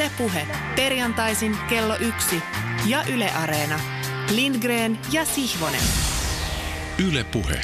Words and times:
Ylepuhe 0.00 0.46
perjantaisin 0.76 1.56
kello 1.68 1.96
yksi 1.96 2.42
ja 2.86 3.04
Yle 3.12 3.30
Areena. 3.30 3.80
Lindgren 4.34 4.98
ja 5.12 5.24
Sihvonen. 5.24 5.80
Ylepuhe. 7.08 7.60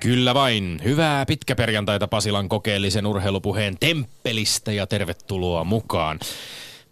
Kyllä 0.00 0.34
vain. 0.34 0.80
Hyvää 0.84 1.26
pitkäperjantaita 1.26 2.08
Pasilan 2.08 2.48
kokeellisen 2.48 3.06
urheilupuheen 3.06 3.76
temppelistä 3.80 4.72
ja 4.72 4.86
tervetuloa 4.86 5.64
mukaan. 5.64 6.18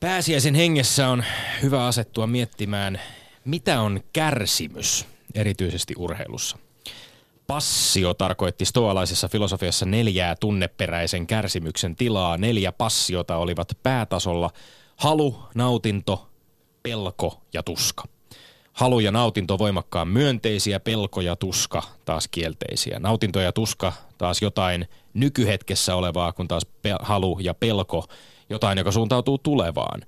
Pääsiäisen 0.01 0.55
hengessä 0.55 1.09
on 1.09 1.25
hyvä 1.62 1.87
asettua 1.87 2.27
miettimään, 2.27 3.01
mitä 3.45 3.81
on 3.81 4.01
kärsimys, 4.12 5.07
erityisesti 5.35 5.95
urheilussa. 5.99 6.59
Passio 7.51 8.14
tarkoitti 8.14 8.64
stoalaisessa 8.64 9.29
filosofiassa 9.29 9.87
neljää 9.87 10.35
tunneperäisen 10.41 11.27
kärsimyksen 11.27 11.97
tilaa. 11.97 12.37
Neljä 12.37 12.73
passiota 12.73 13.37
olivat 13.37 13.79
päätasolla 13.83 14.51
halu, 14.97 15.37
nautinto, 15.55 16.30
pelko 16.83 17.41
ja 17.52 17.62
tuska. 17.62 18.05
Halu 18.73 19.01
ja 19.01 19.12
nautinto 19.12 19.59
voimakkaan 19.59 20.09
myönteisiä, 20.09 20.80
pelko 20.80 21.20
ja 21.20 21.37
tuska 21.37 21.83
taas 22.05 22.28
kielteisiä. 22.28 22.98
Nautinto 22.98 23.41
ja 23.41 23.53
tuska 23.53 23.92
taas 24.19 24.42
jotain 24.42 24.89
nykyhetkessä 25.14 25.97
olevaa, 25.97 26.33
kun 26.33 26.48
taas 26.48 26.67
pe- 26.83 26.97
halu 27.01 27.39
ja 27.42 27.55
pelko 27.55 28.05
jotain, 28.51 28.78
joka 28.78 28.92
suuntautuu 28.92 29.39
tulevaan. 29.39 30.03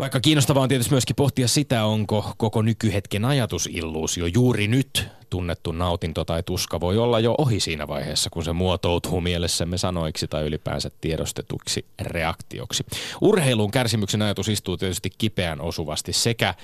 Vaikka 0.00 0.20
kiinnostavaa 0.20 0.62
on 0.62 0.68
tietysti 0.68 0.94
myöskin 0.94 1.16
pohtia 1.16 1.48
sitä, 1.48 1.84
onko 1.84 2.32
koko 2.36 2.62
nykyhetken 2.62 3.24
ajatusilluusio 3.24 4.26
juuri 4.26 4.68
nyt 4.68 5.08
tunnettu 5.30 5.72
nautinto 5.72 6.24
tai 6.24 6.42
tuska 6.42 6.80
voi 6.80 6.98
olla 6.98 7.20
jo 7.20 7.34
ohi 7.38 7.60
siinä 7.60 7.88
vaiheessa, 7.88 8.30
kun 8.30 8.44
se 8.44 8.52
muotoutuu 8.52 9.20
mielessämme 9.20 9.78
sanoiksi 9.78 10.28
tai 10.28 10.44
ylipäänsä 10.46 10.90
tiedostetuksi 11.00 11.84
reaktioksi. 12.00 12.84
Urheilun 13.20 13.70
kärsimyksen 13.70 14.22
ajatus 14.22 14.48
istuu 14.48 14.76
tietysti 14.76 15.10
kipeän 15.18 15.60
osuvasti 15.60 16.12
sekä 16.12 16.54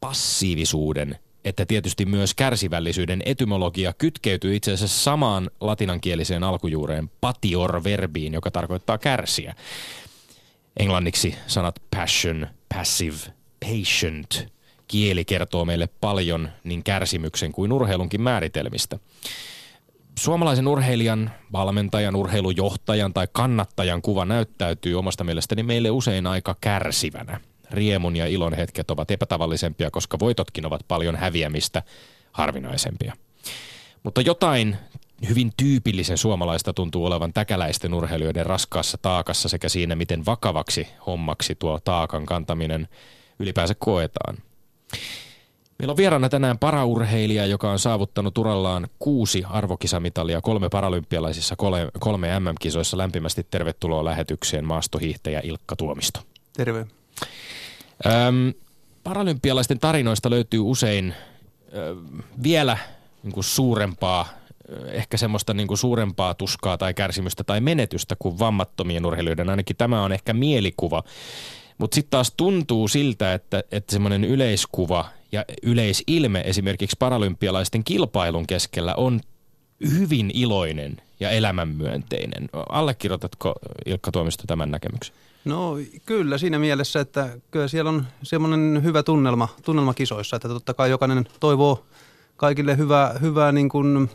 passiivisuuden 0.00 1.18
että 1.44 1.66
tietysti 1.66 2.06
myös 2.06 2.34
kärsivällisyyden 2.34 3.22
etymologia 3.26 3.92
kytkeytyy 3.92 4.56
itse 4.56 4.72
asiassa 4.72 5.02
samaan 5.02 5.50
latinankieliseen 5.60 6.44
alkujuureen 6.44 7.10
patior-verbiin, 7.20 8.32
joka 8.32 8.50
tarkoittaa 8.50 8.98
kärsiä. 8.98 9.54
Englanniksi 10.78 11.34
sanat 11.46 11.82
passion, 11.96 12.46
passive, 12.74 13.16
patient. 13.60 14.46
Kieli 14.88 15.24
kertoo 15.24 15.64
meille 15.64 15.88
paljon 16.00 16.48
niin 16.64 16.84
kärsimyksen 16.84 17.52
kuin 17.52 17.72
urheilunkin 17.72 18.22
määritelmistä. 18.22 18.98
Suomalaisen 20.18 20.68
urheilijan, 20.68 21.30
valmentajan, 21.52 22.16
urheilujohtajan 22.16 23.14
tai 23.14 23.28
kannattajan 23.32 24.02
kuva 24.02 24.24
näyttäytyy 24.24 24.98
omasta 24.98 25.24
mielestäni 25.24 25.62
meille 25.62 25.90
usein 25.90 26.26
aika 26.26 26.56
kärsivänä. 26.60 27.40
Riemun 27.70 28.16
ja 28.16 28.26
ilon 28.26 28.54
hetket 28.54 28.90
ovat 28.90 29.10
epätavallisempia, 29.10 29.90
koska 29.90 30.18
voitotkin 30.18 30.66
ovat 30.66 30.80
paljon 30.88 31.16
häviämistä 31.16 31.82
harvinaisempia. 32.32 33.12
Mutta 34.02 34.20
jotain 34.20 34.76
hyvin 35.28 35.52
tyypillisen 35.56 36.18
suomalaista 36.18 36.72
tuntuu 36.72 37.04
olevan 37.04 37.32
täkäläisten 37.32 37.94
urheilijoiden 37.94 38.46
raskaassa 38.46 38.98
taakassa 39.02 39.48
sekä 39.48 39.68
siinä, 39.68 39.96
miten 39.96 40.26
vakavaksi 40.26 40.88
hommaksi 41.06 41.54
tuo 41.54 41.78
taakan 41.84 42.26
kantaminen 42.26 42.88
ylipäänsä 43.38 43.74
koetaan. 43.78 44.36
Meillä 45.78 45.92
on 45.92 45.96
vieraana 45.96 46.28
tänään 46.28 46.58
paraurheilija, 46.58 47.46
joka 47.46 47.70
on 47.70 47.78
saavuttanut 47.78 48.38
urallaan 48.38 48.88
kuusi 48.98 49.44
arvokisamitalia 49.48 50.40
kolme 50.40 50.68
paralympialaisissa 50.68 51.56
kolme, 51.56 51.88
kolme 51.98 52.40
MM-kisoissa. 52.40 52.98
Lämpimästi 52.98 53.46
tervetuloa 53.50 54.04
lähetykseen 54.04 54.64
maastohiihtäjä 54.64 55.40
Ilkka 55.44 55.76
Tuomisto. 55.76 56.20
Terve. 56.56 56.78
Öm, 58.06 58.52
paralympialaisten 59.04 59.78
tarinoista 59.78 60.30
löytyy 60.30 60.60
usein 60.60 61.14
ö, 61.74 61.96
vielä 62.42 62.78
niin 63.22 63.32
kuin 63.32 63.44
suurempaa 63.44 64.28
ehkä 64.90 65.16
semmoista 65.16 65.54
niin 65.54 65.68
kuin 65.68 65.78
suurempaa 65.78 66.34
tuskaa 66.34 66.78
tai 66.78 66.94
kärsimystä 66.94 67.44
tai 67.44 67.60
menetystä 67.60 68.16
kuin 68.18 68.38
vammattomien 68.38 69.06
urheilijoiden. 69.06 69.50
Ainakin 69.50 69.76
tämä 69.76 70.02
on 70.02 70.12
ehkä 70.12 70.32
mielikuva. 70.32 71.02
Mutta 71.78 71.94
sitten 71.94 72.10
taas 72.10 72.32
tuntuu 72.36 72.88
siltä, 72.88 73.34
että, 73.34 73.64
että 73.72 73.92
semmoinen 73.92 74.24
yleiskuva 74.24 75.04
ja 75.32 75.44
yleisilme 75.62 76.42
esimerkiksi 76.46 76.96
paralympialaisten 76.98 77.84
kilpailun 77.84 78.46
keskellä 78.46 78.94
on 78.94 79.20
hyvin 79.98 80.30
iloinen 80.34 80.96
ja 81.20 81.30
elämänmyönteinen. 81.30 82.48
Allekirjoitatko 82.68 83.54
Ilkka 83.86 84.12
Tuomisto 84.12 84.44
tämän 84.46 84.70
näkemyksen? 84.70 85.14
No 85.44 85.76
kyllä 86.06 86.38
siinä 86.38 86.58
mielessä, 86.58 87.00
että 87.00 87.28
kyllä 87.50 87.68
siellä 87.68 87.88
on 87.90 88.06
semmoinen 88.22 88.80
hyvä 88.82 89.02
tunnelma, 89.02 89.48
tunnelma 89.64 89.94
kisoissa, 89.94 90.36
että 90.36 90.48
totta 90.48 90.74
kai 90.74 90.90
jokainen 90.90 91.28
toivoo 91.40 91.86
kaikille 92.36 92.76
hyvää, 92.76 93.14
hyvää 93.20 93.52
niin 93.52 93.68
kuin 93.68 94.10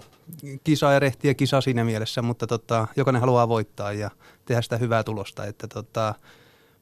kisa 0.63 0.91
ja 0.91 0.99
rehtiä 0.99 1.33
kisa 1.33 1.61
siinä 1.61 1.83
mielessä, 1.83 2.21
mutta 2.21 2.47
tota, 2.47 2.87
jokainen 2.95 3.19
haluaa 3.19 3.47
voittaa 3.47 3.93
ja 3.93 4.11
tehdä 4.45 4.61
sitä 4.61 4.77
hyvää 4.77 5.03
tulosta. 5.03 5.45
Että 5.45 5.67
tota, 5.67 6.15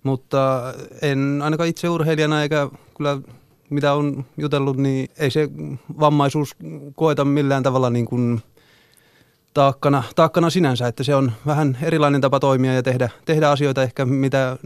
mutta 0.04 0.74
en 1.02 1.42
ainakaan 1.44 1.70
itse 1.70 1.90
urheilijana 1.90 2.42
eikä 2.42 2.70
kyllä 2.98 3.18
mitä 3.70 3.94
on 3.94 4.26
jutellut, 4.38 4.78
niin 4.78 5.10
ei 5.18 5.32
se 5.32 5.50
vammaisuus 6.00 6.56
koeta 6.96 7.26
millään 7.26 7.64
tavalla 7.64 7.90
niin 7.90 8.06
kuin 8.06 8.42
taakkana, 9.54 10.04
taakkana 10.16 10.50
sinänsä, 10.50 10.88
että 10.88 11.04
se 11.04 11.16
on 11.16 11.32
vähän 11.46 11.78
erilainen 11.82 12.22
tapa 12.22 12.40
toimia 12.40 12.74
ja 12.74 12.84
tehdä, 12.84 13.10
tehdä 13.26 13.50
asioita 13.50 13.84
ehkä 13.84 14.06
mitä 14.06 14.58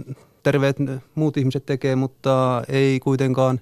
terveet 0.43 0.77
muut 1.15 1.37
ihmiset 1.37 1.65
tekee, 1.65 1.95
mutta 1.95 2.63
ei 2.67 2.99
kuitenkaan, 2.99 3.61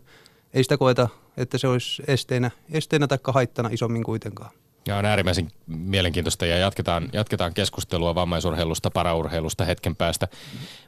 ei 0.54 0.64
sitä 0.64 0.78
koeta, 0.78 1.10
että 1.38 1.58
se 1.58 1.68
olisi 1.68 2.04
esteenä, 2.08 2.52
esteenä 2.72 3.08
tai 3.08 3.18
haittana 3.28 3.70
isommin 3.72 4.04
kuitenkaan. 4.04 4.52
Ja 4.88 4.98
on 4.98 5.06
äärimmäisen 5.06 5.52
mielenkiintoista 5.68 6.46
ja 6.46 6.58
jatketaan, 6.58 7.10
jatketaan 7.14 7.54
keskustelua 7.54 8.16
vammaisurheilusta, 8.16 8.92
paraurheilusta 8.92 9.66
hetken 9.66 9.96
päästä. 9.96 10.28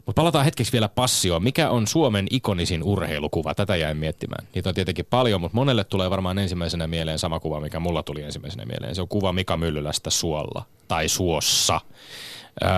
Mutta 0.05 0.21
palataan 0.21 0.45
hetkeksi 0.45 0.71
vielä 0.71 0.89
passioon. 0.89 1.43
Mikä 1.43 1.69
on 1.69 1.87
Suomen 1.87 2.27
ikonisin 2.31 2.83
urheilukuva? 2.83 3.55
Tätä 3.55 3.75
jäin 3.75 3.97
miettimään. 3.97 4.47
Niitä 4.55 4.69
on 4.69 4.75
tietenkin 4.75 5.05
paljon, 5.09 5.41
mutta 5.41 5.55
monelle 5.55 5.83
tulee 5.83 6.09
varmaan 6.09 6.39
ensimmäisenä 6.39 6.87
mieleen 6.87 7.19
sama 7.19 7.39
kuva, 7.39 7.59
mikä 7.59 7.79
mulla 7.79 8.03
tuli 8.03 8.21
ensimmäisenä 8.21 8.65
mieleen. 8.65 8.95
Se 8.95 9.01
on 9.01 9.07
kuva 9.07 9.33
Mika 9.33 9.57
Myllylästä 9.57 10.09
suolla 10.09 10.65
tai 10.87 11.07
suossa. 11.07 11.81
Öö, 12.63 12.69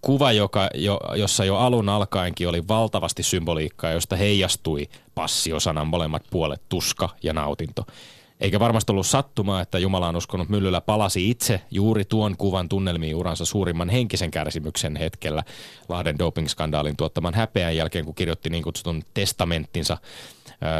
kuva, 0.00 0.32
joka, 0.32 0.68
jo, 0.74 1.00
jossa 1.14 1.44
jo 1.44 1.56
alun 1.56 1.88
alkaenkin 1.88 2.48
oli 2.48 2.68
valtavasti 2.68 3.22
symboliikkaa, 3.22 3.90
josta 3.90 4.16
heijastui 4.16 4.88
passiosanan 5.14 5.86
molemmat 5.86 6.22
puolet, 6.30 6.62
tuska 6.68 7.08
ja 7.22 7.32
nautinto. 7.32 7.86
Eikä 8.42 8.60
varmasti 8.60 8.92
ollut 8.92 9.06
sattumaa, 9.06 9.60
että 9.60 9.78
Jumala 9.78 10.08
on 10.08 10.16
uskonut 10.16 10.48
Myllylä 10.48 10.80
palasi 10.80 11.30
itse 11.30 11.60
juuri 11.70 12.04
tuon 12.04 12.36
kuvan 12.36 12.68
tunnelmiin 12.68 13.16
uransa 13.16 13.44
suurimman 13.44 13.88
henkisen 13.88 14.30
kärsimyksen 14.30 14.96
hetkellä 14.96 15.42
Lahden 15.88 16.16
doping-skandaalin 16.18 16.96
tuottaman 16.96 17.34
häpeän 17.34 17.76
jälkeen, 17.76 18.04
kun 18.04 18.14
kirjoitti 18.14 18.50
niin 18.50 18.62
kutsutun 18.62 19.02
testamenttinsa 19.14 19.98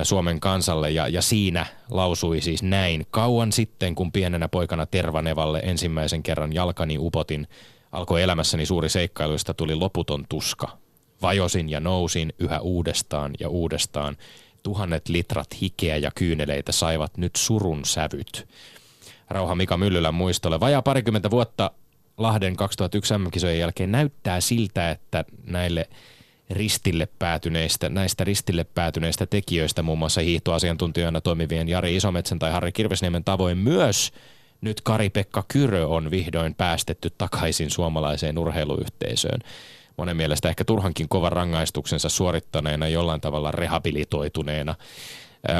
Suomen 0.02 0.40
kansalle 0.40 0.90
ja, 0.90 1.08
ja 1.08 1.22
siinä 1.22 1.66
lausui 1.90 2.40
siis 2.40 2.62
näin. 2.62 3.06
Kauan 3.10 3.52
sitten, 3.52 3.94
kun 3.94 4.12
pienenä 4.12 4.48
poikana 4.48 4.86
Tervanevalle 4.86 5.60
ensimmäisen 5.64 6.22
kerran 6.22 6.52
jalkani 6.52 6.96
upotin, 6.98 7.48
alkoi 7.92 8.22
elämässäni 8.22 8.66
suuri 8.66 8.88
seikkailuista 8.88 9.54
tuli 9.54 9.74
loputon 9.74 10.24
tuska. 10.28 10.68
Vajosin 11.22 11.68
ja 11.68 11.80
nousin 11.80 12.32
yhä 12.38 12.60
uudestaan 12.60 13.32
ja 13.40 13.48
uudestaan 13.48 14.16
Tuhannet 14.62 15.08
litrat 15.08 15.60
hikeä 15.62 15.96
ja 15.96 16.10
kyyneleitä 16.14 16.72
saivat 16.72 17.16
nyt 17.16 17.36
surun 17.36 17.84
sävyt. 17.84 18.48
Rauha 19.30 19.54
Mika 19.54 19.76
Myllylän 19.76 20.14
muistolle. 20.14 20.60
Vajaa 20.60 20.82
parikymmentä 20.82 21.30
vuotta 21.30 21.70
Lahden 22.18 22.56
2001 22.56 23.18
MM-kisojen 23.18 23.58
jälkeen 23.58 23.92
näyttää 23.92 24.40
siltä, 24.40 24.90
että 24.90 25.24
näille 25.44 25.88
ristille 26.50 27.08
päätyneistä, 27.18 27.88
näistä 27.88 28.24
ristille 28.24 28.64
päätyneistä 28.64 29.26
tekijöistä, 29.26 29.82
muun 29.82 29.98
muassa 29.98 30.20
hiihtoasiantuntijoina 30.20 31.20
toimivien 31.20 31.68
Jari 31.68 31.96
Isometsän 31.96 32.38
tai 32.38 32.52
Harri 32.52 32.72
Kirvesniemen 32.72 33.24
tavoin 33.24 33.58
myös 33.58 34.12
nyt 34.60 34.80
Kari-Pekka 34.80 35.44
Kyrö 35.48 35.86
on 35.86 36.10
vihdoin 36.10 36.54
päästetty 36.54 37.10
takaisin 37.18 37.70
suomalaiseen 37.70 38.38
urheiluyhteisöön 38.38 39.40
monen 39.96 40.16
mielestä 40.16 40.48
ehkä 40.48 40.64
turhankin 40.64 41.08
kovan 41.08 41.32
rangaistuksensa 41.32 42.08
suorittaneena, 42.08 42.88
jollain 42.88 43.20
tavalla 43.20 43.52
rehabilitoituneena 43.52 44.74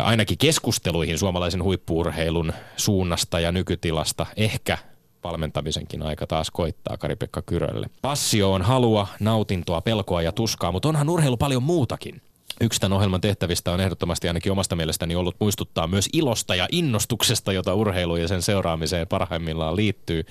ainakin 0.03 0.39
keskusteluihin 0.39 1.19
suomalaisen 1.19 1.63
huippuurheilun 1.63 2.53
suunnasta 2.77 3.41
ja 3.41 3.53
nykytilasta 3.53 4.27
ehkä 4.37 4.79
valmentamisenkin 5.25 6.03
aika 6.03 6.27
taas 6.27 6.51
koittaa 6.51 6.97
Kari-Pekka 6.97 7.43
Kyrölle. 7.43 7.87
Passio 8.03 8.53
on 8.53 8.63
halua, 8.63 9.07
nautintoa, 9.21 9.81
pelkoa 9.81 10.23
ja 10.23 10.33
tuskaa, 10.33 10.73
mutta 10.73 10.89
onhan 10.89 11.09
urheilu 11.09 11.37
paljon 11.37 11.63
muutakin. 11.63 12.23
Yksi 12.61 12.81
tämän 12.81 12.97
ohjelman 12.97 13.21
tehtävistä 13.21 13.73
on 13.73 13.81
ehdottomasti 13.81 14.29
ainakin 14.29 14.53
omasta 14.53 14.77
mielestäni 14.77 15.17
ollut 15.17 15.37
muistuttaa 15.41 15.87
myös 15.87 16.09
ilosta 16.13 16.55
ja 16.55 16.69
innostuksesta, 16.73 17.53
jota 17.53 17.75
urheilu 17.75 18.17
ja 18.17 18.29
sen 18.29 18.43
seuraamiseen 18.43 19.09
parhaimmillaan 19.09 19.77
liittyy. 19.77 20.25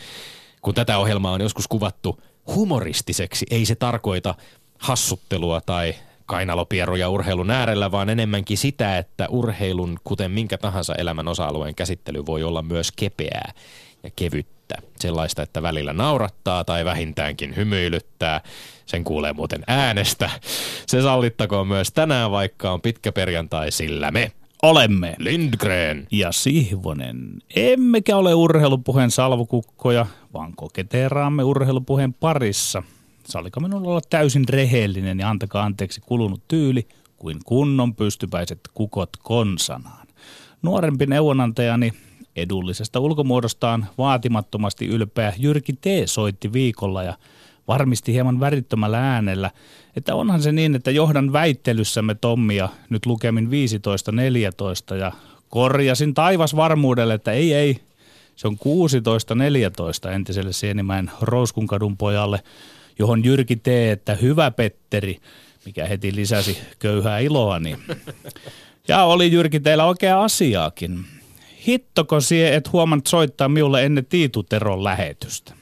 Kun 0.62 0.74
tätä 0.74 0.98
ohjelmaa 0.98 1.32
on 1.32 1.42
joskus 1.42 1.68
kuvattu 1.68 2.22
humoristiseksi, 2.48 3.46
ei 3.52 3.66
se 3.66 3.76
tarkoita 3.76 4.36
hassuttelua 4.78 5.62
tai 5.62 5.96
kainalopieruja 6.26 7.10
urheilun 7.10 7.52
äärellä, 7.52 7.92
vaan 7.92 8.10
enemmänkin 8.10 8.58
sitä, 8.58 8.98
että 8.98 9.28
urheilun, 9.30 9.98
kuten 10.04 10.32
minkä 10.32 10.58
tahansa 10.58 10.96
elämän 10.96 11.28
osa-alueen 11.28 11.76
käsittely 11.76 12.26
voi 12.26 12.44
olla 12.44 12.62
myös 12.62 12.92
kepeää 12.92 13.54
ja 14.04 14.10
kevyttä. 14.16 14.76
Sellaista, 15.00 15.42
että 15.42 15.62
välillä 15.62 15.94
naurattaa 15.94 16.64
tai 16.64 16.86
vähintäänkin 16.86 17.56
hymyilyttää. 17.56 18.42
Sen 18.86 19.04
kuulee 19.04 19.34
muuten 19.34 19.64
äänestä. 19.68 20.30
Se 20.88 21.02
sallittakoon 21.02 21.68
myös 21.68 21.92
tänään, 21.92 22.32
vaikka 22.32 22.72
on 22.72 22.82
pitkä 22.82 23.12
perjantai, 23.12 23.72
sillä 23.72 24.12
me 24.12 24.32
olemme 24.62 25.16
Lindgren 25.20 26.08
ja 26.12 26.32
Sihvonen. 26.32 27.42
Emmekä 27.56 28.18
ole 28.18 28.34
urheilupuheen 28.34 29.12
salvukukkoja, 29.12 30.06
vaan 30.34 30.54
koketeeraamme 30.56 31.44
urheilupuheen 31.44 32.14
parissa. 32.14 32.84
Sallika 33.24 33.60
minulla 33.60 33.90
olla 33.90 34.02
täysin 34.10 34.50
rehellinen 34.50 35.20
ja 35.20 35.30
antakaa 35.30 35.64
anteeksi 35.64 36.02
kulunut 36.02 36.42
tyyli 36.48 36.88
kuin 37.18 37.38
kunnon 37.46 37.96
pystypäiset 37.96 38.60
kukot 38.74 39.10
konsanaan. 39.24 40.08
Nuorempi 40.62 41.06
neuvonantajani 41.06 41.94
edullisesta 42.36 43.00
ulkomuodostaan 43.00 43.88
vaatimattomasti 43.98 44.88
ylpeä 44.88 45.34
Jyrki 45.38 45.74
T. 45.74 45.86
soitti 46.06 46.54
viikolla 46.54 47.04
ja 47.04 47.14
varmisti 47.72 48.14
hieman 48.14 48.40
värittömällä 48.40 49.14
äänellä, 49.14 49.52
että 49.96 50.16
onhan 50.16 50.42
se 50.42 50.52
niin, 50.52 50.76
että 50.76 50.92
johdan 50.92 51.34
väittelyssämme 51.34 52.16
Tommia 52.16 52.70
nyt 52.90 53.06
lukemin 53.06 53.50
15-14 54.94 54.96
ja 54.96 55.12
korjasin 55.50 56.14
taivas 56.14 56.56
varmuudelle, 56.56 57.14
että 57.14 57.32
ei 57.32 57.54
ei, 57.54 57.80
se 58.36 58.48
on 58.48 58.58
16-14 60.08 60.10
entiselle 60.10 60.54
Sienimäen 60.54 61.12
Rouskunkadun 61.22 61.98
pojalle, 61.98 62.40
johon 63.00 63.26
Jyrki 63.26 63.56
T. 63.56 63.68
että 63.68 64.16
hyvä 64.16 64.52
Petteri, 64.52 65.18
mikä 65.66 65.86
heti 65.86 66.16
lisäsi 66.16 66.58
köyhää 66.80 67.20
iloani. 67.20 67.78
Ja 68.88 69.04
oli 69.04 69.32
Jyrki 69.32 69.60
teillä 69.60 69.86
oikea 69.86 70.24
asiaakin. 70.24 71.06
Hittoko 71.68 72.22
sie, 72.22 72.56
et 72.56 72.74
huomannut 72.74 73.08
soittaa 73.08 73.50
minulle 73.50 73.86
ennen 73.86 74.06
Tiituteron 74.06 74.84
lähetystä? 74.84 75.61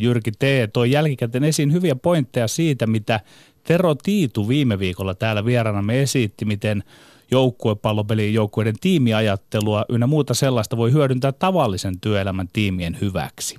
Jyrki 0.00 0.32
T. 0.32 0.42
toi 0.72 0.90
jälkikäteen 0.90 1.44
esiin 1.44 1.72
hyviä 1.72 1.94
pointteja 1.94 2.48
siitä, 2.48 2.86
mitä 2.86 3.20
Tero 3.64 3.94
Tiitu 3.94 4.48
viime 4.48 4.78
viikolla 4.78 5.14
täällä 5.14 5.44
vieraana 5.44 5.82
me 5.82 6.02
esitti, 6.02 6.44
miten 6.44 6.84
joukkuepallopelin 7.30 8.34
joukkueiden 8.34 8.74
tiimiajattelua 8.80 9.84
ynnä 9.88 10.06
muuta 10.06 10.34
sellaista 10.34 10.76
voi 10.76 10.92
hyödyntää 10.92 11.32
tavallisen 11.32 12.00
työelämän 12.00 12.48
tiimien 12.52 12.98
hyväksi. 13.00 13.56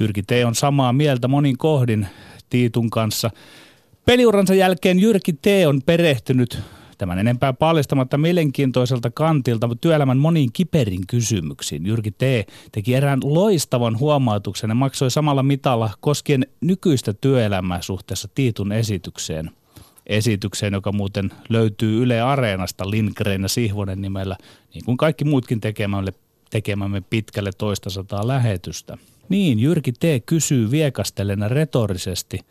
Jyrki 0.00 0.22
T. 0.22 0.30
on 0.46 0.54
samaa 0.54 0.92
mieltä 0.92 1.28
monin 1.28 1.58
kohdin 1.58 2.06
Tiitun 2.50 2.90
kanssa. 2.90 3.30
Peliuransa 4.04 4.54
jälkeen 4.54 5.00
Jyrki 5.00 5.32
T. 5.32 5.46
on 5.68 5.82
perehtynyt 5.86 6.58
Tämän 7.00 7.18
enempää 7.18 7.52
paljastamatta 7.52 8.18
mielenkiintoiselta 8.18 9.10
kantilta 9.10 9.68
työelämän 9.80 10.18
moniin 10.18 10.50
kiperin 10.52 11.06
kysymyksiin. 11.06 11.86
Jyrki 11.86 12.10
T. 12.10 12.22
teki 12.72 12.94
erään 12.94 13.20
loistavan 13.24 13.98
huomautuksen 13.98 14.70
ja 14.70 14.74
maksoi 14.74 15.10
samalla 15.10 15.42
mitalla 15.42 15.90
koskien 16.00 16.46
nykyistä 16.60 17.12
työelämää 17.12 17.82
suhteessa 17.82 18.28
Tiitun 18.34 18.72
esitykseen. 18.72 19.50
Esitykseen, 20.06 20.72
joka 20.72 20.92
muuten 20.92 21.30
löytyy 21.48 22.02
Yle 22.02 22.20
Areenasta 22.20 22.90
Lindgren 22.90 23.42
ja 23.42 23.48
Sihvonen 23.48 24.02
nimellä, 24.02 24.36
niin 24.74 24.84
kuin 24.84 24.96
kaikki 24.96 25.24
muutkin 25.24 25.60
tekemämme, 25.60 26.12
tekemämme 26.50 27.00
pitkälle 27.00 27.50
toista 27.58 27.90
sataa 27.90 28.28
lähetystä. 28.28 28.98
Niin, 29.28 29.58
Jyrki 29.58 29.92
T. 29.92 30.04
kysyy 30.26 30.70
viekastelena 30.70 31.48
retorisesti– 31.48 32.40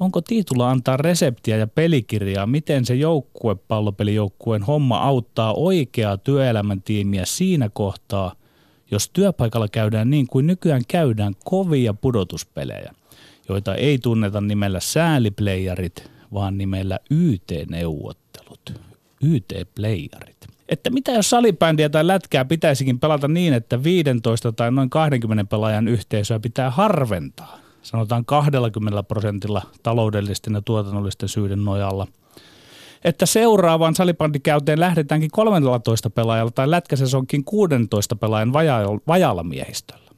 onko 0.00 0.20
Tiitulla 0.20 0.70
antaa 0.70 0.96
reseptiä 0.96 1.56
ja 1.56 1.66
pelikirjaa, 1.66 2.46
miten 2.46 2.84
se 2.84 2.94
joukkuepallopelijoukkueen 2.94 4.62
homma 4.62 4.98
auttaa 4.98 5.54
oikeaa 5.54 6.16
työelämän 6.16 6.82
tiimiä 6.82 7.24
siinä 7.26 7.68
kohtaa, 7.72 8.34
jos 8.90 9.10
työpaikalla 9.12 9.68
käydään 9.68 10.10
niin 10.10 10.26
kuin 10.26 10.46
nykyään 10.46 10.82
käydään 10.88 11.34
kovia 11.44 11.94
pudotuspelejä, 11.94 12.94
joita 13.48 13.74
ei 13.74 13.98
tunneta 13.98 14.40
nimellä 14.40 14.80
sääliplayerit, 14.80 16.10
vaan 16.34 16.58
nimellä 16.58 16.98
YT-neuvottelut, 17.10 18.80
YT-playerit. 19.22 20.36
Että 20.68 20.90
mitä 20.90 21.12
jos 21.12 21.30
salibändiä 21.30 21.88
tai 21.88 22.06
lätkää 22.06 22.44
pitäisikin 22.44 23.00
pelata 23.00 23.28
niin, 23.28 23.52
että 23.52 23.82
15 23.82 24.52
tai 24.52 24.72
noin 24.72 24.90
20 24.90 25.44
pelaajan 25.44 25.88
yhteisöä 25.88 26.40
pitää 26.40 26.70
harventaa– 26.70 27.58
sanotaan 27.82 28.24
20 28.24 29.02
prosentilla 29.02 29.62
taloudellisten 29.82 30.54
ja 30.54 30.62
tuotannollisten 30.62 31.28
syiden 31.28 31.64
nojalla. 31.64 32.06
Että 33.04 33.26
seuraavaan 33.26 33.94
salibandikäyteen 33.94 34.80
lähdetäänkin 34.80 35.30
13 35.30 36.10
pelaajalla 36.10 36.50
tai 36.50 36.70
lätkäsesonkin 36.70 37.44
16 37.44 38.16
pelaajan 38.16 38.52
vajalla 39.08 39.42
miehistöllä. 39.42 40.10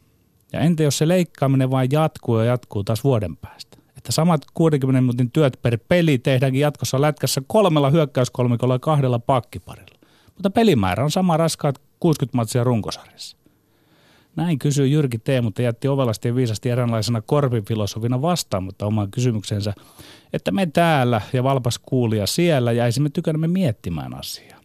Ja 0.53 0.61
entä 0.61 0.83
jos 0.83 0.99
se 0.99 1.09
leikkaaminen 1.09 1.71
vain 1.71 1.89
jatkuu 1.93 2.39
ja 2.39 2.45
jatkuu 2.45 2.85
taas 2.85 3.05
vuoden 3.05 3.37
päästä? 3.37 3.79
Että 3.97 4.13
samat 4.13 4.41
60 4.55 5.01
minuutin 5.01 5.31
työt 5.31 5.59
per 5.63 5.79
peli 5.89 6.19
tehdäänkin 6.19 6.61
jatkossa 6.61 7.01
lätkässä 7.01 7.43
kolmella 7.47 7.91
hyökkäyskolmikolla 7.91 8.75
ja 8.75 8.79
kahdella 8.79 9.19
pakkiparilla. 9.19 9.99
Mutta 10.35 10.51
pelimäärä 10.51 11.05
on 11.05 11.11
sama 11.11 11.37
raskaat 11.37 11.81
60 12.01 12.37
matsia 12.37 12.65
runkosarjassa. 12.65 13.37
Näin 14.37 14.59
kysyi 14.59 14.93
Jyrki 14.93 15.19
T., 15.19 15.27
mutta 15.43 15.63
jätti 15.63 15.89
ovelasti 15.89 16.29
ja 16.29 16.35
viisasti 16.35 16.69
eräänlaisena 16.69 17.23
korpifilosofina 17.23 18.23
vastaamatta 18.23 18.87
omaan 18.87 19.11
kysymyksensä, 19.11 19.75
että 20.33 20.53
me 20.53 20.67
täällä 20.67 21.21
ja 21.33 21.43
valpas 21.43 21.79
kuulija 21.79 22.27
siellä 22.27 22.73
jäisimme 22.73 23.11
tykänämme 23.11 23.49
miettimään 23.49 24.15
asiaa. 24.19 24.61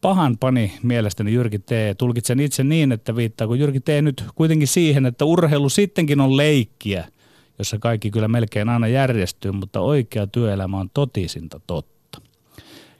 Pahan 0.00 0.38
pani 0.38 0.72
mielestäni 0.82 1.32
Jyrki 1.32 1.58
T. 1.58 1.70
Tulkitsen 1.98 2.40
itse 2.40 2.64
niin, 2.64 2.92
että 2.92 3.16
viittaako 3.16 3.54
Jyrki 3.54 3.80
T. 3.80 3.88
nyt 4.02 4.24
kuitenkin 4.34 4.68
siihen, 4.68 5.06
että 5.06 5.24
urheilu 5.24 5.68
sittenkin 5.68 6.20
on 6.20 6.36
leikkiä, 6.36 7.08
jossa 7.58 7.78
kaikki 7.78 8.10
kyllä 8.10 8.28
melkein 8.28 8.68
aina 8.68 8.88
järjestyy, 8.88 9.52
mutta 9.52 9.80
oikea 9.80 10.26
työelämä 10.26 10.78
on 10.78 10.90
totisinta 10.94 11.60
totta. 11.66 12.20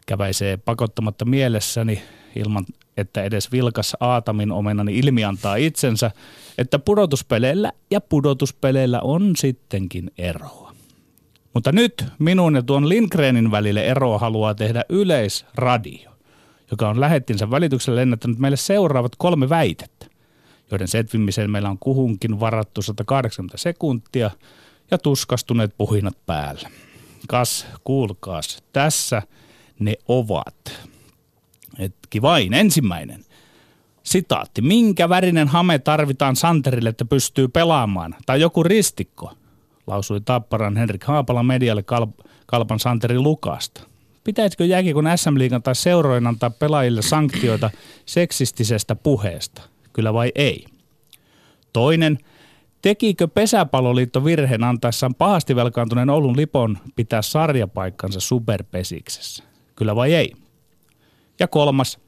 Käväisee 0.06 0.56
pakottamatta 0.56 1.24
mielessäni 1.24 2.02
ilman 2.36 2.64
että 2.96 3.22
edes 3.22 3.52
vilkas 3.52 3.96
Aatamin 4.00 4.52
omenani 4.52 4.98
ilmi 4.98 5.24
antaa 5.24 5.56
itsensä, 5.56 6.10
että 6.58 6.78
pudotuspeleillä 6.78 7.72
ja 7.90 8.00
pudotuspeleillä 8.00 9.00
on 9.00 9.36
sittenkin 9.36 10.10
eroa. 10.18 10.74
Mutta 11.54 11.72
nyt 11.72 12.04
minun 12.18 12.54
ja 12.54 12.62
tuon 12.62 12.88
Lindgrenin 12.88 13.50
välille 13.50 13.84
eroa 13.86 14.18
haluaa 14.18 14.54
tehdä 14.54 14.84
Yleisradio, 14.88 16.10
joka 16.70 16.88
on 16.88 17.00
lähettinsä 17.00 17.50
välityksellä 17.50 17.96
lennättänyt 17.96 18.38
meille 18.38 18.56
seuraavat 18.56 19.12
kolme 19.18 19.48
väitettä, 19.48 20.06
joiden 20.70 20.88
setvimiseen 20.88 21.50
meillä 21.50 21.70
on 21.70 21.78
kuhunkin 21.78 22.40
varattu 22.40 22.82
180 22.82 23.58
sekuntia 23.58 24.30
ja 24.90 24.98
tuskastuneet 24.98 25.74
puhinat 25.78 26.16
päällä. 26.26 26.70
Kas, 27.28 27.66
kuulkaas, 27.84 28.62
tässä 28.72 29.22
ne 29.78 29.94
ovat. 30.08 30.54
Hetki 31.78 32.22
vain, 32.22 32.54
ensimmäinen. 32.54 33.24
Sitaatti. 34.02 34.62
Minkä 34.62 35.08
värinen 35.08 35.48
hame 35.48 35.78
tarvitaan 35.78 36.36
Santerille, 36.36 36.88
että 36.88 37.04
pystyy 37.04 37.48
pelaamaan? 37.48 38.14
Tai 38.26 38.40
joku 38.40 38.62
ristikko? 38.62 39.32
Lausui 39.86 40.20
Tapparan 40.20 40.76
Henrik 40.76 41.04
Haapala 41.04 41.42
medialle 41.42 41.84
Kalp- 41.92 42.28
Kalpan 42.46 42.80
Santeri 42.80 43.18
Lukasta. 43.18 43.80
Pitäisikö 44.24 44.64
jääkiekon 44.64 45.04
SM-liigan 45.16 45.62
tai 45.62 45.74
seurojen 45.74 46.26
antaa 46.26 46.50
pelaajille 46.50 47.02
sanktioita 47.02 47.70
seksistisestä 48.06 48.94
puheesta? 48.94 49.62
Kyllä 49.92 50.14
vai 50.14 50.32
ei? 50.34 50.64
Toinen. 51.72 52.18
Tekikö 52.82 53.28
Pesäpalloliitto 53.28 54.24
virheen 54.24 54.64
antaessaan 54.64 55.14
pahasti 55.14 55.56
velkaantuneen 55.56 56.10
Oulun 56.10 56.36
Lipon 56.36 56.78
pitää 56.96 57.22
sarjapaikkansa 57.22 58.20
superpesiksessä? 58.20 59.44
Kyllä 59.76 59.96
vai 59.96 60.14
ei? 60.14 60.32
Ja 61.40 61.48
kolmas, 61.48 61.98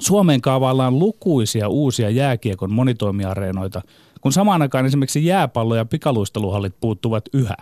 Suomeen 0.00 0.40
kaavaillaan 0.40 0.98
lukuisia 0.98 1.68
uusia 1.68 2.10
jääkiekon 2.10 2.72
monitoimiareenoita, 2.72 3.82
kun 4.20 4.32
samaan 4.32 4.62
aikaan 4.62 4.86
esimerkiksi 4.86 5.26
jääpallo- 5.26 5.76
ja 5.76 5.84
pikaluisteluhallit 5.84 6.74
puuttuvat 6.80 7.24
yhä. 7.32 7.56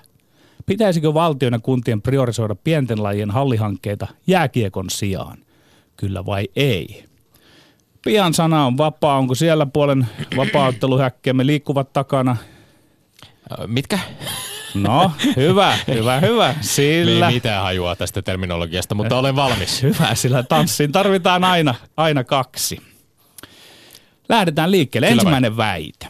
Pitäisikö 0.66 1.14
valtion 1.14 1.52
ja 1.52 1.58
kuntien 1.58 2.02
priorisoida 2.02 2.54
pienten 2.54 3.02
lajien 3.02 3.30
hallihankkeita 3.30 4.06
jääkiekon 4.26 4.90
sijaan? 4.90 5.38
Kyllä 5.96 6.26
vai 6.26 6.48
ei? 6.56 7.04
Pian 8.04 8.34
sana 8.34 8.66
on 8.66 8.78
vapaa. 8.78 9.18
Onko 9.18 9.34
siellä 9.34 9.66
puolen 9.66 10.06
vapautteluhäkkeemme 10.36 11.46
liikkuvat 11.46 11.92
takana? 11.92 12.36
Mitkä? 13.66 13.98
No, 14.74 15.12
hyvä, 15.36 15.78
hyvä, 15.88 16.20
hyvä. 16.20 16.54
Sillä... 16.60 17.28
Ei 17.28 17.34
mitään 17.34 17.62
hajua 17.62 17.96
tästä 17.96 18.22
terminologiasta, 18.22 18.94
mutta 18.94 19.16
olen 19.18 19.36
valmis. 19.36 19.82
Hyvä, 19.82 20.14
sillä 20.14 20.42
tanssiin 20.42 20.92
tarvitaan 20.92 21.44
aina, 21.44 21.74
aina 21.96 22.24
kaksi. 22.24 22.80
Lähdetään 24.28 24.70
liikkeelle. 24.70 25.06
Kyllä 25.08 25.20
Ensimmäinen 25.20 25.56
vai. 25.56 25.66
väite. 25.66 26.06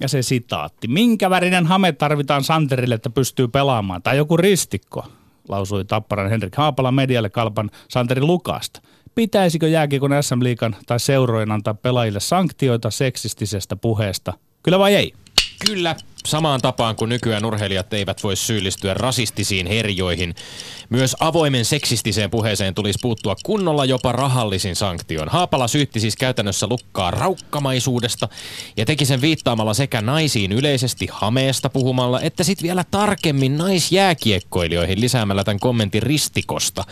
Ja 0.00 0.08
se 0.08 0.22
sitaatti. 0.22 0.88
Minkä 0.88 1.30
värinen 1.30 1.66
hame 1.66 1.92
tarvitaan 1.92 2.44
Santerille, 2.44 2.94
että 2.94 3.10
pystyy 3.10 3.48
pelaamaan? 3.48 4.02
Tai 4.02 4.16
joku 4.16 4.36
ristikko? 4.36 5.06
lausui 5.48 5.84
Tapparan 5.84 6.30
Henrik 6.30 6.56
Haapala 6.56 6.92
medialle 6.92 7.30
kalpan 7.30 7.70
Santeri 7.88 8.20
Lukasta. 8.20 8.80
Pitäisikö 9.14 9.68
jääkiekon 9.68 10.10
SM-liikan 10.20 10.76
tai 10.86 11.00
seurojen 11.00 11.52
antaa 11.52 11.74
pelaajille 11.74 12.20
sanktioita 12.20 12.90
seksistisestä 12.90 13.76
puheesta? 13.76 14.32
Kyllä 14.62 14.78
vai 14.78 14.94
ei? 14.94 15.12
Kyllä, 15.66 15.96
samaan 16.26 16.60
tapaan 16.60 16.96
kuin 16.96 17.08
nykyään 17.08 17.44
urheilijat 17.44 17.92
eivät 17.92 18.22
voi 18.22 18.36
syyllistyä 18.36 18.94
rasistisiin 18.94 19.66
herjoihin. 19.66 20.34
Myös 20.88 21.16
avoimen 21.20 21.64
seksistiseen 21.64 22.30
puheeseen 22.30 22.74
tulisi 22.74 22.98
puuttua 23.02 23.36
kunnolla 23.42 23.84
jopa 23.84 24.12
rahallisin 24.12 24.76
sanktion. 24.76 25.28
Haapala 25.28 25.68
syytti 25.68 26.00
siis 26.00 26.16
käytännössä 26.16 26.66
lukkaa 26.66 27.10
raukkamaisuudesta 27.10 28.28
ja 28.76 28.86
teki 28.86 29.04
sen 29.04 29.20
viittaamalla 29.20 29.74
sekä 29.74 30.00
naisiin 30.00 30.52
yleisesti 30.52 31.08
hameesta 31.12 31.70
puhumalla, 31.70 32.20
että 32.20 32.44
sitten 32.44 32.66
vielä 32.66 32.84
tarkemmin 32.90 33.58
naisjääkiekkoilijoihin 33.58 35.00
lisäämällä 35.00 35.44
tämän 35.44 35.60
kommentin 35.60 36.02
ristikosta. 36.02 36.84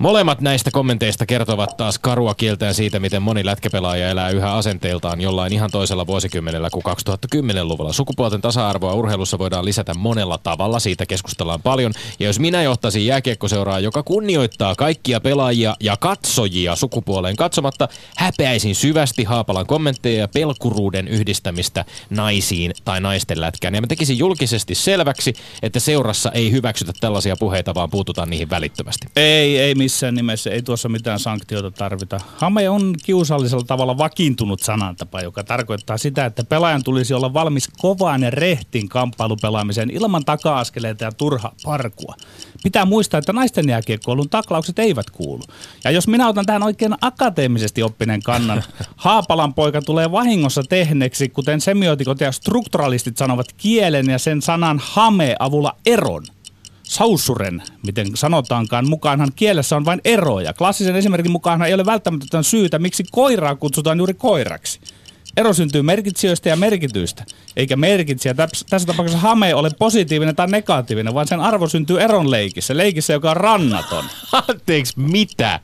Molemmat 0.00 0.40
näistä 0.40 0.70
kommenteista 0.70 1.26
kertovat 1.26 1.76
taas 1.76 1.98
karua 1.98 2.34
kieltään 2.34 2.74
siitä, 2.74 3.00
miten 3.00 3.22
moni 3.22 3.44
lätkäpelaaja 3.44 4.08
elää 4.08 4.30
yhä 4.30 4.52
asenteiltaan 4.52 5.20
jollain 5.20 5.52
ihan 5.52 5.70
toisella 5.70 6.06
vuosikymmenellä 6.06 6.70
kuin 6.70 6.84
2010-luvulla. 6.86 7.92
Sukupuolten 7.92 8.40
tasa-arvoa 8.40 8.94
urheilussa 8.94 9.38
voidaan 9.38 9.64
lisätä 9.64 9.94
monella 9.94 10.38
tavalla, 10.38 10.78
siitä 10.78 11.06
keskustellaan 11.06 11.62
paljon. 11.62 11.92
Ja 12.20 12.26
jos 12.26 12.38
minä 12.38 12.62
johtaisin 12.62 13.06
jääkiekkoseuraa, 13.06 13.80
joka 13.80 14.02
kunnioittaa 14.02 14.74
kaikkia 14.74 15.20
pelaajia 15.20 15.76
ja 15.80 15.96
katsojia 15.96 16.76
sukupuoleen 16.76 17.36
katsomatta, 17.36 17.88
häpeäisin 18.16 18.74
syvästi 18.74 19.24
Haapalan 19.24 19.66
kommentteja 19.66 20.20
ja 20.20 20.28
pelkuruuden 20.28 21.08
yhdistämistä 21.08 21.84
naisiin 22.10 22.72
tai 22.84 23.00
naisten 23.00 23.40
lätkään. 23.40 23.74
Ja 23.74 23.80
mä 23.80 23.86
tekisin 23.86 24.18
julkisesti 24.18 24.74
selväksi, 24.74 25.34
että 25.62 25.80
seurassa 25.80 26.32
ei 26.32 26.50
hyväksytä 26.50 26.92
tällaisia 27.00 27.36
puheita, 27.36 27.74
vaan 27.74 27.90
puututaan 27.90 28.30
niihin 28.30 28.50
välittömästi. 28.50 29.06
Ei, 29.16 29.58
ei 29.58 29.74
missään 29.90 30.14
nimessä, 30.14 30.50
ei 30.50 30.62
tuossa 30.62 30.88
mitään 30.88 31.18
sanktioita 31.18 31.70
tarvita. 31.70 32.20
Hame 32.36 32.68
on 32.68 32.94
kiusallisella 33.04 33.64
tavalla 33.64 33.98
vakiintunut 33.98 34.60
sanantapa, 34.60 35.20
joka 35.20 35.44
tarkoittaa 35.44 35.98
sitä, 35.98 36.26
että 36.26 36.44
pelaajan 36.44 36.82
tulisi 36.84 37.14
olla 37.14 37.34
valmis 37.34 37.68
kovaan 37.78 38.22
ja 38.22 38.30
rehtiin 38.30 38.88
kamppailupelaamiseen 38.88 39.90
ilman 39.90 40.24
taka-askeleita 40.24 41.04
ja 41.04 41.12
turha 41.12 41.52
parkua. 41.64 42.14
Pitää 42.62 42.84
muistaa, 42.84 43.18
että 43.18 43.32
naisten 43.32 43.68
jääkiekkoilun 43.68 44.28
taklaukset 44.28 44.78
eivät 44.78 45.10
kuulu. 45.10 45.42
Ja 45.84 45.90
jos 45.90 46.08
minä 46.08 46.28
otan 46.28 46.46
tähän 46.46 46.62
oikein 46.62 46.94
akateemisesti 47.00 47.82
oppinen 47.82 48.22
kannan, 48.22 48.62
Haapalan 48.96 49.54
poika 49.54 49.82
tulee 49.82 50.12
vahingossa 50.12 50.62
tehneeksi, 50.62 51.28
kuten 51.28 51.60
semiotikot 51.60 52.20
ja 52.20 52.32
strukturalistit 52.32 53.16
sanovat, 53.16 53.52
kielen 53.56 54.06
ja 54.06 54.18
sen 54.18 54.42
sanan 54.42 54.80
hame 54.82 55.36
avulla 55.38 55.76
eron– 55.86 56.24
sausuren, 56.90 57.62
miten 57.86 58.06
sanotaankaan, 58.14 58.88
mukaanhan 58.88 59.32
kielessä 59.36 59.76
on 59.76 59.84
vain 59.84 60.00
eroja. 60.04 60.52
Klassisen 60.52 60.96
esimerkin 60.96 61.32
mukaanhan 61.32 61.68
ei 61.68 61.74
ole 61.74 61.86
välttämättä 61.86 62.42
syytä, 62.42 62.78
miksi 62.78 63.04
koiraa 63.10 63.56
kutsutaan 63.56 63.98
juuri 63.98 64.14
koiraksi. 64.14 64.80
Ero 65.36 65.52
syntyy 65.52 65.82
merkitsijöistä 65.82 66.48
ja 66.48 66.56
merkityistä, 66.56 67.24
eikä 67.56 67.76
merkitsijä 67.76 68.34
tässä 68.70 68.86
tapauksessa 68.86 69.18
hame 69.18 69.54
ole 69.54 69.70
positiivinen 69.78 70.36
tai 70.36 70.46
negatiivinen, 70.46 71.14
vaan 71.14 71.28
sen 71.28 71.40
arvo 71.40 71.68
syntyy 71.68 72.00
eron 72.00 72.30
leikissä, 72.30 72.76
leikissä, 72.76 73.12
joka 73.12 73.30
on 73.30 73.36
rannaton. 73.36 74.04
Anteeksi, 74.48 75.00
mitä? 75.00 75.60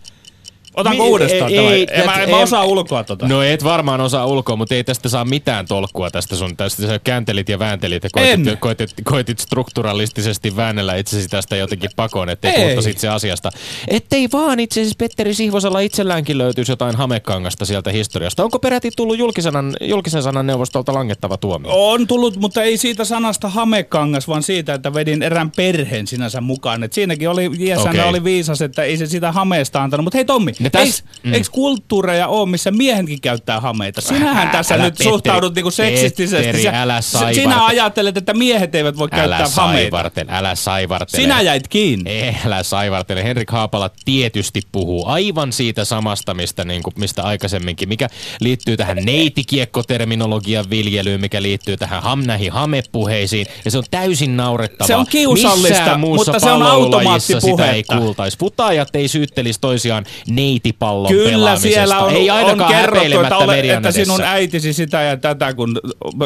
Otanko 0.77 1.03
Mi- 1.03 1.11
uudestaan 1.11 1.51
ei, 1.51 1.59
Ei, 1.59 1.87
en, 1.91 2.05
mä, 2.05 2.15
en, 2.15 2.31
mä 2.31 2.39
osaa 2.39 2.65
ulkoa 2.65 3.05
tota. 3.05 3.29
No 3.29 3.43
et 3.43 3.65
varmaan 3.65 4.01
osaa 4.01 4.27
ulkoa, 4.27 4.57
mutta 4.57 4.75
ei 4.75 4.85
tästä 4.85 5.09
saa 5.09 5.25
mitään 5.25 5.67
tolkkua 5.67 6.11
tästä 6.11 6.37
sun. 6.37 6.57
Tästä 6.57 6.87
sä 6.87 6.99
kääntelit 6.99 7.49
ja 7.49 7.59
vääntelit 7.59 8.05
ja 8.05 8.11
koitit, 8.13 8.61
koitit, 8.61 8.95
koitit 9.05 9.39
strukturalistisesti 9.39 10.57
väännellä 10.57 10.97
itsesi 10.97 11.29
tästä 11.29 11.57
jotenkin 11.57 11.91
pakoon, 11.97 12.29
ettei 12.29 12.51
ei. 12.51 12.63
puhuttaisi 12.63 12.91
itse 12.91 13.09
asiasta. 13.09 13.51
Ettei 13.89 14.29
vaan 14.33 14.61
itse 14.61 14.81
asiassa 14.81 14.97
Petteri 14.99 15.35
Sihvosella 15.35 15.81
itselläänkin 15.81 16.39
löytyisi 16.39 16.73
jotain 16.73 16.97
hamekangasta 16.97 17.65
sieltä 17.65 17.91
historiasta. 17.91 18.45
Onko 18.45 18.59
peräti 18.59 18.91
tullut 18.97 19.19
julkisanan, 19.19 19.77
julkisen 19.81 20.23
sanan 20.23 20.47
neuvostolta 20.47 20.95
langettava 20.95 21.37
tuomio? 21.37 21.91
On 21.91 22.07
tullut, 22.07 22.37
mutta 22.37 22.63
ei 22.63 22.77
siitä 22.77 23.05
sanasta 23.05 23.49
hamekangas, 23.49 24.29
vaan 24.29 24.43
siitä, 24.43 24.75
että 24.75 24.95
vedin 24.95 25.23
erään 25.23 25.51
perheen 25.51 26.07
sinänsä 26.07 26.41
mukaan. 26.41 26.83
Et 26.83 26.93
siinäkin 26.93 27.29
oli, 27.29 27.51
okay. 27.77 28.01
oli 28.01 28.25
viisas, 28.25 28.63
että 28.63 28.83
ei 28.83 28.97
se 28.97 29.07
sitä 29.07 29.33
hameesta 29.33 29.83
antanut. 29.83 30.05
Mutta 30.05 30.19
hei 30.19 30.25
Tommi, 30.25 30.53
ne 30.67 30.71
täs... 30.71 30.87
Eikö 30.87 31.09
mm. 31.23 31.35
Eiks 31.35 31.51
kulttuureja 31.51 32.29
ole, 32.29 32.49
missä 32.49 32.71
miehenkin 32.71 33.21
käyttää 33.21 33.61
hameita? 33.61 34.01
Sinähän 34.01 34.49
tässä 34.49 34.75
älä 34.75 34.85
nyt 34.85 34.95
Petteri, 34.95 35.11
suhtaudut 35.11 35.55
niinku 35.55 35.71
seksistisesti. 35.71 36.53
Petteri, 36.53 36.77
älä 36.77 37.01
Sinä 37.01 37.65
ajattelet, 37.65 38.17
että 38.17 38.35
miehet 38.35 38.75
eivät 38.75 38.99
voi 38.99 39.09
älä 39.13 39.21
käyttää 39.21 39.47
saivartele, 39.49 40.27
hameita. 40.27 40.39
Älä 40.39 40.55
saivartele. 40.55 41.23
Sinä 41.23 41.41
jäit 41.41 41.69
kiinni. 41.69 42.11
Ei, 42.11 42.37
älä 42.47 42.63
saivartele. 42.63 43.25
Henrik 43.25 43.51
Haapala 43.51 43.91
tietysti 44.05 44.61
puhuu 44.73 45.07
aivan 45.07 45.53
siitä 45.53 45.85
samasta, 45.85 46.35
mistä, 46.35 46.65
niin 46.65 46.83
kuin, 46.83 46.95
mistä 46.99 47.23
aikaisemminkin, 47.23 47.89
mikä 47.89 48.09
liittyy 48.41 48.77
tähän 48.77 48.99
neitikiekkoterminologian 49.05 50.71
viljelyyn, 50.71 51.21
mikä 51.21 51.43
liittyy 51.43 51.77
tähän 51.77 52.03
ham, 52.03 52.23
näihin 52.27 52.53
hamepuheisiin. 52.53 53.47
Ja 53.65 53.71
se 53.71 53.79
on 53.79 53.85
täysin 53.91 54.37
naurettavaa. 54.37 54.87
Se 54.87 54.97
on 54.97 55.07
kiusallista, 55.07 55.99
mutta 55.99 56.39
se 56.39 56.51
on 56.51 56.63
automaattipuhetta. 56.63 57.51
Sitä 57.51 57.73
ei 57.73 57.85
kuultaisi. 57.85 58.37
Putaajat 58.37 58.97
ei 58.97 59.09
syyttelisi 59.09 59.61
toisiaan 59.61 60.05
neitipalloa 60.29 60.56
pallon 60.79 61.09
Kyllä 61.09 61.31
pelaamisesta. 61.31 61.69
siellä 61.69 61.99
on, 61.99 62.13
Ei 62.13 62.31
on 62.31 62.65
kerrottu, 62.69 63.21
että, 63.21 63.37
ole, 63.37 63.61
että 63.61 63.93
sinun 63.93 64.21
äitisi 64.23 64.73
sitä 64.73 65.03
ja 65.03 65.17
tätä, 65.17 65.55
kun 65.55 65.81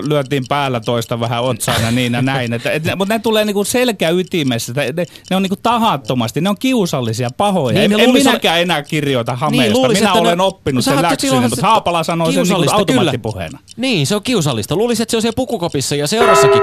lyötiin 0.08 0.44
päällä 0.48 0.80
toista 0.80 1.20
vähän 1.20 1.42
otsaan 1.42 1.82
ja 1.82 1.90
niin 1.90 2.12
ja 2.12 2.22
näin. 2.22 2.52
Että, 2.52 2.70
et, 2.70 2.82
mutta 2.96 3.14
ne 3.14 3.18
tulee 3.18 3.44
niinku 3.44 3.64
selkäytimessä. 3.64 4.72
Ne, 4.72 5.06
ne 5.30 5.36
on 5.36 5.42
niinku 5.42 5.56
tahattomasti, 5.62 6.40
ne 6.40 6.48
on 6.48 6.56
kiusallisia, 6.58 7.30
pahoja. 7.36 7.78
Niin, 7.78 7.92
en, 7.92 8.00
en 8.00 8.12
minäkään 8.12 8.54
oli... 8.54 8.62
enää 8.62 8.82
kirjoita 8.82 9.36
hameesta. 9.36 9.62
Niin, 9.62 9.72
luulis, 9.72 9.98
Minä 9.98 10.12
olen 10.12 10.38
ne... 10.38 10.44
oppinut 10.44 10.84
sen 10.84 11.02
läksyn, 11.02 11.42
mutta 11.42 11.66
Haapala 11.66 12.04
sanoo 12.04 12.32
sen 12.32 12.42
niinku 12.42 12.70
automaattipuheena. 12.72 13.58
Niin, 13.76 14.06
se 14.06 14.14
on 14.14 14.22
kiusallista. 14.22 14.76
Luulisin, 14.76 15.02
että 15.02 15.10
se 15.10 15.16
on 15.16 15.22
siellä 15.22 15.36
pukukopissa 15.36 15.96
ja 15.96 16.06
seurassakin. 16.06 16.62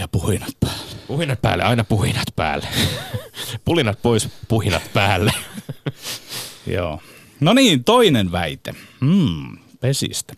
Ja 0.00 0.08
puhinat 0.08 0.50
päälle. 0.60 0.93
Puhinat 1.06 1.42
päälle, 1.42 1.64
aina 1.64 1.84
puhinat 1.84 2.26
päälle. 2.36 2.66
Pulinat 3.64 3.98
pois, 4.02 4.28
puhinat 4.48 4.82
päälle. 4.94 5.32
Joo. 6.66 7.00
No 7.40 7.52
niin, 7.52 7.84
toinen 7.84 8.32
väite. 8.32 8.74
Hmm, 9.00 9.58
pesistä. 9.80 10.34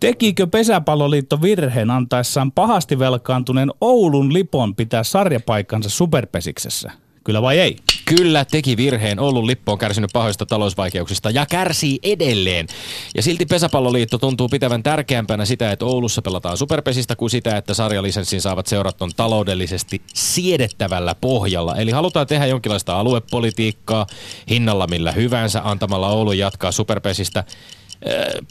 Tekikö 0.00 0.46
Pesäpalloliitto 0.46 1.42
virheen 1.42 1.90
antaessaan 1.90 2.52
pahasti 2.52 2.98
velkaantuneen 2.98 3.70
Oulun 3.80 4.32
Lipon 4.32 4.74
pitää 4.74 5.02
sarjapaikkansa 5.02 5.90
superpesiksessä? 5.90 6.90
Kyllä 7.24 7.42
vai 7.42 7.58
ei? 7.58 7.76
Kyllä 8.04 8.44
teki 8.44 8.76
virheen. 8.76 9.20
Oulun 9.20 9.46
Lippo 9.46 9.72
on 9.72 9.78
kärsinyt 9.78 10.10
pahoista 10.12 10.46
talousvaikeuksista 10.46 11.30
ja 11.30 11.46
kärsii 11.46 11.98
edelleen. 12.02 12.66
Ja 13.14 13.22
silti 13.22 13.46
Pesäpalloliitto 13.46 14.18
tuntuu 14.18 14.48
pitävän 14.48 14.82
tärkeämpänä 14.82 15.44
sitä, 15.44 15.72
että 15.72 15.84
Oulussa 15.84 16.22
pelataan 16.22 16.56
superpesistä 16.56 17.16
kuin 17.16 17.30
sitä, 17.30 17.56
että 17.56 17.74
sarjalisenssin 17.74 18.40
saavat 18.40 18.66
seurat 18.66 19.02
on 19.02 19.10
taloudellisesti 19.16 20.02
siedettävällä 20.14 21.14
pohjalla. 21.14 21.76
Eli 21.76 21.90
halutaan 21.90 22.26
tehdä 22.26 22.46
jonkinlaista 22.46 23.00
aluepolitiikkaa 23.00 24.06
hinnalla 24.50 24.86
millä 24.86 25.12
hyvänsä 25.12 25.60
antamalla 25.64 26.08
Oulun 26.08 26.38
jatkaa 26.38 26.72
superpesistä 26.72 27.44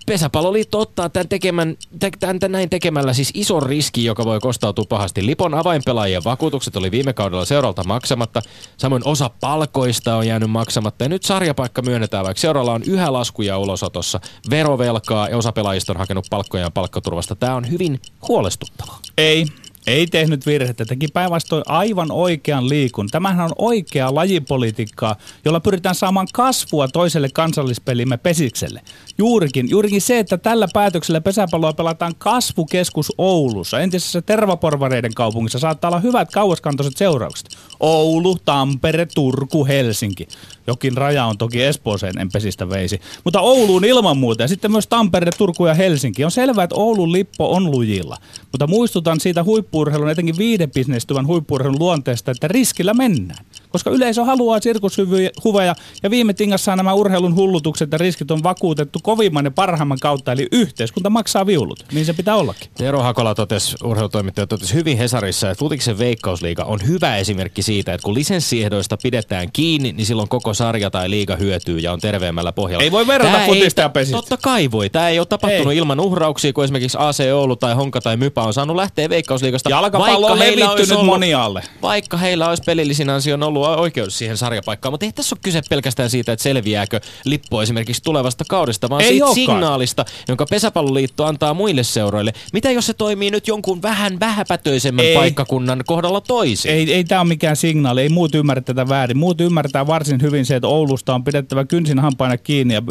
Pesäpalloliitto 0.05 0.79
ottaa 0.79 1.09
tämän, 1.09 1.27
tekemän, 1.27 1.77
tämän, 1.99 2.39
tämän 2.39 2.51
näin 2.51 2.69
tekemällä 2.69 3.13
siis 3.13 3.31
ison 3.33 3.63
riski, 3.63 4.05
joka 4.05 4.25
voi 4.25 4.39
kostautua 4.39 4.85
pahasti. 4.89 5.25
Lipon 5.25 5.53
avainpelaajien 5.53 6.23
vakuutukset 6.23 6.75
oli 6.75 6.91
viime 6.91 7.13
kaudella 7.13 7.45
seuralta 7.45 7.83
maksamatta. 7.83 8.41
Samoin 8.77 9.01
osa 9.05 9.29
palkoista 9.39 10.15
on 10.15 10.27
jäänyt 10.27 10.51
maksamatta. 10.51 11.05
Ja 11.05 11.09
nyt 11.09 11.23
sarjapaikka 11.23 11.81
myönnetään, 11.81 12.25
vaikka 12.25 12.41
seuralla 12.41 12.73
on 12.73 12.83
yhä 12.87 13.13
laskuja 13.13 13.57
ulosotossa, 13.57 14.19
verovelkaa 14.49 15.29
ja 15.29 15.37
osa 15.37 15.51
pelaajista 15.51 15.93
on 15.93 15.97
hakenut 15.97 16.27
palkkojaan 16.29 16.71
palkkaturvasta. 16.71 17.35
Tämä 17.35 17.55
on 17.55 17.71
hyvin 17.71 17.99
huolestuttavaa. 18.27 18.99
Ei, 19.17 19.45
ei 19.87 20.07
tehnyt 20.07 20.45
virhettä, 20.45 20.85
teki 20.85 21.07
päinvastoin 21.07 21.63
aivan 21.65 22.11
oikean 22.11 22.69
liikun. 22.69 23.07
Tämähän 23.07 23.45
on 23.45 23.51
oikea 23.57 24.15
lajipolitiikkaa, 24.15 25.15
jolla 25.45 25.59
pyritään 25.59 25.95
saamaan 25.95 26.27
kasvua 26.33 26.87
toiselle 26.87 27.29
kansallispelimme 27.29 28.17
pesikselle. 28.17 28.81
Juurikin, 29.17 29.69
juurikin 29.69 30.01
se, 30.01 30.19
että 30.19 30.37
tällä 30.37 30.67
päätöksellä 30.73 31.21
pesäpalloa 31.21 31.73
pelataan 31.73 32.15
kasvukeskus 32.17 33.13
Oulussa, 33.17 33.79
entisessä 33.79 34.21
tervaporvareiden 34.21 35.13
kaupungissa, 35.13 35.59
saattaa 35.59 35.89
olla 35.89 35.99
hyvät 35.99 36.31
kauaskantoiset 36.31 36.97
seuraukset. 36.97 37.47
Oulu, 37.79 38.37
Tampere, 38.45 39.05
Turku, 39.05 39.65
Helsinki. 39.65 40.27
Jokin 40.67 40.97
raja 40.97 41.25
on 41.25 41.37
toki 41.37 41.63
Espooseen, 41.63 42.17
en 42.17 42.31
pesistä 42.31 42.69
veisi. 42.69 43.01
Mutta 43.23 43.41
Ouluun 43.41 43.85
ilman 43.85 44.17
muuta 44.17 44.43
ja 44.43 44.47
sitten 44.47 44.71
myös 44.71 44.87
Tampere, 44.87 45.31
Turku 45.37 45.65
ja 45.65 45.73
Helsinki. 45.73 46.25
On 46.25 46.31
selvää, 46.31 46.63
että 46.63 46.75
Oulun 46.75 47.11
lippo 47.11 47.51
on 47.55 47.71
lujilla. 47.71 48.17
Mutta 48.51 48.67
muistutan 48.67 49.19
siitä 49.19 49.43
huippuurheilun, 49.43 50.09
etenkin 50.09 50.37
viidebisnestyvän 50.37 51.27
huippuurheilun 51.27 51.79
luonteesta, 51.79 52.31
että 52.31 52.47
riskillä 52.47 52.93
mennään. 52.93 53.45
Koska 53.69 53.89
yleisö 53.89 54.23
haluaa 54.23 54.59
sirkushuveja 54.59 55.75
ja 56.03 56.09
viime 56.09 56.33
tingassa 56.33 56.75
nämä 56.75 56.93
urheilun 56.93 57.35
hullutukset 57.35 57.91
ja 57.91 57.97
riskit 57.97 58.31
on 58.31 58.43
vakuutettu 58.43 58.99
kovimman 59.03 59.45
ja 59.45 59.51
parhaimman 59.51 59.99
kautta, 60.01 60.31
eli 60.31 60.47
yhteiskunta 60.51 61.09
maksaa 61.09 61.45
viulut. 61.45 61.85
Niin 61.91 62.05
se 62.05 62.13
pitää 62.13 62.35
ollakin. 62.35 62.69
Tero 62.77 63.01
Hakola 63.01 63.35
totesi, 63.35 63.75
urheilutoimittaja 63.83 64.47
totesi 64.47 64.73
hyvin 64.73 64.97
Hesarissa, 64.97 65.49
että 65.49 65.59
Futiksen 65.59 65.97
veikkausliiga 65.97 66.63
on 66.63 66.79
hyvä 66.87 67.17
esimerkki 67.17 67.61
siitä, 67.61 67.93
että 67.93 68.05
kun 68.05 68.13
lisenssiehdoista 68.13 68.97
pidetään 69.03 69.51
kiinni, 69.53 69.91
niin 69.91 70.05
silloin 70.05 70.29
koko 70.29 70.53
sarja 70.53 70.91
tai 70.91 71.09
liiga 71.09 71.35
hyötyy 71.35 71.79
ja 71.79 71.93
on 71.93 71.99
terveemmällä 71.99 72.51
pohjalla. 72.51 72.83
Ei 72.83 72.91
voi 72.91 73.07
verrata 73.07 73.45
futista 73.45 73.81
ja 73.81 73.89
pesistä. 73.89 74.17
Totta 74.17 74.37
kai 74.37 74.71
voi. 74.71 74.89
Tämä 74.89 75.09
ei 75.09 75.19
ole 75.19 75.27
tapahtunut 75.27 75.71
Ei. 75.71 75.77
ilman 75.77 75.99
uhrauksia, 75.99 76.53
kun 76.53 76.63
esimerkiksi 76.63 76.97
AC 76.99 77.19
Oulu 77.33 77.55
tai 77.55 77.73
Honka 77.73 78.01
tai 78.01 78.17
Mypä 78.41 78.47
on 78.47 78.53
saanut 78.53 78.75
lähteä 78.75 79.09
veikkausliigasta. 79.09 79.69
Jalkapallo 79.69 80.27
on 80.27 80.39
levittynyt 80.39 81.05
moniaalle. 81.05 81.63
Vaikka 81.81 82.17
heillä 82.17 82.49
olisi 82.49 82.63
pelillisin 82.65 83.09
ansion 83.09 83.43
ollut 83.43 83.65
oikeus 83.67 84.17
siihen 84.17 84.37
sarjapaikkaan, 84.37 84.93
mutta 84.93 85.05
ei 85.05 85.11
tässä 85.11 85.35
ole 85.35 85.39
kyse 85.43 85.61
pelkästään 85.69 86.09
siitä, 86.09 86.31
että 86.31 86.43
selviääkö 86.43 86.99
lippu 87.25 87.59
esimerkiksi 87.59 88.03
tulevasta 88.03 88.43
kaudesta, 88.49 88.89
vaan 88.89 89.01
Ei 89.01 89.07
siitä 89.07 89.25
olekaan. 89.25 89.35
signaalista, 89.35 90.05
jonka 90.27 90.45
pesäpalloliitto 90.49 91.25
antaa 91.25 91.53
muille 91.53 91.83
seuroille. 91.83 92.33
Mitä 92.53 92.71
jos 92.71 92.85
se 92.85 92.93
toimii 92.93 93.31
nyt 93.31 93.47
jonkun 93.47 93.81
vähän 93.81 94.19
vähäpätöisemmän 94.19 95.05
Ei. 95.05 95.15
paikkakunnan 95.15 95.83
kohdalla 95.85 96.21
toisin? 96.21 96.71
Ei, 96.71 96.93
ei 96.93 97.03
tämä 97.03 97.21
ole 97.21 97.27
mikään 97.27 97.55
signaali, 97.55 98.01
ei 98.01 98.09
muut 98.09 98.35
ymmärrä 98.35 98.61
tätä 98.61 98.89
väärin. 98.89 99.17
Muut 99.17 99.41
ymmärtää 99.41 99.87
varsin 99.87 100.21
hyvin 100.21 100.45
se, 100.45 100.55
että 100.55 100.67
Oulusta 100.67 101.15
on 101.15 101.23
pidettävä 101.23 101.65
kynsin 101.65 101.99
hampaina 101.99 102.37
kiinni 102.37 102.73
ja, 102.73 102.81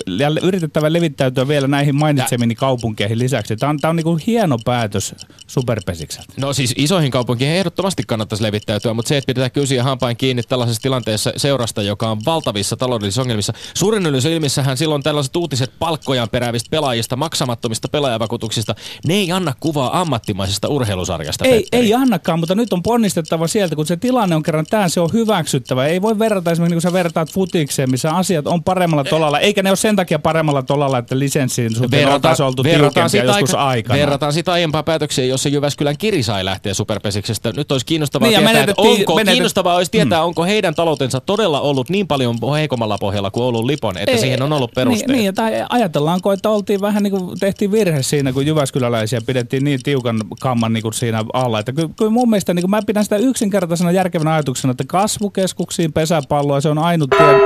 yritettävä 0.42 0.92
levittäytyä 0.92 1.48
vielä 1.48 1.68
näihin 1.68 1.96
mainitsemini 1.96 2.54
kaupunkeihin 2.54 3.18
lisäksi. 3.18 3.56
Tämä 3.56 3.70
on, 3.70 3.78
tämä 3.78 3.90
on 3.90 3.96
niin 3.96 4.04
kuin 4.04 4.22
hieno 4.26 4.56
päätös 4.64 5.14
superpesikseltä. 5.50 6.32
No 6.36 6.52
siis 6.52 6.74
isoihin 6.76 7.10
kaupunkiin 7.10 7.50
ehdottomasti 7.50 8.02
kannattaisi 8.06 8.44
levittäytyä, 8.44 8.94
mutta 8.94 9.08
se, 9.08 9.16
että 9.16 9.26
pidetään 9.26 9.50
kysiä 9.50 9.82
hampain 9.82 10.16
kiinni 10.16 10.42
tällaisessa 10.42 10.82
tilanteessa 10.82 11.32
seurasta, 11.36 11.82
joka 11.82 12.10
on 12.10 12.20
valtavissa 12.26 12.76
taloudellisissa 12.76 13.22
ongelmissa. 13.22 13.52
Suurin 13.74 14.06
ilmissähän 14.30 14.76
silloin 14.76 15.02
tällaiset 15.02 15.36
uutiset 15.36 15.72
palkkojaan 15.78 16.28
peräävistä 16.28 16.70
pelaajista, 16.70 17.16
maksamattomista 17.16 17.88
pelaajavakuutuksista, 17.88 18.74
ne 19.06 19.14
ei 19.14 19.32
anna 19.32 19.54
kuvaa 19.60 20.00
ammattimaisesta 20.00 20.68
urheilusarjasta, 20.68 21.44
Ei, 21.44 21.60
Petteri. 21.60 21.84
ei 21.86 21.94
annakaan, 21.94 22.38
mutta 22.38 22.54
nyt 22.54 22.72
on 22.72 22.82
ponnistettava 22.82 23.46
sieltä, 23.46 23.76
kun 23.76 23.86
se 23.86 23.96
tilanne 23.96 24.36
on 24.36 24.42
kerran 24.42 24.66
tämä, 24.70 24.88
se 24.88 25.00
on 25.00 25.10
hyväksyttävä. 25.12 25.86
Ei 25.86 26.02
voi 26.02 26.18
verrata 26.18 26.50
esimerkiksi, 26.50 26.74
niin 26.74 26.82
kun 26.82 26.90
sä 26.90 26.92
vertaat 26.92 27.32
futikseen, 27.32 27.90
missä 27.90 28.10
asiat 28.10 28.46
on 28.46 28.64
paremmalla 28.64 29.04
tolalla, 29.04 29.40
eikä 29.40 29.62
ne 29.62 29.70
ole 29.70 29.76
sen 29.76 29.96
takia 29.96 30.18
paremmalla 30.18 30.62
tolalla, 30.62 30.98
että 30.98 31.18
lisenssiin 31.18 31.74
suhteen 31.74 32.08
on 32.08 32.20
taas 32.20 32.40
oltu 32.40 32.62
tiukempia 32.62 33.08
sitä 33.08 33.24
joskus 33.24 33.54
aika- 33.54 33.62
aikana. 33.64 33.98
Verrataan 33.98 34.32
sitä 34.32 34.52
aiempaa 34.52 34.82
päätöksiä, 34.82 35.24
jossa 35.40 35.48
Jyväskylän 35.48 35.98
Kiri 35.98 36.22
sai 36.22 36.44
lähteä 36.44 36.74
superpesiksestä. 36.74 37.52
Nyt 37.56 37.72
olisi 37.72 37.86
kiinnostavaa 37.86 38.28
Niin, 38.28 38.38
tietää, 38.38 38.62
että 38.62 38.74
onko, 38.76 39.14
menetet- 39.14 39.32
kiinnostavaa 39.32 39.76
olisi 39.76 39.90
tietää, 39.90 40.24
onko 40.24 40.44
heidän 40.44 40.74
taloutensa 40.74 41.20
todella 41.20 41.60
ollut 41.60 41.90
niin 41.90 42.06
paljon 42.06 42.36
heikommalla 42.56 42.98
pohjalla 42.98 43.30
kuin 43.30 43.44
Oulun 43.44 43.66
Lipon, 43.66 43.98
että 43.98 44.10
Ei, 44.10 44.18
siihen 44.18 44.42
on 44.42 44.52
ollut 44.52 44.70
perusteet. 44.74 45.08
Niin, 45.08 45.18
niin, 45.18 45.34
tai 45.34 45.52
ajatellaanko, 45.70 46.32
että 46.32 46.50
oltiin 46.50 46.80
vähän 46.80 47.02
niin 47.02 47.10
kuin 47.10 47.38
tehtiin 47.38 47.72
virhe 47.72 48.02
siinä, 48.02 48.32
kun 48.32 48.46
Jyväskyläläisiä 48.46 49.20
pidettiin 49.26 49.64
niin 49.64 49.82
tiukan 49.82 50.20
kamman 50.40 50.72
niin 50.72 50.82
kuin 50.82 50.94
siinä 50.94 51.24
alla. 51.32 51.58
Että 51.58 51.72
kyllä, 51.72 51.90
kyllä 51.98 52.10
mun 52.10 52.30
mielestä 52.30 52.54
niin 52.54 52.62
kuin 52.62 52.70
mä 52.70 52.80
pidän 52.86 53.04
sitä 53.04 53.16
yksinkertaisena 53.16 53.92
järkevänä 53.92 54.32
ajatuksena, 54.32 54.70
että 54.70 54.84
kasvukeskuksiin 54.86 55.92
pesäpalloa, 55.92 56.60
se 56.60 56.68
on 56.68 56.78
ainut 56.78 57.10
tie. 57.10 57.40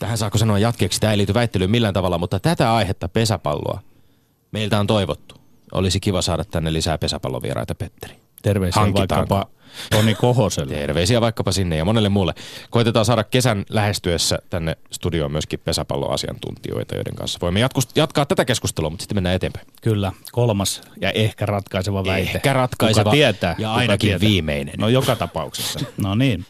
Tähän 0.00 0.18
saako 0.18 0.38
sanoa 0.38 0.58
jatkeeksi, 0.58 1.00
tämä 1.00 1.10
ei 1.10 1.18
liity 1.18 1.34
väittelyyn 1.34 1.70
millään 1.70 1.94
tavalla, 1.94 2.18
mutta 2.18 2.40
tätä 2.40 2.74
aihetta 2.74 3.08
pesäpalloa 3.08 3.80
meiltä 4.52 4.80
on 4.80 4.86
toivottu. 4.86 5.34
Olisi 5.72 6.00
kiva 6.00 6.22
saada 6.22 6.44
tänne 6.44 6.72
lisää 6.72 6.98
pesäpallovieraita, 6.98 7.74
Petteri. 7.74 8.14
Terveisiä 8.42 8.82
vaikkapa 8.82 9.46
Toni 9.90 10.14
Kohoselle. 10.14 10.74
Terveisiä 10.74 11.20
vaikkapa 11.20 11.52
sinne 11.52 11.76
ja 11.76 11.84
monelle 11.84 12.08
muulle. 12.08 12.34
Koitetaan 12.70 13.04
saada 13.04 13.24
kesän 13.24 13.64
lähestyessä 13.68 14.38
tänne 14.50 14.76
studioon 14.90 15.32
myöskin 15.32 15.60
pesäpalloasiantuntijoita, 15.64 16.94
joiden 16.94 17.14
kanssa 17.14 17.38
voimme 17.42 17.60
jatkus- 17.60 17.88
jatkaa 17.94 18.26
tätä 18.26 18.44
keskustelua, 18.44 18.90
mutta 18.90 19.02
sitten 19.02 19.16
mennään 19.16 19.36
eteenpäin. 19.36 19.66
Kyllä, 19.82 20.12
kolmas 20.32 20.80
ja 21.00 21.10
ehkä 21.10 21.46
ratkaiseva 21.46 22.04
väite. 22.04 22.30
Ehkä 22.30 22.52
ratkaiseva 22.52 23.04
Kuka 23.04 23.10
tietää? 23.10 23.54
ja 23.58 23.74
ainakin 23.74 24.08
tietää? 24.08 24.28
viimeinen. 24.28 24.74
No 24.78 24.88
joka 24.88 25.16
tapauksessa. 25.16 25.80
No 25.96 26.14
niin. 26.14 26.46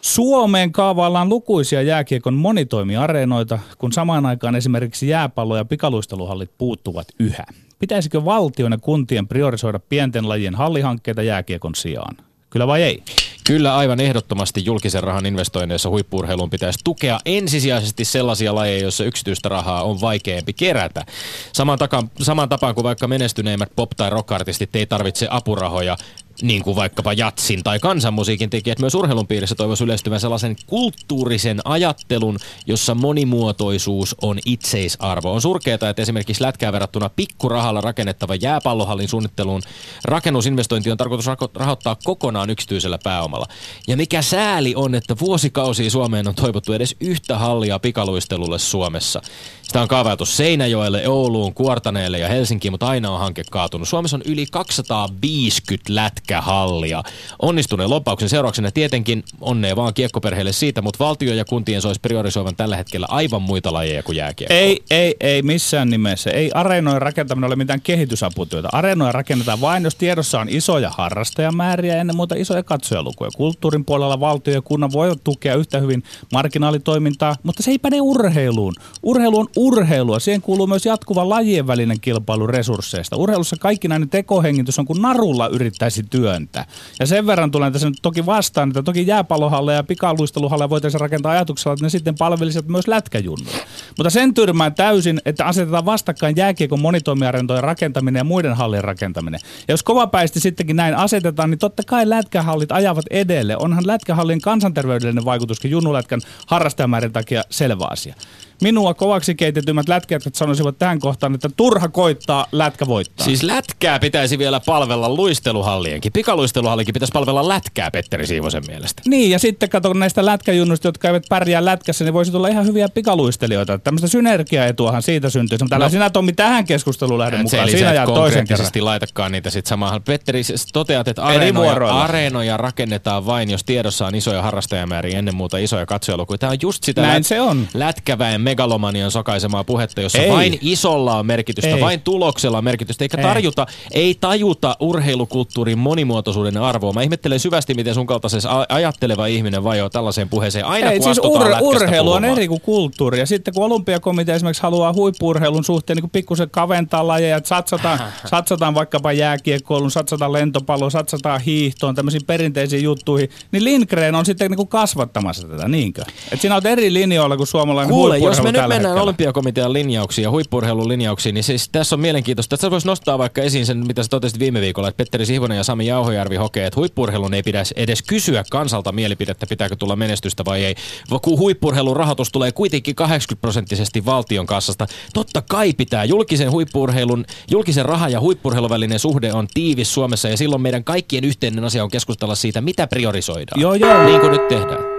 Suomeen 0.00 0.72
kaavaillaan 0.72 1.28
lukuisia 1.28 1.82
jääkiekon 1.82 2.34
monitoimiareenoita, 2.34 3.58
kun 3.78 3.92
samaan 3.92 4.26
aikaan 4.26 4.56
esimerkiksi 4.56 5.08
jääpallo- 5.08 5.56
ja 5.56 5.64
pikaluisteluhallit 5.64 6.50
puuttuvat 6.58 7.08
yhä. 7.18 7.44
Pitäisikö 7.78 8.24
valtion 8.24 8.72
ja 8.72 8.78
kuntien 8.78 9.28
priorisoida 9.28 9.78
pienten 9.78 10.28
lajien 10.28 10.54
hallihankkeita 10.54 11.22
jääkiekon 11.22 11.74
sijaan? 11.74 12.16
Kyllä 12.50 12.66
vai 12.66 12.82
ei? 12.82 13.02
Kyllä 13.46 13.76
aivan 13.76 14.00
ehdottomasti 14.00 14.64
julkisen 14.64 15.02
rahan 15.02 15.26
investoinneissa 15.26 15.90
huippuurheiluun 15.90 16.50
pitäisi 16.50 16.78
tukea 16.84 17.20
ensisijaisesti 17.26 18.04
sellaisia 18.04 18.54
lajeja, 18.54 18.82
joissa 18.82 19.04
yksityistä 19.04 19.48
rahaa 19.48 19.82
on 19.82 20.00
vaikeampi 20.00 20.52
kerätä. 20.52 21.04
Saman, 21.52 21.78
taka, 21.78 22.02
saman 22.20 22.48
tapaan 22.48 22.74
kuin 22.74 22.84
vaikka 22.84 23.08
menestyneimmät 23.08 23.70
pop- 23.70 23.94
tai 23.96 24.10
rock-artistit 24.10 24.76
ei 24.76 24.86
tarvitse 24.86 25.26
apurahoja, 25.30 25.96
niin 26.42 26.62
kuin 26.62 26.76
vaikkapa 26.76 27.12
jatsin 27.12 27.62
tai 27.62 27.78
kansanmusiikin 27.78 28.50
tekijät, 28.50 28.78
myös 28.78 28.94
urheilun 28.94 29.26
piirissä 29.26 29.54
toivoisi 29.54 29.84
yleistyvän 29.84 30.20
sellaisen 30.20 30.56
kulttuurisen 30.66 31.60
ajattelun, 31.64 32.38
jossa 32.66 32.94
monimuotoisuus 32.94 34.16
on 34.22 34.38
itseisarvo. 34.46 35.32
On 35.32 35.42
surkeata, 35.42 35.88
että 35.88 36.02
esimerkiksi 36.02 36.42
lätkää 36.42 36.72
verrattuna 36.72 37.10
pikkurahalla 37.16 37.80
rakennettava 37.80 38.34
jääpallohallin 38.34 39.08
suunnitteluun 39.08 39.62
rakennusinvestointi 40.04 40.90
on 40.90 40.96
tarkoitus 40.96 41.26
rahoittaa 41.54 41.96
kokonaan 42.04 42.50
yksityisellä 42.50 42.98
pääomalla. 43.04 43.46
Ja 43.88 43.96
mikä 43.96 44.22
sääli 44.22 44.74
on, 44.76 44.94
että 44.94 45.16
vuosikausia 45.20 45.90
Suomeen 45.90 46.28
on 46.28 46.34
toivottu 46.34 46.72
edes 46.72 46.96
yhtä 47.00 47.38
hallia 47.38 47.78
pikaluistelulle 47.78 48.58
Suomessa. 48.58 49.22
Sitä 49.70 49.82
on 49.82 49.88
kaavailtu 49.88 50.24
Seinäjoelle, 50.24 51.08
Ouluun, 51.08 51.54
Kuortaneelle 51.54 52.18
ja 52.18 52.28
Helsinkiin, 52.28 52.72
mutta 52.72 52.88
aina 52.88 53.10
on 53.10 53.18
hanke 53.18 53.42
kaatunut. 53.50 53.88
Suomessa 53.88 54.16
on 54.16 54.22
yli 54.24 54.46
250 54.46 55.94
lätkähallia. 55.94 57.02
Onnistuneen 57.42 57.90
lopauksen 57.90 58.28
seurauksena 58.28 58.70
tietenkin 58.70 59.24
onnea 59.40 59.76
vaan 59.76 59.94
kiekkoperheelle 59.94 60.52
siitä, 60.52 60.82
mutta 60.82 61.04
valtio 61.04 61.34
ja 61.34 61.44
kuntien 61.44 61.82
sois 61.82 61.98
priorisoivan 61.98 62.56
tällä 62.56 62.76
hetkellä 62.76 63.06
aivan 63.10 63.42
muita 63.42 63.72
lajeja 63.72 64.02
kuin 64.02 64.16
jääkiekko. 64.16 64.54
Ei, 64.54 64.82
ei, 64.90 65.16
ei 65.20 65.42
missään 65.42 65.90
nimessä. 65.90 66.30
Ei 66.30 66.50
areenojen 66.54 67.02
rakentaminen 67.02 67.46
ole 67.46 67.56
mitään 67.56 67.80
kehitysaputyötä. 67.80 68.68
Areenoja 68.72 69.12
rakennetaan 69.12 69.60
vain, 69.60 69.84
jos 69.84 69.94
tiedossa 69.94 70.40
on 70.40 70.48
isoja 70.48 70.90
harrastajamääriä 70.96 71.94
ja 71.94 72.00
ennen 72.00 72.16
muuta 72.16 72.34
isoja 72.34 72.62
katsojalukuja. 72.62 73.30
Kulttuurin 73.36 73.84
puolella 73.84 74.20
valtio 74.20 74.54
ja 74.54 74.62
kunnan 74.62 74.92
voi 74.92 75.16
tukea 75.24 75.54
yhtä 75.54 75.78
hyvin 75.78 76.02
marginaalitoimintaa, 76.32 77.36
mutta 77.42 77.62
se 77.62 77.70
ei 77.70 77.78
päde 77.78 78.00
urheiluun. 78.00 78.74
Urheilu 79.02 79.38
on 79.38 79.48
urheilua. 79.60 80.18
Siihen 80.18 80.42
kuuluu 80.42 80.66
myös 80.66 80.86
jatkuva 80.86 81.28
lajien 81.28 81.66
välinen 81.66 82.00
kilpailu 82.00 82.46
resursseista. 82.46 83.16
Urheilussa 83.16 83.56
kaikkinainen 83.60 84.08
tekohengitys 84.08 84.78
on 84.78 84.86
kuin 84.86 85.02
narulla 85.02 85.48
yrittäisi 85.48 86.02
työntää. 86.02 86.64
Ja 87.00 87.06
sen 87.06 87.26
verran 87.26 87.50
tulen 87.50 87.72
tässä 87.72 87.88
nyt 87.88 87.98
toki 88.02 88.26
vastaan, 88.26 88.68
että 88.68 88.82
toki 88.82 89.06
jääpallohalle 89.06 89.74
ja 89.74 89.82
pikaluisteluhalle 89.82 90.70
voitaisiin 90.70 91.00
rakentaa 91.00 91.32
ajatuksella, 91.32 91.72
että 91.72 91.86
ne 91.86 91.90
sitten 91.90 92.14
palvelisivat 92.18 92.68
myös 92.68 92.88
lätkäjunnuja. 92.88 93.56
Mutta 93.98 94.10
sen 94.10 94.34
tyrmään 94.34 94.74
täysin, 94.74 95.20
että 95.24 95.44
asetetaan 95.44 95.84
vastakkain 95.84 96.36
jääkiekon 96.36 96.80
monitoimiarentojen 96.80 97.64
rakentaminen 97.64 98.20
ja 98.20 98.24
muiden 98.24 98.54
hallien 98.54 98.84
rakentaminen. 98.84 99.40
Ja 99.68 99.72
jos 99.72 99.82
kovapäisesti 99.82 100.40
sittenkin 100.40 100.76
näin 100.76 100.96
asetetaan, 100.96 101.50
niin 101.50 101.58
totta 101.58 101.82
kai 101.86 102.08
lätkähallit 102.08 102.72
ajavat 102.72 103.04
edelle. 103.10 103.56
Onhan 103.56 103.86
lätkähallin 103.86 104.40
kansanterveydellinen 104.40 105.24
vaikutuskin 105.24 105.70
junnulätkän 105.70 106.20
harrastajamäärin 106.46 107.12
takia 107.12 107.42
selvä 107.50 107.86
asia. 107.90 108.14
Minua 108.60 108.94
kovaksi 108.94 109.34
keitetymmät 109.34 109.88
lätkäjätkät 109.88 110.34
sanoisivat 110.34 110.78
tähän 110.78 110.98
kohtaan, 110.98 111.34
että 111.34 111.48
turha 111.56 111.88
koittaa, 111.88 112.46
lätkä 112.52 112.86
voittaa. 112.86 113.24
Siis 113.24 113.42
lätkää 113.42 113.98
pitäisi 113.98 114.38
vielä 114.38 114.60
palvella 114.66 115.08
luisteluhallienkin. 115.08 116.12
Pikaluisteluhallikin 116.12 116.92
pitäisi 116.92 117.12
palvella 117.12 117.48
lätkää 117.48 117.90
Petteri 117.90 118.26
Siivosen 118.26 118.62
mielestä. 118.66 119.02
Niin, 119.06 119.30
ja 119.30 119.38
sitten 119.38 119.68
kato 119.68 119.92
näistä 119.92 120.24
lätkäjunnuista, 120.26 120.88
jotka 120.88 121.08
eivät 121.08 121.24
pärjää 121.28 121.64
lätkässä, 121.64 122.04
niin 122.04 122.14
voisi 122.14 122.32
tulla 122.32 122.48
ihan 122.48 122.66
hyviä 122.66 122.88
pikaluistelijoita. 122.88 123.78
Tämmöistä 123.78 124.08
synergiaetuahan 124.08 125.02
siitä 125.02 125.30
syntyy. 125.30 125.58
Mutta 125.60 125.78
No. 125.78 125.88
sinä 125.88 126.10
Tommi 126.10 126.32
tähän 126.32 126.64
keskusteluun 126.64 127.18
lähde 127.18 127.36
Et 127.36 127.42
mukaan. 127.42 127.68
Siinä 127.70 127.88
et 127.90 127.94
jää 127.94 128.06
toisen 128.06 128.46
kerran. 128.46 128.66
laitakaan 128.80 129.32
niitä 129.32 129.50
sit 129.50 129.66
samaan. 129.66 130.02
Petteri, 130.02 130.42
toteat, 130.72 131.08
että 131.08 131.22
Eri 131.22 131.34
areenoja, 131.36 132.00
areenoja 132.02 132.56
rakennetaan 132.56 133.26
vain, 133.26 133.50
jos 133.50 133.64
tiedossa 133.64 134.06
on 134.06 134.14
isoja 134.14 134.42
harrastajamääriä, 134.42 135.18
ennen 135.18 135.34
muuta 135.34 135.58
isoja 135.58 135.86
katsojalukuja. 135.86 136.38
Tämä 136.38 136.50
on 136.50 136.58
just 136.62 136.84
sitä 136.84 137.00
Näin 137.02 137.20
lät- 137.22 137.26
se 137.26 137.40
on. 137.40 137.68
lätkäväen 137.74 138.40
megalomanian 138.50 139.10
sokaisemaa 139.10 139.64
puhetta, 139.64 140.00
jossa 140.00 140.18
Ei. 140.18 140.30
vain 140.30 140.58
isolla 140.60 141.18
on 141.18 141.26
merkitystä, 141.26 141.70
Ei. 141.70 141.80
vain 141.80 142.00
tuloksella 142.00 142.58
on 142.58 142.64
merkitystä, 142.64 143.04
eikä 143.04 143.16
Ei. 143.16 143.22
tarjuta, 143.22 143.66
ei 143.92 144.16
tajuta 144.20 144.76
urheilukulttuurin 144.80 145.78
monimuotoisuuden 145.78 146.56
arvoa. 146.56 146.92
Mä 146.92 147.02
ihmettelen 147.02 147.40
syvästi, 147.40 147.74
miten 147.74 147.94
sun 147.94 148.06
kaltaisessa 148.06 148.66
ajatteleva 148.68 149.26
ihminen 149.26 149.64
vajoaa 149.64 149.90
tällaiseen 149.90 150.28
puheeseen. 150.28 150.64
Aina 150.64 150.90
Ei, 150.90 150.98
kun 150.98 151.04
siis 151.04 151.20
ur, 151.24 151.42
urheilu 151.60 152.12
on 152.12 152.24
eri 152.24 152.48
kuin 152.48 152.60
kulttuuri. 152.60 153.18
Ja 153.18 153.26
sitten 153.26 153.54
kun 153.54 153.64
olympiakomitea 153.64 154.34
esimerkiksi 154.34 154.62
haluaa 154.62 154.92
huippurheilun 154.92 155.64
suhteen 155.64 155.96
niin 155.96 156.10
pikkusen 156.10 156.50
kaventaa 156.50 157.06
lajeja, 157.06 157.36
että 157.36 157.48
satsataan, 157.48 157.98
satsataan 158.26 158.74
vaikkapa 158.74 159.12
jääkiekkoiluun, 159.12 159.90
satsataan 159.90 160.32
lentopalloon, 160.32 160.90
satsataan 160.90 161.40
hiihtoon, 161.40 161.94
tämmöisiin 161.94 162.24
perinteisiin 162.26 162.82
juttuihin, 162.82 163.30
niin 163.52 163.64
Lindgren 163.64 164.14
on 164.14 164.26
sitten 164.26 164.50
niin 164.50 164.56
kuin 164.56 164.68
kasvattamassa 164.68 165.48
tätä, 165.48 165.68
niinkö? 165.68 166.02
Et 166.32 166.40
siinä 166.40 166.56
on 166.56 166.66
eri 166.66 166.92
linjoilla 166.92 167.36
kuin 167.36 167.46
suomalainen 167.46 167.90
Kuule, 167.90 168.18
huippurheilu 168.18 168.39
jos 168.44 168.52
me 168.52 168.58
nyt 168.58 168.68
mennään 168.68 168.82
hetkellä. 168.82 169.02
olympiakomitean 169.02 169.72
linjauksiin 169.72 170.22
ja 170.22 170.30
huippurheilun 170.30 170.88
linjauksiin, 170.88 171.34
niin 171.34 171.44
siis 171.44 171.68
tässä 171.68 171.96
on 171.96 172.00
mielenkiintoista. 172.00 172.56
Tässä 172.56 172.70
voisi 172.70 172.86
nostaa 172.86 173.18
vaikka 173.18 173.42
esiin 173.42 173.66
sen, 173.66 173.86
mitä 173.86 174.02
sä 174.02 174.08
totesit 174.08 174.38
viime 174.38 174.60
viikolla, 174.60 174.88
että 174.88 174.96
Petteri 174.96 175.26
Sihvonen 175.26 175.56
ja 175.56 175.64
Sami 175.64 175.86
Jauhojärvi 175.86 176.36
hokee, 176.36 176.66
että 176.66 176.80
huippurheilun 176.80 177.34
ei 177.34 177.42
pidä 177.42 177.62
edes 177.76 178.02
kysyä 178.02 178.44
kansalta 178.50 178.92
mielipidettä, 178.92 179.46
pitääkö 179.46 179.76
tulla 179.76 179.96
menestystä 179.96 180.44
vai 180.44 180.64
ei. 180.64 180.74
Kun 181.22 181.38
huippurheilun 181.38 181.96
rahoitus 181.96 182.32
tulee 182.32 182.52
kuitenkin 182.52 182.94
80 182.94 183.40
prosenttisesti 183.40 184.04
valtion 184.04 184.46
kassasta. 184.46 184.86
Totta 185.14 185.42
kai 185.42 185.72
pitää. 185.72 186.04
Julkisen 186.04 186.50
huippurheilun, 186.50 187.24
julkisen 187.50 187.84
raha 187.84 188.08
ja 188.08 188.20
huippurheilun 188.20 188.70
välinen 188.70 188.98
suhde 188.98 189.32
on 189.32 189.48
tiivis 189.54 189.94
Suomessa 189.94 190.28
ja 190.28 190.36
silloin 190.36 190.62
meidän 190.62 190.84
kaikkien 190.84 191.24
yhteinen 191.24 191.64
asia 191.64 191.84
on 191.84 191.90
keskustella 191.90 192.34
siitä, 192.34 192.60
mitä 192.60 192.86
priorisoidaan. 192.86 193.60
Joo, 193.60 193.74
joo. 193.74 194.04
Niin 194.04 194.20
kuin 194.20 194.32
nyt 194.32 194.48
tehdään. 194.48 194.89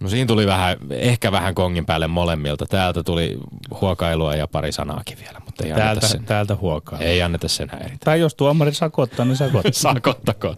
No 0.00 0.08
siinä 0.08 0.26
tuli 0.26 0.46
vähän, 0.46 0.76
ehkä 0.90 1.32
vähän 1.32 1.54
kongin 1.54 1.86
päälle 1.86 2.06
molemmilta. 2.06 2.66
Täältä 2.66 3.02
tuli 3.02 3.38
huokailua 3.80 4.34
ja 4.34 4.46
pari 4.48 4.72
sanaakin 4.72 5.18
vielä, 5.18 5.40
mutta 5.44 5.64
ei 5.64 5.72
anneta 5.72 5.84
Täältä, 5.86 6.06
sen. 6.06 6.24
täältä 6.24 6.56
huokaa. 6.56 6.98
Ei 6.98 7.22
anneta 7.22 7.48
sen 7.48 7.68
häiritä. 7.72 8.04
Tai 8.04 8.20
jos 8.20 8.34
tuomari 8.34 8.74
sakottaa, 8.74 9.24
niin 9.24 9.36
sakottaa. 9.36 9.72
Sakottakoon. 9.94 10.56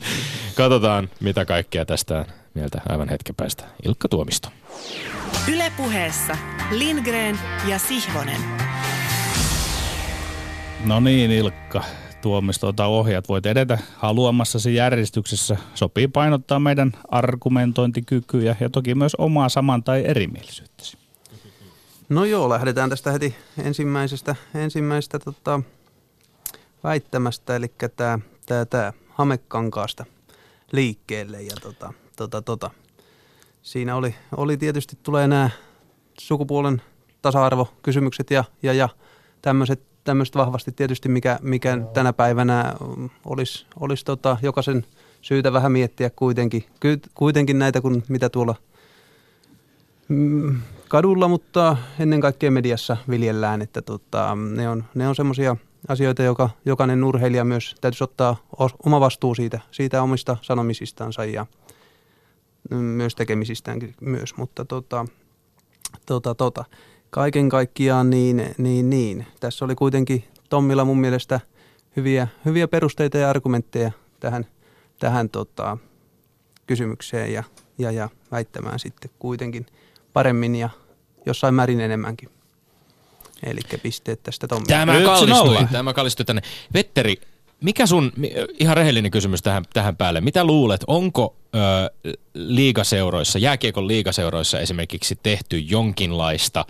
Katsotaan, 0.56 1.08
mitä 1.20 1.44
kaikkea 1.44 1.84
tästä 1.84 2.24
mieltä 2.54 2.80
aivan 2.88 3.08
hetken 3.08 3.34
päästä. 3.34 3.64
Ilkka 3.84 4.08
Tuomisto. 4.08 4.48
Ylepuheessa 5.52 6.36
Lindgren 6.70 7.38
ja 7.68 7.78
Sihvonen. 7.78 8.40
No 10.84 11.00
niin, 11.00 11.30
Ilkka. 11.30 11.84
Tuomisto, 12.22 12.68
ota 12.68 12.86
ohjat. 12.86 13.28
Voit 13.28 13.46
edetä 13.46 13.78
haluamassasi 13.96 14.74
järjestyksessä. 14.74 15.56
Sopii 15.74 16.08
painottaa 16.08 16.58
meidän 16.58 16.92
argumentointikykyjä 17.08 18.56
ja 18.60 18.70
toki 18.70 18.94
myös 18.94 19.14
omaa 19.14 19.48
saman- 19.48 19.82
tai 19.82 20.04
erimielisyyttäsi. 20.06 20.98
No 22.08 22.24
joo, 22.24 22.48
lähdetään 22.48 22.90
tästä 22.90 23.12
heti 23.12 23.34
ensimmäisestä, 23.64 24.36
ensimmäisestä 24.54 25.18
tota, 25.18 25.60
väittämästä, 26.84 27.56
eli 27.56 27.72
tämä 27.96 28.18
tää, 28.46 28.64
tää 28.64 28.92
Hamekankaasta 29.08 30.04
liikkeelle. 30.72 31.42
Ja 31.42 31.54
tota, 31.62 31.92
tota, 32.16 32.42
tota. 32.42 32.70
Siinä 33.62 33.96
oli, 33.96 34.14
oli 34.36 34.56
tietysti 34.56 34.98
tulee 35.02 35.28
nämä 35.28 35.50
sukupuolen 36.20 36.82
tasa-arvokysymykset 37.22 38.30
ja, 38.30 38.44
ja, 38.62 38.72
ja 38.72 38.88
tämmöiset 39.42 39.91
tämmöiset 40.04 40.36
vahvasti 40.36 40.72
tietysti, 40.72 41.08
mikä, 41.08 41.38
mikä 41.42 41.78
tänä 41.94 42.12
päivänä 42.12 42.74
mm, 42.96 43.10
olisi, 43.24 43.66
olisi 43.80 44.04
tota, 44.04 44.36
jokaisen 44.42 44.86
syytä 45.20 45.52
vähän 45.52 45.72
miettiä 45.72 46.10
kuitenkin, 46.10 46.64
kuitenkin 47.14 47.58
näitä, 47.58 47.80
kun 47.80 48.02
mitä 48.08 48.28
tuolla 48.28 48.54
mm, 50.08 50.60
kadulla, 50.88 51.28
mutta 51.28 51.76
ennen 51.98 52.20
kaikkea 52.20 52.50
mediassa 52.50 52.96
viljellään, 53.10 53.62
että 53.62 53.82
tota, 53.82 54.34
ne 54.34 54.68
on, 54.68 54.84
ne 54.94 55.08
on 55.08 55.14
semmoisia 55.14 55.56
asioita, 55.88 56.22
joka 56.22 56.50
jokainen 56.64 57.04
urheilija 57.04 57.44
myös 57.44 57.74
täytyisi 57.80 58.04
ottaa 58.04 58.36
oma 58.86 59.00
vastuu 59.00 59.34
siitä, 59.34 59.60
siitä 59.70 60.02
omista 60.02 60.36
sanomisistansa 60.42 61.24
ja 61.24 61.46
mm, 62.70 62.76
myös 62.76 63.14
tekemisistään 63.14 63.78
myös, 64.00 64.36
mutta 64.36 64.64
tota, 64.64 65.06
tota, 66.06 66.34
tota, 66.34 66.64
kaiken 67.12 67.48
kaikkiaan 67.48 68.10
niin, 68.10 68.54
niin, 68.58 68.90
niin. 68.90 69.26
Tässä 69.40 69.64
oli 69.64 69.74
kuitenkin 69.74 70.24
Tommilla 70.48 70.84
mun 70.84 71.00
mielestä 71.00 71.40
hyviä, 71.96 72.28
hyviä 72.44 72.68
perusteita 72.68 73.18
ja 73.18 73.30
argumentteja 73.30 73.92
tähän, 74.20 74.46
tähän 74.98 75.28
tota, 75.28 75.78
kysymykseen 76.66 77.32
ja, 77.32 77.44
ja, 77.78 77.90
ja 77.90 78.08
väittämään 78.30 78.78
sitten 78.78 79.10
kuitenkin 79.18 79.66
paremmin 80.12 80.54
ja 80.54 80.68
jossain 81.26 81.54
määrin 81.54 81.80
enemmänkin. 81.80 82.28
Eli 83.42 83.60
pisteet 83.82 84.22
tästä 84.22 84.48
Tommille. 84.48 84.68
Tämä 84.68 85.00
kallistui, 85.04 85.66
tämä 85.72 85.92
kallistui 85.92 86.24
tänne. 86.26 86.42
Vetteri, 86.74 87.16
mikä 87.60 87.86
sun, 87.86 88.12
ihan 88.58 88.76
rehellinen 88.76 89.10
kysymys 89.10 89.42
tähän, 89.42 89.64
tähän 89.72 89.96
päälle. 89.96 90.20
Mitä 90.20 90.44
luulet, 90.44 90.84
onko 90.86 91.36
ö, 91.54 92.10
liigaseuroissa, 92.34 93.38
jääkiekon 93.38 93.88
liigaseuroissa 93.88 94.60
esimerkiksi 94.60 95.18
tehty 95.22 95.58
jonkinlaista 95.58 96.64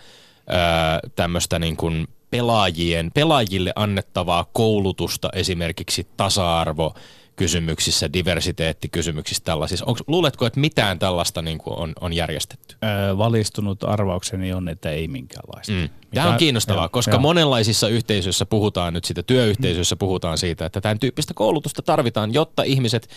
tämmöistä 1.16 1.58
niin 1.58 1.76
kuin 1.76 2.08
pelaajien, 2.30 3.10
pelaajille 3.14 3.72
annettavaa 3.76 4.46
koulutusta 4.52 5.28
esimerkiksi 5.32 6.06
tasa-arvo 6.16 6.94
kysymyksissä, 7.36 8.12
diversiteettikysymyksissä 8.12 9.44
tällaisissa. 9.44 9.84
Onko, 9.84 10.00
luuletko, 10.06 10.46
että 10.46 10.60
mitään 10.60 10.98
tällaista 10.98 11.42
niin 11.42 11.58
kuin 11.58 11.78
on, 11.78 11.92
on 12.00 12.12
järjestetty? 12.12 12.76
Öö, 12.84 13.18
valistunut 13.18 13.84
arvaukseni 13.84 14.52
on, 14.52 14.68
että 14.68 14.90
ei 14.90 15.08
minkäänlaista. 15.08 15.72
Mm. 15.72 15.88
Tämä 16.14 16.30
on 16.30 16.36
kiinnostavaa, 16.36 16.84
joo, 16.84 16.88
koska 16.88 17.12
joo. 17.12 17.20
monenlaisissa 17.20 17.88
yhteisöissä 17.88 18.46
puhutaan 18.46 18.92
nyt 18.92 19.04
siitä, 19.04 19.22
työyhteisöissä 19.22 19.96
puhutaan 19.96 20.38
siitä, 20.38 20.66
että 20.66 20.80
tämän 20.80 20.98
tyyppistä 20.98 21.34
koulutusta 21.34 21.82
tarvitaan, 21.82 22.34
jotta 22.34 22.62
ihmiset 22.62 23.08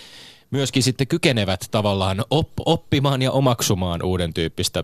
myöskin 0.56 0.84
sitten 0.84 1.08
kykenevät 1.08 1.68
tavallaan 1.72 2.24
op- 2.30 2.60
oppimaan 2.66 3.22
ja 3.22 3.32
omaksumaan 3.32 4.04
uuden 4.04 4.34
tyyppistä 4.34 4.84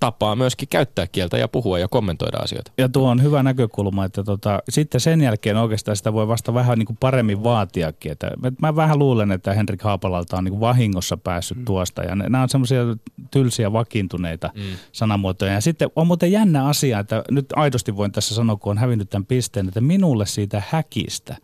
tapaa 0.00 0.36
myöskin 0.36 0.68
käyttää 0.68 1.06
kieltä 1.06 1.38
ja 1.38 1.48
puhua 1.48 1.78
ja 1.78 1.88
kommentoida 1.88 2.38
asioita. 2.38 2.72
Ja 2.78 2.88
tuo 2.88 3.10
on 3.10 3.22
hyvä 3.22 3.42
näkökulma, 3.42 4.04
että 4.04 4.24
tota, 4.24 4.62
sitten 4.68 5.00
sen 5.00 5.20
jälkeen 5.20 5.56
oikeastaan 5.56 5.96
sitä 5.96 6.12
voi 6.12 6.28
vasta 6.28 6.54
vähän 6.54 6.78
niin 6.78 6.86
kuin 6.86 6.96
paremmin 7.00 7.44
vaatiakin. 7.44 8.12
Että 8.12 8.30
mä 8.60 8.76
vähän 8.76 8.98
luulen, 8.98 9.32
että 9.32 9.54
Henrik 9.54 9.82
Haapalalta 9.82 10.36
on 10.36 10.44
niin 10.44 10.52
kuin 10.52 10.60
vahingossa 10.60 11.16
päässyt 11.16 11.58
mm. 11.58 11.64
tuosta. 11.64 12.02
Ja 12.02 12.16
nämä 12.16 12.42
on 12.42 12.48
semmoisia 12.48 12.82
tylsiä 13.30 13.72
vakiintuneita 13.72 14.50
mm. 14.54 14.62
sanamuotoja. 14.92 15.52
Ja 15.52 15.60
sitten 15.60 15.90
on 15.96 16.06
muuten 16.06 16.32
jännä 16.32 16.66
asia, 16.66 16.98
että 16.98 17.24
nyt 17.30 17.46
aidosti 17.56 17.96
voin 17.96 18.12
tässä 18.12 18.34
sanoa, 18.34 18.56
kun 18.56 18.70
on 18.70 18.78
hävinnyt 18.78 19.10
tämän 19.10 19.26
pisteen, 19.26 19.68
että 19.68 19.80
minulle 19.80 20.26
siitä 20.26 20.62
häkistä 20.68 21.36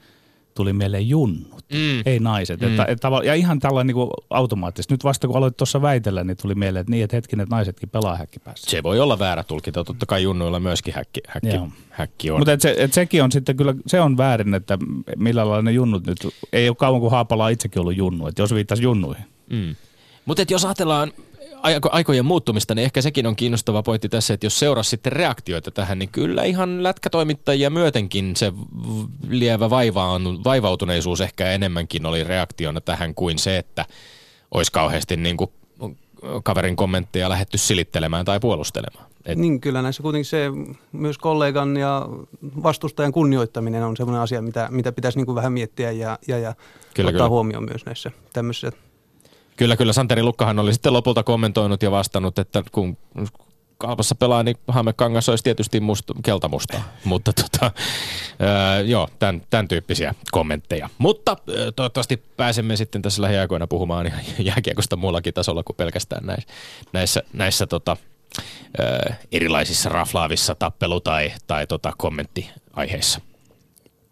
tuli 0.59 0.73
mieleen 0.73 1.09
junnut, 1.09 1.65
Mm. 1.73 2.03
ei 2.07 2.19
naiset. 2.21 2.61
Mm. 2.61 2.69
Että, 2.69 2.85
että, 2.89 3.09
ja 3.25 3.35
ihan 3.35 3.59
tällainen 3.59 3.87
niin 3.87 3.95
kuin 3.95 4.11
automaattisesti. 4.31 4.95
Nyt 4.95 5.05
vasta 5.05 5.27
kun 5.27 5.37
aloit 5.37 5.57
tuossa 5.57 5.83
väitellä, 5.83 6.25
niin 6.25 6.37
tuli 6.37 6.55
mieleen, 6.55 6.81
että 6.81 6.91
niin, 6.91 7.05
että 7.05 7.17
hetkinen, 7.17 7.45
että 7.45 7.55
naisetkin 7.57 7.89
pelaa 7.89 8.17
häkkipäässä. 8.17 8.71
Se 8.71 8.83
voi 8.83 9.01
olla 9.01 9.19
väärä 9.19 9.43
tulkinta, 9.43 9.85
totta 9.85 10.07
kai 10.07 10.23
junnuilla 10.23 10.61
myöskin 10.61 10.95
häkki, 10.95 11.21
häkki, 11.29 11.49
Joo. 11.49 11.69
häkki 11.91 12.31
on. 12.31 12.39
Mutta 12.41 12.53
et 12.53 12.61
se, 12.61 12.75
et 12.79 12.93
sekin 12.93 13.23
on 13.23 13.33
sitten 13.33 13.57
kyllä, 13.57 13.75
se 13.87 14.01
on 14.01 14.17
väärin, 14.17 14.55
että 14.55 14.79
millä 15.17 15.41
lailla 15.49 15.63
ne 15.63 15.73
junnut 15.73 16.07
nyt, 16.07 16.19
ei 16.53 16.69
ole 16.69 16.77
kauan 16.77 17.01
kuin 17.01 17.11
Haapala 17.11 17.49
itsekin 17.49 17.81
ollut 17.81 17.97
junnu, 17.97 18.27
että 18.27 18.43
jos 18.43 18.55
viittaisi 18.55 18.83
junnuihin. 18.83 19.25
Mm. 19.51 19.77
Mutta 20.25 20.45
jos 20.51 20.65
ajatellaan 20.65 21.13
aikojen 21.91 22.25
muuttumista, 22.25 22.75
niin 22.75 22.85
ehkä 22.85 23.03
sekin 23.03 23.27
on 23.27 23.37
kiinnostava 23.37 23.83
pointti 23.83 24.09
tässä, 24.09 24.35
että 24.35 24.47
jos 24.47 24.59
seurasi 24.59 24.91
sitten 24.91 25.13
reaktioita 25.13 25.71
tähän, 25.71 25.99
niin 25.99 26.09
kyllä 26.09 26.45
ihan 26.45 26.83
lätkätoimittajia 26.83 27.71
myötenkin 27.71 28.37
se 28.37 28.53
lievä 29.29 29.71
vaivaan, 29.71 30.45
vaivautuneisuus 30.45 31.21
ehkä 31.21 31.51
enemmänkin 31.51 32.07
oli 32.07 32.25
reaktiona 32.25 32.81
tähän 32.81 33.15
kuin 33.15 33.39
se, 33.39 33.59
että 33.59 33.87
olisi 34.51 34.73
kauheasti 34.73 35.17
niin 35.17 35.37
kuin 35.37 35.51
kaverin 36.43 36.77
kommentteja 36.77 37.29
lähetty 37.29 37.59
silittelemään 37.59 38.25
tai 38.25 38.41
puolustelemaan. 38.41 39.07
Et, 39.27 39.39
Niin 39.39 39.61
kyllä 39.61 39.83
näissä 39.83 40.03
kuitenkin 40.03 40.25
se 40.25 40.51
myös 40.93 41.19
kollegan 41.19 41.77
ja 41.77 42.09
vastustajan 42.63 43.13
kunnioittaminen 43.13 43.83
on 43.83 43.97
semmoinen 43.97 44.23
asia, 44.23 44.43
mitä, 44.43 44.69
mitä 44.71 44.93
pitäisi 44.93 45.19
niin 45.19 45.27
kuin 45.27 45.37
vähän 45.37 45.53
miettiä 45.53 45.91
ja, 45.91 46.19
ja, 46.29 46.39
ja 46.39 46.55
Kyllä, 46.95 47.09
ottaa 47.09 47.19
kyllä. 47.19 47.29
huomioon 47.29 47.65
myös 47.65 47.87
näissä 47.87 48.11
tämmöisissä. 48.33 48.73
Kyllä, 49.59 49.77
kyllä. 49.77 49.93
Santeri 49.93 50.23
Lukkahan 50.23 50.59
oli 50.59 50.73
sitten 50.73 50.93
lopulta 50.93 51.23
kommentoinut 51.23 51.83
ja 51.83 51.91
vastannut, 51.91 52.39
että 52.39 52.63
kun 52.73 52.97
kalpassa 53.79 54.15
pelaa, 54.15 54.43
niin 54.43 54.57
Hamekangas 54.69 55.29
olisi 55.29 55.45
tietysti 55.45 55.81
musta, 55.81 56.15
keltamusta. 56.25 56.81
Mutta 57.05 57.33
tota, 57.33 57.71
ää, 58.41 58.81
joo, 58.81 59.09
tämän, 59.19 59.43
tämän 59.51 59.69
tyyppisiä 59.69 60.15
kommentteja. 60.31 60.89
Mutta 60.99 61.31
ää, 61.31 61.73
toivottavasti 61.73 62.17
pääsemme 62.37 62.77
sitten 62.77 63.03
tässä 63.03 63.23
lähiaikoina 63.23 63.67
puhumaan 63.67 64.07
ihan 64.07 64.21
jääkiekosta 64.39 64.97
muullakin 64.97 65.35
tasolla 65.35 65.63
kuin 65.63 65.77
pelkästään 65.77 66.27
näissä, 66.27 66.49
näissä, 66.93 67.23
näissä 67.33 67.67
tota, 67.67 67.97
ää, 68.79 69.17
erilaisissa 69.33 69.89
raflaavissa 69.89 70.55
tappelu- 70.55 71.01
tai, 71.01 71.33
tai 71.47 71.67
tota, 71.67 71.93
kommenttiaiheissa. 71.99 73.21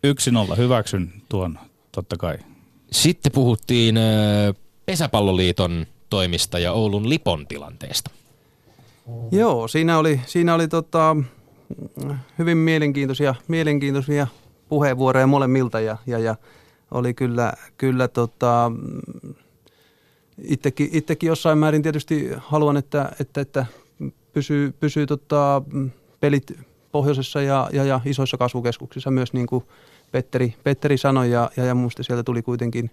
Yksi 0.04 0.30
nolla, 0.30 0.54
hyväksyn 0.54 1.12
tuon 1.28 1.58
totta 1.92 2.16
kai. 2.16 2.38
Sitten 2.92 3.32
puhuttiin 3.32 3.96
ää, 3.96 4.54
Pesäpalloliiton 4.86 5.86
toimista 6.10 6.58
ja 6.58 6.72
Oulun 6.72 7.08
Lipon 7.08 7.46
tilanteesta. 7.46 8.10
Joo, 9.30 9.68
siinä 9.68 9.98
oli, 9.98 10.20
siinä 10.26 10.54
oli 10.54 10.68
tota, 10.68 11.16
hyvin 12.38 12.58
mielenkiintoisia, 12.58 13.34
mielenkiintoisia 13.48 14.26
puheenvuoroja 14.68 15.26
molemmilta 15.26 15.80
ja, 15.80 15.96
ja, 16.06 16.18
ja 16.18 16.36
oli 16.90 17.14
kyllä, 17.14 17.52
kyllä 17.78 18.08
tota, 18.08 18.72
itsekin, 20.42 20.88
itsekin 20.92 21.26
jossain 21.26 21.58
määrin 21.58 21.82
tietysti 21.82 22.30
haluan, 22.36 22.76
että, 22.76 23.12
että, 23.20 23.40
että 23.40 23.66
pysyy, 24.32 24.72
pysyy 24.80 25.06
tota, 25.06 25.62
pelit 26.20 26.52
pohjoisessa 26.92 27.42
ja, 27.42 27.70
ja, 27.72 27.84
ja 27.84 28.00
isoissa 28.04 28.36
kasvukeskuksissa 28.36 29.10
myös 29.10 29.32
niin 29.32 29.46
kuin 29.46 29.64
Petteri, 30.12 30.54
Petteri 30.64 30.98
sanoi 30.98 31.30
ja, 31.30 31.50
ja, 31.56 31.64
ja 31.64 31.74
minusta 31.74 32.02
sieltä 32.02 32.22
tuli 32.22 32.42
kuitenkin 32.42 32.90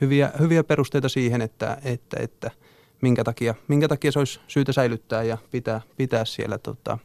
hyviä, 0.00 0.32
hyviä 0.38 0.64
perusteita 0.64 1.08
siihen, 1.08 1.42
että, 1.42 1.78
että, 1.84 2.16
että 2.20 2.50
minkä, 3.00 3.24
takia, 3.24 3.54
minkä 3.68 3.88
takia 3.88 4.12
se 4.12 4.18
olisi 4.18 4.40
syytä 4.48 4.72
säilyttää 4.72 5.22
ja 5.22 5.38
pitää, 5.50 5.80
pitää 5.96 6.24
siellä 6.24 6.58
tota, 6.58 6.98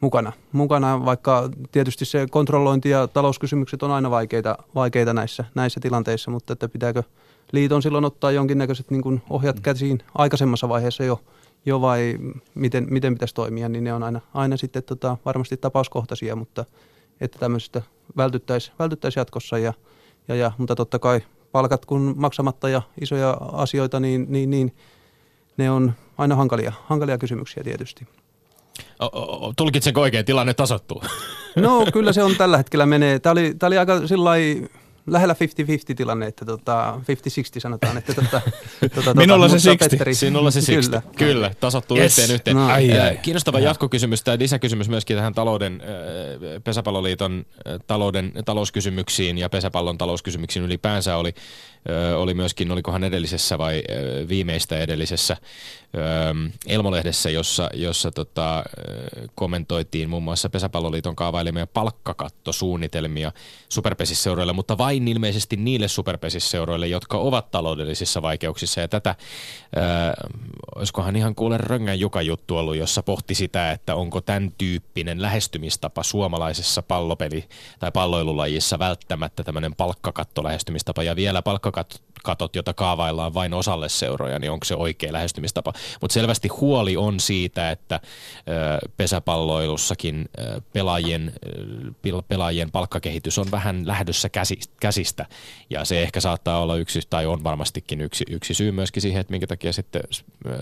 mukana. 0.00 0.32
mukana. 0.52 1.04
Vaikka 1.04 1.50
tietysti 1.72 2.04
se 2.04 2.26
kontrollointi 2.30 2.90
ja 2.90 3.06
talouskysymykset 3.06 3.82
on 3.82 3.90
aina 3.90 4.10
vaikeita, 4.10 4.58
vaikeita 4.74 5.12
näissä, 5.12 5.44
näissä 5.54 5.80
tilanteissa, 5.80 6.30
mutta 6.30 6.52
että 6.52 6.68
pitääkö 6.68 7.02
liiton 7.52 7.82
silloin 7.82 8.04
ottaa 8.04 8.30
jonkinnäköiset 8.30 8.90
niin 8.90 9.02
kuin 9.02 9.22
ohjat 9.30 9.56
mm. 9.56 9.62
käsiin 9.62 10.02
aikaisemmassa 10.14 10.68
vaiheessa 10.68 11.04
jo, 11.04 11.20
jo 11.66 11.80
vai 11.80 12.18
miten, 12.54 12.86
miten 12.90 13.14
pitäisi 13.14 13.34
toimia, 13.34 13.68
niin 13.68 13.84
ne 13.84 13.92
on 13.92 14.02
aina, 14.02 14.20
aina 14.34 14.56
sitten 14.56 14.82
tota, 14.82 15.16
varmasti 15.24 15.56
tapauskohtaisia, 15.56 16.36
mutta 16.36 16.64
että 17.20 17.38
tämmöisestä 17.38 17.82
vältyttäisiin 18.16 18.74
vältyttäisi 18.78 19.18
jatkossa. 19.18 19.58
Ja, 19.58 19.72
ja, 20.28 20.34
ja, 20.34 20.52
mutta 20.58 20.74
totta 20.74 20.98
kai 20.98 21.20
palkat 21.52 21.86
kun 21.86 22.14
maksamatta 22.16 22.68
ja 22.68 22.82
isoja 23.00 23.30
asioita, 23.52 24.00
niin, 24.00 24.26
niin, 24.28 24.50
niin 24.50 24.76
ne 25.56 25.70
on 25.70 25.92
aina 26.18 26.36
hankalia, 26.36 26.72
hankalia 26.86 27.18
kysymyksiä 27.18 27.64
tietysti. 27.64 28.06
Tulkitsenko 29.56 30.00
oikein, 30.00 30.24
tilanne 30.24 30.54
tasottuu? 30.54 31.02
No 31.56 31.86
kyllä 31.92 32.12
se 32.12 32.22
on 32.22 32.36
tällä 32.36 32.56
hetkellä 32.56 32.86
menee. 32.86 33.18
Tämä 33.18 33.32
oli, 33.32 33.54
tämä 33.58 33.68
oli 33.68 33.78
aika 33.78 34.06
sillä 34.06 34.30
lähellä 35.06 35.34
50-50 35.92 35.94
tilanne, 35.96 36.26
että 36.26 36.44
tota, 36.44 37.00
50-60 37.56 37.60
sanotaan. 37.60 37.96
Että 37.96 38.14
tota, 38.22 38.40
tota, 38.94 39.14
Minulla 39.14 39.48
se 39.48 39.54
60. 39.54 39.88
Petteri, 39.90 40.14
Sinulla 40.14 40.50
se 40.50 40.60
60. 40.60 41.00
Kyllä, 41.00 41.32
kyllä 41.32 41.50
tasottuu 41.60 41.96
yes. 41.96 42.18
yhteen 42.18 42.34
yhteen. 42.34 42.56
No, 42.56 42.66
ai, 42.66 42.98
ai. 42.98 43.16
Kiinnostava 43.16 43.58
ja. 43.58 43.64
jatkokysymys 43.64 44.22
tai 44.22 44.38
lisäkysymys 44.38 44.88
myöskin 44.88 45.16
tähän 45.16 45.34
talouden, 45.34 45.82
pesäpalloliiton 46.64 47.46
talouden, 47.86 48.32
talouskysymyksiin 48.44 49.38
ja 49.38 49.48
pesäpallon 49.48 49.98
talouskysymyksiin 49.98 50.64
ylipäänsä 50.64 51.16
oli 51.16 51.34
oli 52.16 52.34
myöskin, 52.34 52.72
olikohan 52.72 53.04
edellisessä 53.04 53.58
vai 53.58 53.82
viimeistä 54.28 54.78
edellisessä 54.78 55.36
Elmolehdessä, 56.66 57.30
jossa, 57.30 57.70
jossa 57.74 58.10
tota, 58.10 58.64
kommentoitiin 59.34 60.10
muun 60.10 60.22
muassa 60.22 60.50
Pesäpalloliiton 60.50 61.16
kaavailemia 61.16 61.66
palkkakattosuunnitelmia 61.66 63.32
superpesisseuroille, 63.68 64.52
mutta 64.52 64.78
vain 64.78 64.91
ilmeisesti 64.92 65.56
niille 65.56 65.88
superpesisseuroille, 65.88 66.86
jotka 66.86 67.18
ovat 67.18 67.50
taloudellisissa 67.50 68.22
vaikeuksissa. 68.22 68.80
Ja 68.80 68.88
tätä, 68.88 69.14
ää, 69.76 70.14
olisikohan 70.76 71.16
ihan 71.16 71.34
kuule 71.34 71.58
Röngän 71.58 72.00
Juka 72.00 72.22
juttu 72.22 72.56
ollut, 72.56 72.76
jossa 72.76 73.02
pohti 73.02 73.34
sitä, 73.34 73.72
että 73.72 73.94
onko 73.94 74.20
tämän 74.20 74.52
tyyppinen 74.58 75.22
lähestymistapa 75.22 76.02
suomalaisessa 76.02 76.82
pallopeli- 76.82 77.48
tai 77.78 77.90
palloilulajissa 77.92 78.78
välttämättä 78.78 79.44
tämmöinen 79.44 79.74
palkkakatto 79.74 80.44
lähestymistapa 80.44 81.02
ja 81.02 81.16
vielä 81.16 81.42
palkka 81.42 81.72
palkkakatot, 82.22 82.56
joita 82.56 82.74
kaavaillaan 82.74 83.34
vain 83.34 83.54
osalle 83.54 83.88
seuroja, 83.88 84.38
niin 84.38 84.50
onko 84.50 84.64
se 84.64 84.74
oikea 84.74 85.12
lähestymistapa. 85.12 85.72
Mutta 86.00 86.14
selvästi 86.14 86.48
huoli 86.48 86.96
on 86.96 87.20
siitä, 87.20 87.70
että 87.70 88.00
pesäpalloilussakin 88.96 90.28
pelaajien, 90.72 91.32
pelaajien 92.28 92.70
palkkakehitys 92.70 93.38
on 93.38 93.46
vähän 93.50 93.86
lähdössä 93.86 94.28
käsistä. 94.80 95.26
Ja 95.70 95.84
se 95.84 96.02
ehkä 96.02 96.20
saattaa 96.20 96.62
olla 96.62 96.76
yksi, 96.76 97.00
tai 97.10 97.26
on 97.26 97.44
varmastikin 97.44 98.00
yksi, 98.00 98.24
yksi 98.30 98.54
syy 98.54 98.72
myöskin 98.72 99.02
siihen, 99.02 99.20
että 99.20 99.30
minkä 99.30 99.46
takia 99.46 99.72
sitten 99.72 100.02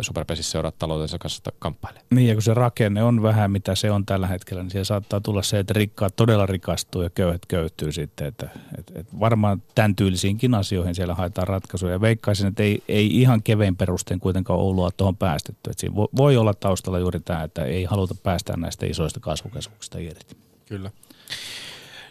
superpesisseurat 0.00 0.78
taloutensa 0.78 1.18
kanssa 1.18 1.52
kamppailee. 1.58 2.02
Niin, 2.10 2.28
ja 2.28 2.34
kun 2.34 2.42
se 2.42 2.54
rakenne 2.54 3.02
on 3.02 3.22
vähän 3.22 3.50
mitä 3.50 3.74
se 3.74 3.90
on 3.90 4.06
tällä 4.06 4.26
hetkellä, 4.26 4.62
niin 4.62 4.70
siellä 4.70 4.84
saattaa 4.84 5.20
tulla 5.20 5.42
se, 5.42 5.58
että 5.58 5.74
rikkaat 5.74 6.16
todella 6.16 6.46
rikastuu 6.46 7.02
ja 7.02 7.10
köyhät 7.10 7.46
köyhtyy 7.48 7.92
sitten. 7.92 8.26
Että, 8.26 8.48
että, 8.78 8.92
että 9.00 9.20
varmaan 9.20 9.62
tämän 9.74 9.96
tyylisiinkin 9.96 10.54
asioihin 10.54 10.94
siellä 10.94 11.14
haetaan 11.14 11.48
ratkaisuja. 11.50 11.92
Ja 11.92 12.00
veikkaisin, 12.00 12.46
että 12.46 12.62
ei, 12.62 12.82
ei 12.88 13.20
ihan 13.20 13.42
kevein 13.42 13.76
perustein 13.76 14.20
kuitenkaan 14.20 14.58
Oulua 14.58 14.90
tuohon 14.90 15.16
päästetty. 15.16 15.70
Että 15.70 15.80
siinä 15.80 15.96
voi 15.96 16.36
olla 16.36 16.54
taustalla 16.54 16.98
juuri 16.98 17.20
tämä, 17.20 17.42
että 17.42 17.64
ei 17.64 17.84
haluta 17.84 18.14
päästä 18.22 18.56
näistä 18.56 18.86
isoista 18.86 19.20
kasvukeskuksista 19.20 19.98
irti. 19.98 20.36
Kyllä. 20.68 20.90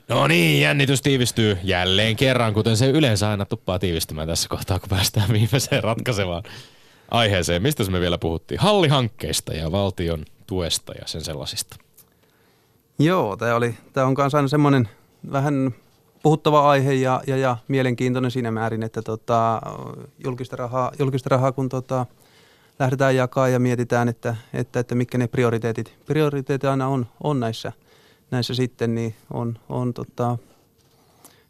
No 0.08 0.28
niin, 0.28 0.62
jännitys 0.62 1.02
tiivistyy 1.02 1.58
jälleen 1.64 2.16
kerran, 2.16 2.54
kuten 2.54 2.78
se 2.78 2.90
yleensä 2.90 3.30
aina 3.30 3.46
tuppaa 3.46 3.80
tiivistymään 3.80 4.28
tässä 4.28 4.50
kohtaa, 4.50 4.80
kun 4.80 4.90
päästään 4.90 5.30
viimeiseen 5.34 5.84
ratkaisevaan 5.84 6.44
aiheeseen. 7.12 7.62
Mistä 7.62 7.84
me 7.84 8.00
vielä 8.00 8.18
puhuttiin? 8.18 8.60
Hallihankkeista 8.60 9.54
ja 9.54 9.72
valtion 9.72 10.26
tuesta 10.48 10.94
ja 10.94 11.02
sen 11.08 11.22
sellaisista. 11.22 11.76
Joo, 13.00 13.38
tämä, 13.38 13.56
oli, 13.56 13.76
tämä 13.94 14.08
on 14.08 14.16
kanssa 14.16 14.48
semmoinen 14.48 14.90
vähän 15.32 15.76
puhuttava 16.24 16.70
aihe 16.70 16.94
ja, 16.94 17.22
ja, 17.28 17.38
ja 17.38 17.58
mielenkiintoinen 17.68 18.32
siinä 18.32 18.52
määrin, 18.52 18.84
että 18.84 19.02
tota, 19.02 19.62
julkista, 20.24 20.56
rahaa, 20.56 20.92
julkista 21.00 21.30
rahaa 21.30 21.52
kun 21.52 21.70
tota, 21.70 22.06
lähdetään 22.80 23.16
jakaa 23.16 23.48
ja 23.48 23.60
mietitään, 23.60 24.08
että, 24.10 24.36
että, 24.54 24.80
että 24.80 24.96
mitkä 24.96 25.18
ne 25.18 25.28
prioriteetit, 25.28 25.94
prioriteetit 26.06 26.70
aina 26.70 26.88
on, 26.88 27.08
on 27.24 27.40
näissä, 27.40 27.72
näissä 28.32 28.54
sitten, 28.54 28.96
niin 28.96 29.16
on, 29.34 29.60
on 29.70 29.94
tota, 29.94 30.38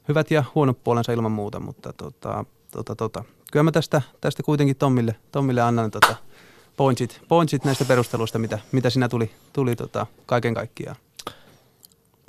hyvät 0.08 0.32
ja 0.32 0.44
huonot 0.56 0.84
puolensa 0.84 1.12
ilman 1.12 1.32
muuta, 1.32 1.60
mutta 1.60 1.94
tota, 1.94 2.46
tota, 2.72 2.96
tota. 2.96 3.24
kyllä 3.52 3.64
mä 3.64 3.72
tästä, 3.72 4.02
tästä 4.22 4.44
kuitenkin 4.44 4.76
Tommille, 4.76 5.16
Tommille 5.32 5.62
annan 5.62 5.92
tota, 5.92 6.16
pointsit, 6.78 7.22
pointsit 7.28 7.66
näistä 7.66 7.86
perusteluista, 7.86 8.40
mitä, 8.40 8.60
mitä 8.72 8.90
siinä 8.90 9.10
tuli, 9.10 9.32
tuli 9.54 9.76
tota, 9.76 10.08
kaiken 10.26 10.54
kaikkiaan. 10.54 10.96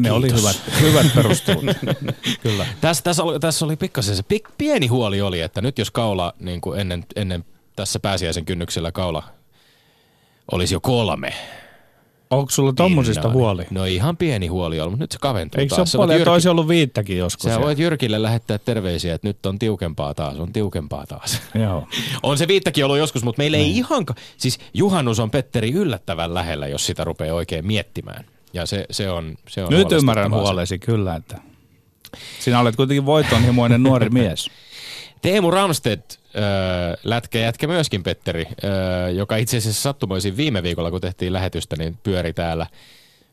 Ne 0.03 0.11
Kiitos. 0.11 0.17
oli 0.17 0.41
hyvät, 0.41 0.81
hyvät 0.81 1.15
perustelut. 1.15 1.65
Kyllä. 2.43 2.67
Tässä, 2.81 3.03
tässä, 3.03 3.23
oli, 3.23 3.41
tässä 3.41 3.65
oli 3.65 3.77
pikkasen 3.77 4.17
se 4.17 4.23
pik, 4.23 4.49
pieni 4.59 4.87
huoli 4.87 5.21
oli, 5.21 5.41
että 5.41 5.61
nyt 5.61 5.79
jos 5.79 5.91
kaula 5.91 6.33
niin 6.39 6.61
kuin 6.61 6.81
ennen, 6.81 7.05
ennen 7.17 7.45
tässä 7.77 8.01
pääsiäisen 8.01 8.45
kynnyksellä 8.45 8.93
kaula 8.93 9.23
olisi 10.53 10.75
jo 10.75 10.81
kolme, 10.81 11.35
Onko 12.31 12.51
sulla 12.51 12.73
tommosista 12.73 13.29
niin, 13.29 13.33
no, 13.33 13.39
huoli? 13.39 13.67
No 13.71 13.85
ihan 13.85 14.17
pieni 14.17 14.47
huoli 14.47 14.81
ollut, 14.81 14.93
mutta 14.93 15.03
nyt 15.03 15.13
se 15.13 15.19
kaventuu 15.21 15.61
Eikö 15.61 15.77
taas. 15.77 15.93
se 15.93 15.99
ole 15.99 16.07
paljon, 16.07 16.21
Jyrki... 16.21 16.49
ollut 16.49 16.69
viittäkin 16.69 17.19
joskus. 17.19 17.53
Sä 17.53 17.61
voit 17.61 17.79
Jyrkille 17.79 18.23
lähettää 18.23 18.59
terveisiä, 18.59 19.15
että 19.15 19.29
nyt 19.29 19.47
on 19.47 19.59
tiukempaa 19.59 20.15
taas, 20.15 20.39
on 20.39 20.53
tiukempaa 20.53 21.07
taas. 21.07 21.41
Joo. 21.55 21.89
on 22.23 22.39
se 22.39 22.49
viittäkin 22.49 22.85
ollut 22.85 22.99
joskus, 22.99 23.25
mutta 23.25 23.41
meillä 23.41 23.57
ei 23.57 23.63
niin. 23.63 23.77
ihan... 23.77 24.07
Siis 24.37 24.59
juhannus 24.75 25.19
on 25.19 25.31
Petteri 25.31 25.73
yllättävän 25.73 26.35
lähellä, 26.35 26.67
jos 26.67 26.87
sitä 26.87 27.05
rupeaa 27.05 27.35
oikein 27.35 27.67
miettimään. 27.67 28.25
Ja 28.53 28.67
se, 28.67 28.87
se 28.91 29.11
on, 29.11 29.37
se 29.49 29.65
on 29.65 29.71
Nyt 29.71 29.93
ymmärrän 29.93 30.31
huolesi 30.31 30.79
kyllä, 30.79 31.17
että 31.17 31.39
sinä 32.41 32.61
olet 32.61 32.77
kuitenkin 32.77 33.07
voitonhimoinen 33.07 33.83
nuori 33.83 34.11
mies. 34.21 34.51
Teemu 35.23 35.51
Ramstedt, 35.51 36.13
äh, 36.37 36.99
lätkä 37.05 37.39
jätkä 37.39 37.67
myöskin 37.67 38.03
Petteri, 38.03 38.47
äh, 38.47 39.15
joka 39.15 39.37
itse 39.37 39.57
asiassa 39.57 39.83
sattumoisin 39.83 40.37
viime 40.37 40.63
viikolla, 40.63 40.91
kun 40.91 41.01
tehtiin 41.01 41.33
lähetystä, 41.33 41.77
niin 41.77 41.99
pyöri 42.03 42.33
täällä, 42.33 42.67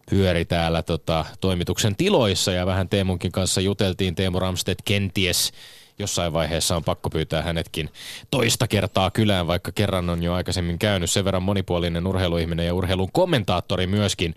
pyöri 0.10 0.46
täällä 0.46 0.84
tota, 0.84 1.26
toimituksen 1.42 1.96
tiloissa 1.96 2.52
ja 2.52 2.66
vähän 2.66 2.90
Teemunkin 2.90 3.32
kanssa 3.32 3.62
juteltiin. 3.62 4.16
Teemu 4.16 4.40
Ramstedt 4.40 4.82
kenties 4.86 5.52
jossain 6.00 6.34
vaiheessa 6.34 6.76
on 6.76 6.84
pakko 6.84 7.10
pyytää 7.10 7.42
hänetkin 7.42 7.90
toista 8.32 8.68
kertaa 8.68 9.12
kylään, 9.12 9.48
vaikka 9.48 9.72
kerran 9.72 10.10
on 10.10 10.24
jo 10.24 10.34
aikaisemmin 10.34 10.80
käynyt. 10.80 11.12
Sen 11.12 11.26
verran 11.26 11.44
monipuolinen 11.44 12.08
urheiluihminen 12.08 12.66
ja 12.66 12.74
urheilun 12.74 13.12
kommentaattori 13.12 13.88
myöskin. 13.88 14.34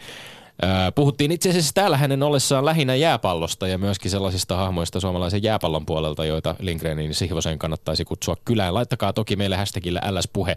Puhuttiin 0.94 1.32
itse 1.32 1.50
asiassa 1.50 1.74
täällä 1.74 1.96
hänen 1.96 2.22
ollessaan 2.22 2.64
lähinnä 2.64 2.94
jääpallosta 2.94 3.68
ja 3.68 3.78
myöskin 3.78 4.10
sellaisista 4.10 4.56
hahmoista 4.56 5.00
suomalaisen 5.00 5.42
jääpallon 5.42 5.86
puolelta, 5.86 6.24
joita 6.24 6.54
Lindgrenin 6.58 7.14
Sihvosen 7.14 7.58
kannattaisi 7.58 8.04
kutsua 8.04 8.36
kylään. 8.44 8.74
Laittakaa 8.74 9.12
toki 9.12 9.36
meille 9.36 9.56
hashtagillä 9.56 10.00
LS-puhe 10.10 10.56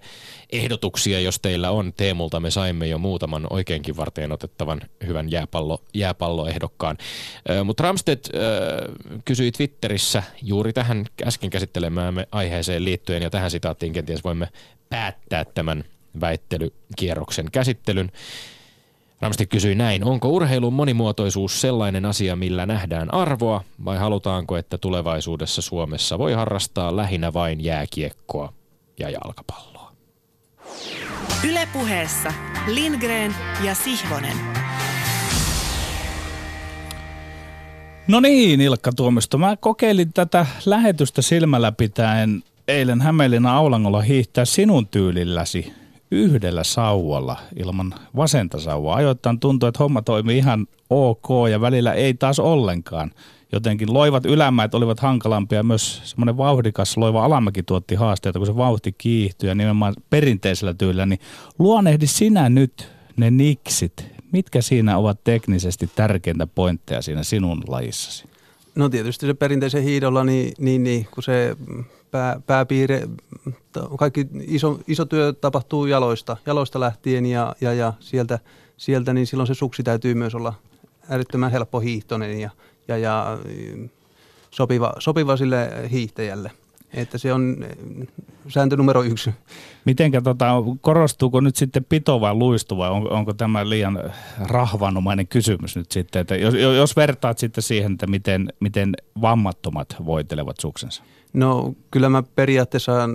ehdotuksia, 0.51 1.19
jos 1.19 1.39
teillä 1.39 1.71
on. 1.71 1.93
Teemulta 1.97 2.39
me 2.39 2.51
saimme 2.51 2.87
jo 2.87 2.97
muutaman 2.97 3.47
oikeinkin 3.49 3.97
varteen 3.97 4.31
otettavan 4.31 4.81
hyvän 5.07 5.31
jääpallo, 5.31 5.81
jääpalloehdokkaan. 5.93 6.97
Mutta 7.63 7.83
Ramstedt 7.83 8.29
kysyi 9.25 9.51
Twitterissä 9.51 10.23
juuri 10.41 10.73
tähän 10.73 11.05
äsken 11.27 11.49
käsittelemäämme 11.49 12.27
aiheeseen 12.31 12.85
liittyen 12.85 13.23
ja 13.23 13.29
tähän 13.29 13.51
sitaattiin 13.51 13.93
kenties 13.93 14.23
voimme 14.23 14.47
päättää 14.89 15.45
tämän 15.45 15.83
väittelykierroksen 16.21 17.51
käsittelyn. 17.51 18.11
Ramsti 19.23 19.47
kysyi 19.47 19.75
näin, 19.75 20.03
onko 20.03 20.29
urheilun 20.29 20.73
monimuotoisuus 20.73 21.61
sellainen 21.61 22.05
asia, 22.05 22.35
millä 22.35 22.65
nähdään 22.65 23.13
arvoa, 23.13 23.63
vai 23.85 23.97
halutaanko, 23.97 24.57
että 24.57 24.77
tulevaisuudessa 24.77 25.61
Suomessa 25.61 26.19
voi 26.19 26.33
harrastaa 26.33 26.95
lähinnä 26.95 27.33
vain 27.33 27.63
jääkiekkoa 27.63 28.53
ja 28.99 29.09
jalkapalloa? 29.09 29.91
Ylepuheessa 31.49 32.33
Lindgren 32.67 33.35
ja 33.63 33.75
Sihvonen. 33.75 34.37
No 38.07 38.19
niin, 38.19 38.61
Ilkka 38.61 38.91
Tuomisto. 38.91 39.37
Mä 39.37 39.57
kokeilin 39.57 40.13
tätä 40.13 40.45
lähetystä 40.65 41.21
silmällä 41.21 41.71
pitäen 41.71 42.43
eilen 42.67 43.01
Hämeenlinnan 43.01 43.55
Aulangolla 43.55 44.01
hiihtää 44.01 44.45
sinun 44.45 44.87
tyylilläsi 44.87 45.82
yhdellä 46.13 46.63
sauvalla 46.63 47.37
ilman 47.55 47.93
vasenta 48.15 48.59
sauvaa. 48.59 48.95
Ajoittain 48.95 49.39
tuntui, 49.39 49.69
että 49.69 49.83
homma 49.83 50.01
toimii 50.01 50.37
ihan 50.37 50.67
ok 50.89 51.27
ja 51.51 51.61
välillä 51.61 51.93
ei 51.93 52.13
taas 52.13 52.39
ollenkaan. 52.39 53.11
Jotenkin 53.51 53.93
loivat 53.93 54.25
ylämäet 54.25 54.75
olivat 54.75 54.99
hankalampia 54.99 55.63
myös 55.63 56.01
semmoinen 56.03 56.37
vauhdikas 56.37 56.97
loiva 56.97 57.25
alamäki 57.25 57.63
tuotti 57.63 57.95
haasteita, 57.95 58.39
kun 58.39 58.45
se 58.45 58.55
vauhti 58.55 58.91
kiihtyi 58.97 59.49
ja 59.49 59.55
nimenomaan 59.55 59.93
perinteisellä 60.09 60.73
tyylillä. 60.73 61.05
Niin 61.05 61.19
luonehdi 61.59 62.07
sinä 62.07 62.49
nyt 62.49 62.91
ne 63.17 63.31
niksit. 63.31 64.05
Mitkä 64.31 64.61
siinä 64.61 64.97
ovat 64.97 65.23
teknisesti 65.23 65.89
tärkeintä 65.95 66.47
pointteja 66.47 67.01
siinä 67.01 67.23
sinun 67.23 67.63
lajissasi? 67.67 68.23
No 68.75 68.89
tietysti 68.89 69.25
se 69.25 69.33
perinteisen 69.33 69.83
hiidolla, 69.83 70.23
niin, 70.23 70.53
niin, 70.59 70.83
niin 70.83 71.07
kun 71.11 71.23
se 71.23 71.55
pää, 72.13 72.41
pääpiirre, 72.47 73.07
kaikki 73.97 74.27
iso, 74.41 74.79
iso 74.87 75.05
työ 75.05 75.33
tapahtuu 75.33 75.85
jaloista, 75.85 76.37
jaloista 76.45 76.79
lähtien 76.79 77.25
ja, 77.25 77.55
ja, 77.61 77.73
ja 77.73 77.93
sieltä, 77.99 78.39
sieltä, 78.77 79.13
niin 79.13 79.27
silloin 79.27 79.47
se 79.47 79.53
suksi 79.53 79.83
täytyy 79.83 80.13
myös 80.13 80.35
olla 80.35 80.53
äärettömän 81.09 81.51
helppo 81.51 81.79
hiihtoinen 81.79 82.39
ja, 82.39 82.49
ja, 82.87 82.97
ja 82.97 83.37
sopiva, 84.51 84.93
sopiva 84.99 85.37
sille 85.37 85.69
hiihtäjälle. 85.91 86.51
Että 86.93 87.17
se 87.17 87.33
on 87.33 87.65
sääntö 88.47 88.77
numero 88.77 89.03
yksi. 89.03 89.29
Mitenkä 89.85 90.21
tota, 90.21 90.51
korostuuko 90.81 91.41
nyt 91.41 91.55
sitten 91.55 91.85
pito 91.89 92.21
vai 92.21 92.33
luistu 92.33 92.77
vai 92.77 92.89
on, 92.89 93.11
onko 93.11 93.33
tämä 93.33 93.69
liian 93.69 93.99
rahvanomainen 94.39 95.27
kysymys 95.27 95.75
nyt 95.75 95.91
sitten? 95.91 96.19
Että 96.19 96.35
jos, 96.35 96.53
jos 96.53 96.95
vertaat 96.95 97.37
sitten 97.37 97.63
siihen, 97.63 97.91
että 97.91 98.07
miten, 98.07 98.53
miten 98.59 98.95
vammattomat 99.21 99.95
voitelevat 100.05 100.59
suksensa. 100.59 101.03
No 101.33 101.73
kyllä 101.91 102.09
mä 102.09 102.23
periaatteessa 102.35 103.09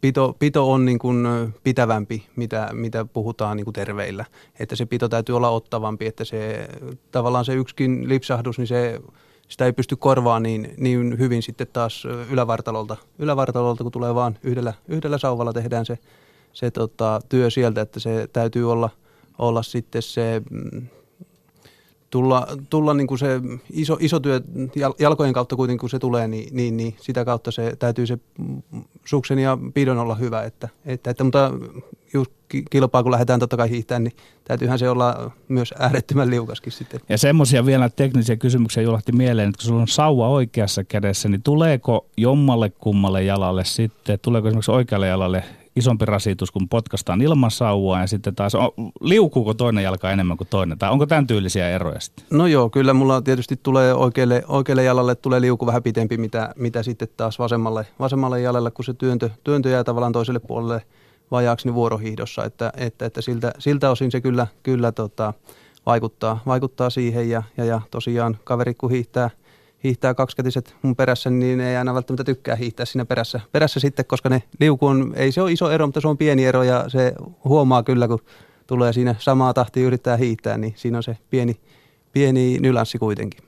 pito, 0.00 0.36
pito 0.38 0.72
on 0.72 0.84
niin 0.84 0.98
kuin 0.98 1.26
pitävämpi, 1.62 2.26
mitä, 2.36 2.68
mitä 2.72 3.04
puhutaan 3.04 3.56
niin 3.56 3.64
kuin 3.64 3.74
terveillä. 3.74 4.24
Että 4.58 4.76
se 4.76 4.86
pito 4.86 5.08
täytyy 5.08 5.36
olla 5.36 5.50
ottavampi, 5.50 6.06
että 6.06 6.24
se 6.24 6.68
tavallaan 7.10 7.44
se 7.44 7.54
yksikin 7.54 8.08
lipsahdus, 8.08 8.58
niin 8.58 8.66
se, 8.66 9.00
sitä 9.48 9.64
ei 9.64 9.72
pysty 9.72 9.96
korvaamaan 9.96 10.42
niin, 10.42 10.74
niin 10.76 11.18
hyvin 11.18 11.42
sitten 11.42 11.66
taas 11.72 12.04
ylävartalolta. 12.30 12.96
Ylävartalolta, 13.18 13.82
kun 13.82 13.92
tulee 13.92 14.14
vaan 14.14 14.38
yhdellä, 14.42 14.72
yhdellä 14.88 15.18
sauvalla 15.18 15.52
tehdään 15.52 15.86
se, 15.86 15.98
se 16.52 16.70
tota, 16.70 17.20
työ 17.28 17.50
sieltä, 17.50 17.80
että 17.80 18.00
se 18.00 18.28
täytyy 18.32 18.72
olla, 18.72 18.90
olla 19.38 19.62
sitten 19.62 20.02
se 20.02 20.42
mm, 20.50 20.86
tulla, 22.14 22.46
tulla 22.70 22.94
niin 22.94 23.06
kuin 23.06 23.18
se 23.18 23.40
iso, 23.70 23.96
iso 24.00 24.20
työ 24.20 24.40
jalkojen 24.98 25.32
kautta 25.32 25.56
kuitenkin, 25.56 25.80
kun 25.80 25.90
se 25.90 25.98
tulee, 25.98 26.28
niin, 26.28 26.56
niin, 26.56 26.76
niin 26.76 26.96
sitä 27.00 27.24
kautta 27.24 27.50
se 27.50 27.76
täytyy 27.78 28.06
se 28.06 28.18
suksen 29.04 29.38
ja 29.38 29.58
pidon 29.74 29.98
olla 29.98 30.14
hyvä. 30.14 30.42
Että, 30.42 30.68
että, 30.86 31.10
että, 31.10 31.24
mutta 31.24 31.50
just 32.12 32.32
kilpaa, 32.70 33.02
kun 33.02 33.12
lähdetään 33.12 33.40
totta 33.40 33.56
kai 33.56 33.70
hiihtämään, 33.70 34.04
niin 34.04 34.16
täytyyhän 34.44 34.78
se 34.78 34.90
olla 34.90 35.30
myös 35.48 35.74
äärettömän 35.78 36.30
liukaskin 36.30 36.72
sitten. 36.72 37.00
Ja 37.08 37.18
semmoisia 37.18 37.66
vielä 37.66 37.88
teknisiä 37.88 38.36
kysymyksiä 38.36 38.82
julahti 38.82 39.12
mieleen, 39.12 39.48
että 39.48 39.58
kun 39.58 39.66
sulla 39.66 39.80
on 39.80 39.88
sauva 39.88 40.28
oikeassa 40.28 40.84
kädessä, 40.84 41.28
niin 41.28 41.42
tuleeko 41.42 42.06
jommalle 42.16 42.70
kummalle 42.70 43.22
jalalle 43.22 43.64
sitten, 43.64 44.18
tuleeko 44.22 44.48
esimerkiksi 44.48 44.70
oikealle 44.70 45.06
jalalle 45.06 45.44
isompi 45.76 46.04
rasitus, 46.04 46.50
kun 46.50 46.68
potkastaan 46.68 47.22
ilman 47.22 47.50
sauvaa 47.50 48.00
ja 48.00 48.06
sitten 48.06 48.34
taas, 48.34 48.52
liukuuko 49.00 49.54
toinen 49.54 49.84
jalka 49.84 50.10
enemmän 50.10 50.36
kuin 50.36 50.48
toinen, 50.48 50.78
tai 50.78 50.90
onko 50.90 51.06
tämän 51.06 51.26
tyylisiä 51.26 51.70
eroja 51.70 52.00
sitten? 52.00 52.26
No 52.30 52.46
joo, 52.46 52.70
kyllä 52.70 52.94
mulla 52.94 53.22
tietysti 53.22 53.60
tulee 53.62 53.94
oikealle, 53.94 54.42
oikealle 54.48 54.84
jalalle 54.84 55.14
tulee 55.14 55.40
liuku 55.40 55.66
vähän 55.66 55.82
pitempi, 55.82 56.16
mitä, 56.16 56.54
mitä 56.56 56.82
sitten 56.82 57.08
taas 57.16 57.38
vasemmalle, 57.38 57.86
vasemmalle 57.98 58.40
jalalle, 58.40 58.70
kun 58.70 58.84
se 58.84 58.94
työntö, 58.94 59.30
työntö 59.44 59.68
jää 59.68 59.84
tavallaan 59.84 60.12
toiselle 60.12 60.40
puolelle 60.40 60.82
vajaaksi 61.30 61.68
niin 61.68 61.74
vuorohiihdossa, 61.74 62.44
että, 62.44 62.72
että, 62.76 63.06
että 63.06 63.20
siltä, 63.20 63.52
siltä 63.58 63.90
osin 63.90 64.10
se 64.10 64.20
kyllä, 64.20 64.46
kyllä 64.62 64.92
tota, 64.92 65.32
vaikuttaa, 65.86 66.40
vaikuttaa 66.46 66.90
siihen 66.90 67.30
ja, 67.30 67.42
ja, 67.56 67.64
ja 67.64 67.80
tosiaan 67.90 68.38
kaveri 68.44 68.74
kun 68.74 68.90
hiihtää– 68.90 69.30
hiihtää 69.84 70.14
kaksikätiset 70.14 70.76
mun 70.82 70.96
perässä, 70.96 71.30
niin 71.30 71.60
ei 71.60 71.76
aina 71.76 71.94
välttämättä 71.94 72.24
tykkää 72.24 72.56
hiihtää 72.56 72.86
siinä 72.86 73.04
perässä, 73.04 73.40
perässä 73.52 73.80
sitten, 73.80 74.04
koska 74.04 74.28
ne 74.28 74.42
liuku 74.60 74.86
on, 74.86 75.12
ei 75.16 75.32
se 75.32 75.42
ole 75.42 75.52
iso 75.52 75.70
ero, 75.70 75.86
mutta 75.86 76.00
se 76.00 76.08
on 76.08 76.18
pieni 76.18 76.44
ero 76.44 76.62
ja 76.62 76.84
se 76.88 77.12
huomaa 77.44 77.82
kyllä, 77.82 78.08
kun 78.08 78.20
tulee 78.66 78.92
siinä 78.92 79.14
samaa 79.18 79.54
tahtia 79.54 79.86
yrittää 79.86 80.16
hiihtää, 80.16 80.58
niin 80.58 80.74
siinä 80.76 80.96
on 80.96 81.02
se 81.02 81.18
pieni, 81.30 81.60
pieni 82.12 82.58
nylanssi 82.60 82.98
kuitenkin. 82.98 83.44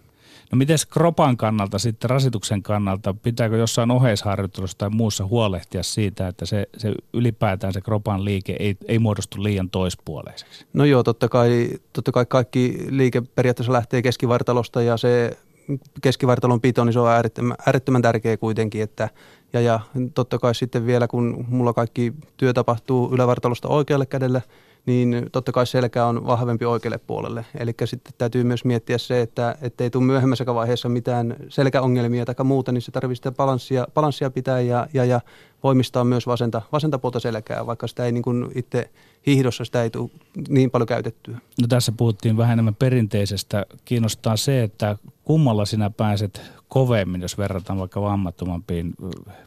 No 0.52 0.56
miten 0.56 0.78
kropan 0.90 1.36
kannalta 1.36 1.78
sitten, 1.78 2.10
rasituksen 2.10 2.62
kannalta, 2.62 3.14
pitääkö 3.14 3.56
jossain 3.56 3.90
oheisharjoittelussa 3.90 4.78
tai 4.78 4.90
muussa 4.90 5.26
huolehtia 5.26 5.82
siitä, 5.82 6.28
että 6.28 6.46
se, 6.46 6.66
se 6.76 6.92
ylipäätään 7.12 7.72
se 7.72 7.80
kropan 7.80 8.24
liike 8.24 8.56
ei, 8.58 8.76
ei 8.88 8.98
muodostu 8.98 9.42
liian 9.42 9.70
toispuoleiseksi? 9.70 10.66
No 10.72 10.84
joo, 10.84 11.02
totta 11.02 11.28
kai, 11.28 11.68
totta 11.92 12.12
kai 12.12 12.26
kaikki 12.26 12.86
liike 12.90 13.22
periaatteessa 13.34 13.72
lähtee 13.72 14.02
keskivartalosta 14.02 14.82
ja 14.82 14.96
se 14.96 15.38
keskivartalon 16.02 16.60
pito, 16.60 16.84
niin 16.84 16.92
se 16.92 17.00
on 17.00 17.08
äärettömän, 17.08 17.56
äärettömän 17.66 18.02
tärkeä 18.02 18.36
kuitenkin. 18.36 18.82
Että, 18.82 19.08
ja, 19.52 19.60
ja 19.60 19.80
totta 20.14 20.38
kai 20.38 20.54
sitten 20.54 20.86
vielä, 20.86 21.08
kun 21.08 21.44
mulla 21.48 21.72
kaikki 21.72 22.12
työ 22.36 22.52
tapahtuu 22.52 23.14
ylävartalosta 23.14 23.68
oikealle 23.68 24.06
kädelle, 24.06 24.42
niin 24.86 25.26
totta 25.32 25.52
kai 25.52 25.66
selkä 25.66 26.06
on 26.06 26.26
vahvempi 26.26 26.64
oikealle 26.64 26.98
puolelle. 26.98 27.44
Eli 27.58 27.74
sitten 27.84 28.14
täytyy 28.18 28.44
myös 28.44 28.64
miettiä 28.64 28.98
se, 28.98 29.20
että 29.20 29.56
ei 29.80 29.90
tule 29.90 30.04
myöhemmässä 30.04 30.54
vaiheessa 30.54 30.88
mitään 30.88 31.36
selkäongelmia 31.48 32.24
tai 32.24 32.44
muuta, 32.44 32.72
niin 32.72 32.82
se 32.82 32.92
tarvitsee 32.92 33.30
sitä 33.30 33.36
balanssia, 33.36 33.86
balanssia 33.94 34.30
pitää 34.30 34.60
ja, 34.60 34.86
ja, 34.94 35.04
ja 35.04 35.20
voimistaa 35.62 36.04
myös 36.04 36.26
vasenta, 36.26 36.62
vasenta 36.72 36.98
puolta 36.98 37.20
selkää, 37.20 37.66
vaikka 37.66 37.86
sitä 37.86 38.04
ei 38.04 38.12
niin 38.12 38.22
kuin 38.22 38.50
itse 38.54 38.90
hiihdossa 39.26 39.64
sitä 39.64 39.82
ei 39.82 39.90
tule 39.90 40.10
niin 40.48 40.70
paljon 40.70 40.86
käytettyä. 40.86 41.38
No 41.60 41.66
tässä 41.68 41.92
puhuttiin 41.92 42.36
vähän 42.36 42.52
enemmän 42.52 42.74
perinteisestä. 42.74 43.66
Kiinnostaa 43.84 44.36
se, 44.36 44.62
että 44.62 44.96
kummalla 45.24 45.64
sinä 45.64 45.90
pääset 45.90 46.42
kovemmin, 46.68 47.20
jos 47.20 47.38
verrataan 47.38 47.78
vaikka 47.78 48.00
vammattomampiin 48.02 48.94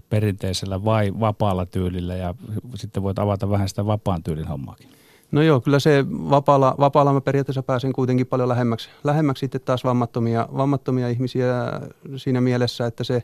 perinteisellä 0.09 0.83
vai 0.85 1.13
vapaalla 1.19 1.65
tyylillä 1.65 2.15
ja 2.15 2.35
sitten 2.75 3.03
voit 3.03 3.19
avata 3.19 3.49
vähän 3.49 3.69
sitä 3.69 3.85
vapaan 3.85 4.23
tyylin 4.23 4.47
hommaakin. 4.47 4.98
No 5.31 5.41
joo, 5.41 5.61
kyllä 5.61 5.79
se 5.79 6.05
vapaalla, 6.09 6.75
vapaalla 6.79 7.13
mä 7.13 7.21
periaatteessa 7.21 7.63
pääsen 7.63 7.93
kuitenkin 7.93 8.27
paljon 8.27 8.49
lähemmäksi, 8.49 8.89
lähemmäksi 9.03 9.39
sitten 9.39 9.61
taas 9.61 9.83
vammattomia, 9.83 10.47
vammattomia 10.57 11.09
ihmisiä 11.09 11.53
siinä 12.15 12.41
mielessä, 12.41 12.85
että 12.85 13.03
se 13.03 13.23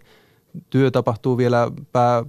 työ 0.70 0.92
tapahtuu 0.92 1.38
vielä 1.38 1.72
pää, 1.92 2.24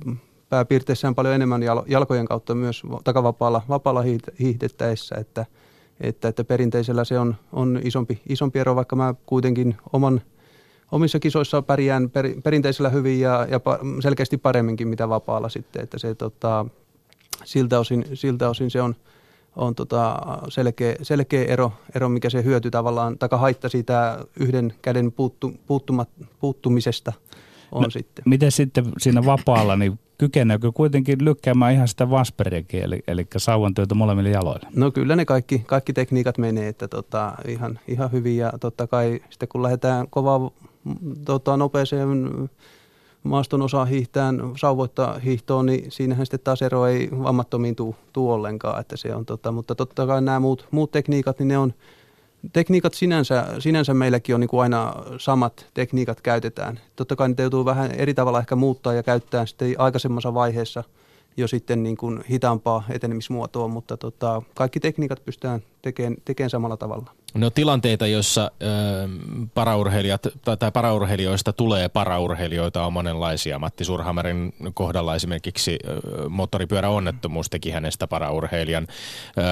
pääpiirteissään 0.48 1.14
paljon 1.14 1.34
enemmän 1.34 1.62
jalkojen 1.86 2.26
kautta 2.26 2.54
myös 2.54 2.82
takavapaalla 3.04 3.62
vapaalla 3.68 4.04
hiihdettäessä, 4.40 5.14
että, 5.18 5.46
että, 6.00 6.28
että 6.28 6.44
perinteisellä 6.44 7.04
se 7.04 7.18
on, 7.18 7.36
on 7.52 7.80
isompi, 7.84 8.20
isompi 8.28 8.58
ero, 8.58 8.76
vaikka 8.76 8.96
mä 8.96 9.14
kuitenkin 9.26 9.76
oman, 9.92 10.20
omissa 10.92 11.18
kisoissa 11.18 11.62
pärjään 11.62 12.10
per, 12.10 12.26
perinteisellä 12.44 12.88
hyvin 12.88 13.20
ja, 13.20 13.46
ja 13.50 13.60
selkeästi 14.00 14.36
paremminkin 14.38 14.88
mitä 14.88 15.08
vapaalla 15.08 15.48
sitten, 15.48 15.82
että 15.82 15.98
se 15.98 16.14
tota, 16.14 16.66
siltä, 17.44 17.80
osin, 17.80 18.04
siltä 18.14 18.50
osin 18.50 18.70
se 18.70 18.82
on, 18.82 18.94
on 19.56 19.74
tota 19.74 20.18
selkeä, 20.48 20.96
selkeä 21.02 21.44
ero, 21.44 21.72
ero, 21.94 22.08
mikä 22.08 22.30
se 22.30 22.44
hyöty 22.44 22.70
tavallaan, 22.70 23.18
taka 23.18 23.36
haitta 23.36 23.68
siitä 23.68 24.18
yhden 24.40 24.74
käden 24.82 25.12
puuttu, 25.12 25.52
puuttumat, 25.66 26.08
puuttumisesta 26.40 27.12
on 27.72 27.82
no, 27.82 27.90
sitten. 27.90 28.22
Miten 28.26 28.52
sitten 28.52 28.84
siinä 28.98 29.24
vapaalla, 29.24 29.76
niin 29.76 29.98
kykeneekö 30.18 30.72
kuitenkin 30.72 31.24
lykkäämään 31.24 31.72
ihan 31.72 31.88
sitä 31.88 32.10
vasperiakin, 32.10 32.82
eli, 32.82 33.02
eli 33.08 33.26
sauvan 33.36 33.74
työtä 33.74 33.94
molemmille 33.94 34.30
jaloille? 34.30 34.68
No 34.76 34.90
kyllä 34.90 35.16
ne 35.16 35.24
kaikki, 35.24 35.62
kaikki 35.66 35.92
tekniikat 35.92 36.38
menee, 36.38 36.68
että 36.68 36.88
tota, 36.88 37.32
ihan, 37.48 37.78
ihan 37.88 38.12
hyvin 38.12 38.36
ja 38.36 38.52
totta 38.60 38.86
kai 38.86 39.20
sitten 39.30 39.48
kun 39.48 39.62
lähdetään 39.62 40.06
kovaa 40.10 40.50
tota, 41.24 41.56
nopeeseen 41.56 42.08
maaston 43.26 43.62
osa 43.62 43.84
hiihtään, 43.84 44.42
sauvoittaa 44.56 45.18
hiihtoon, 45.18 45.66
niin 45.66 45.92
siinähän 45.92 46.26
sitten 46.26 46.40
taas 46.44 46.62
ero 46.62 46.86
ei 46.86 47.08
vammattomiin 47.22 47.76
tuu, 47.76 47.96
tuu 48.12 48.32
ollenkaan, 48.32 48.80
että 48.80 48.96
se 48.96 49.14
on 49.14 49.26
tota, 49.26 49.52
mutta 49.52 49.74
totta 49.74 50.06
kai 50.06 50.22
nämä 50.22 50.40
muut, 50.40 50.68
muut 50.70 50.90
tekniikat, 50.90 51.38
niin 51.38 51.48
ne 51.48 51.58
on, 51.58 51.74
tekniikat 52.52 52.94
sinänsä, 52.94 53.46
sinänsä 53.58 53.94
meilläkin 53.94 54.34
on 54.34 54.40
niin 54.40 54.48
kuin 54.48 54.62
aina 54.62 54.94
samat 55.18 55.66
tekniikat 55.74 56.20
käytetään. 56.20 56.80
Totta 56.96 57.16
kai 57.16 57.28
niitä 57.28 57.42
joutuu 57.42 57.64
vähän 57.64 57.90
eri 57.90 58.14
tavalla 58.14 58.38
ehkä 58.38 58.56
muuttaa 58.56 58.94
ja 58.94 59.02
käyttää 59.02 59.46
sitten 59.46 59.74
aikaisemmassa 59.78 60.34
vaiheessa 60.34 60.84
jo 61.36 61.48
sitten 61.48 61.82
niin 61.82 61.96
kuin 61.96 62.24
hitaampaa 62.30 62.84
etenemismuotoa, 62.90 63.68
mutta 63.68 63.96
tota, 63.96 64.42
kaikki 64.54 64.80
tekniikat 64.80 65.24
pystytään 65.24 65.62
tekemään, 65.82 66.16
tekemään 66.24 66.50
samalla 66.50 66.76
tavalla. 66.76 67.10
Ne 67.40 67.46
on 67.46 67.52
tilanteita, 67.52 68.06
joissa 68.06 68.50
ö, 68.62 68.66
paraurheilijat 69.54 70.22
tai, 70.44 70.56
tai 70.56 70.72
paraurheilijoista 70.72 71.52
tulee 71.52 71.88
paraurheilijoita 71.88 72.86
on 72.86 72.92
monenlaisia. 72.92 73.58
Matti 73.58 73.84
Surhamerin 73.84 74.52
kohdalla 74.74 75.14
esimerkiksi 75.14 75.78
ö, 75.88 76.28
moottoripyöräonnettomuus 76.28 77.50
teki 77.50 77.70
hänestä 77.70 78.06
paraurheilijan. 78.06 78.86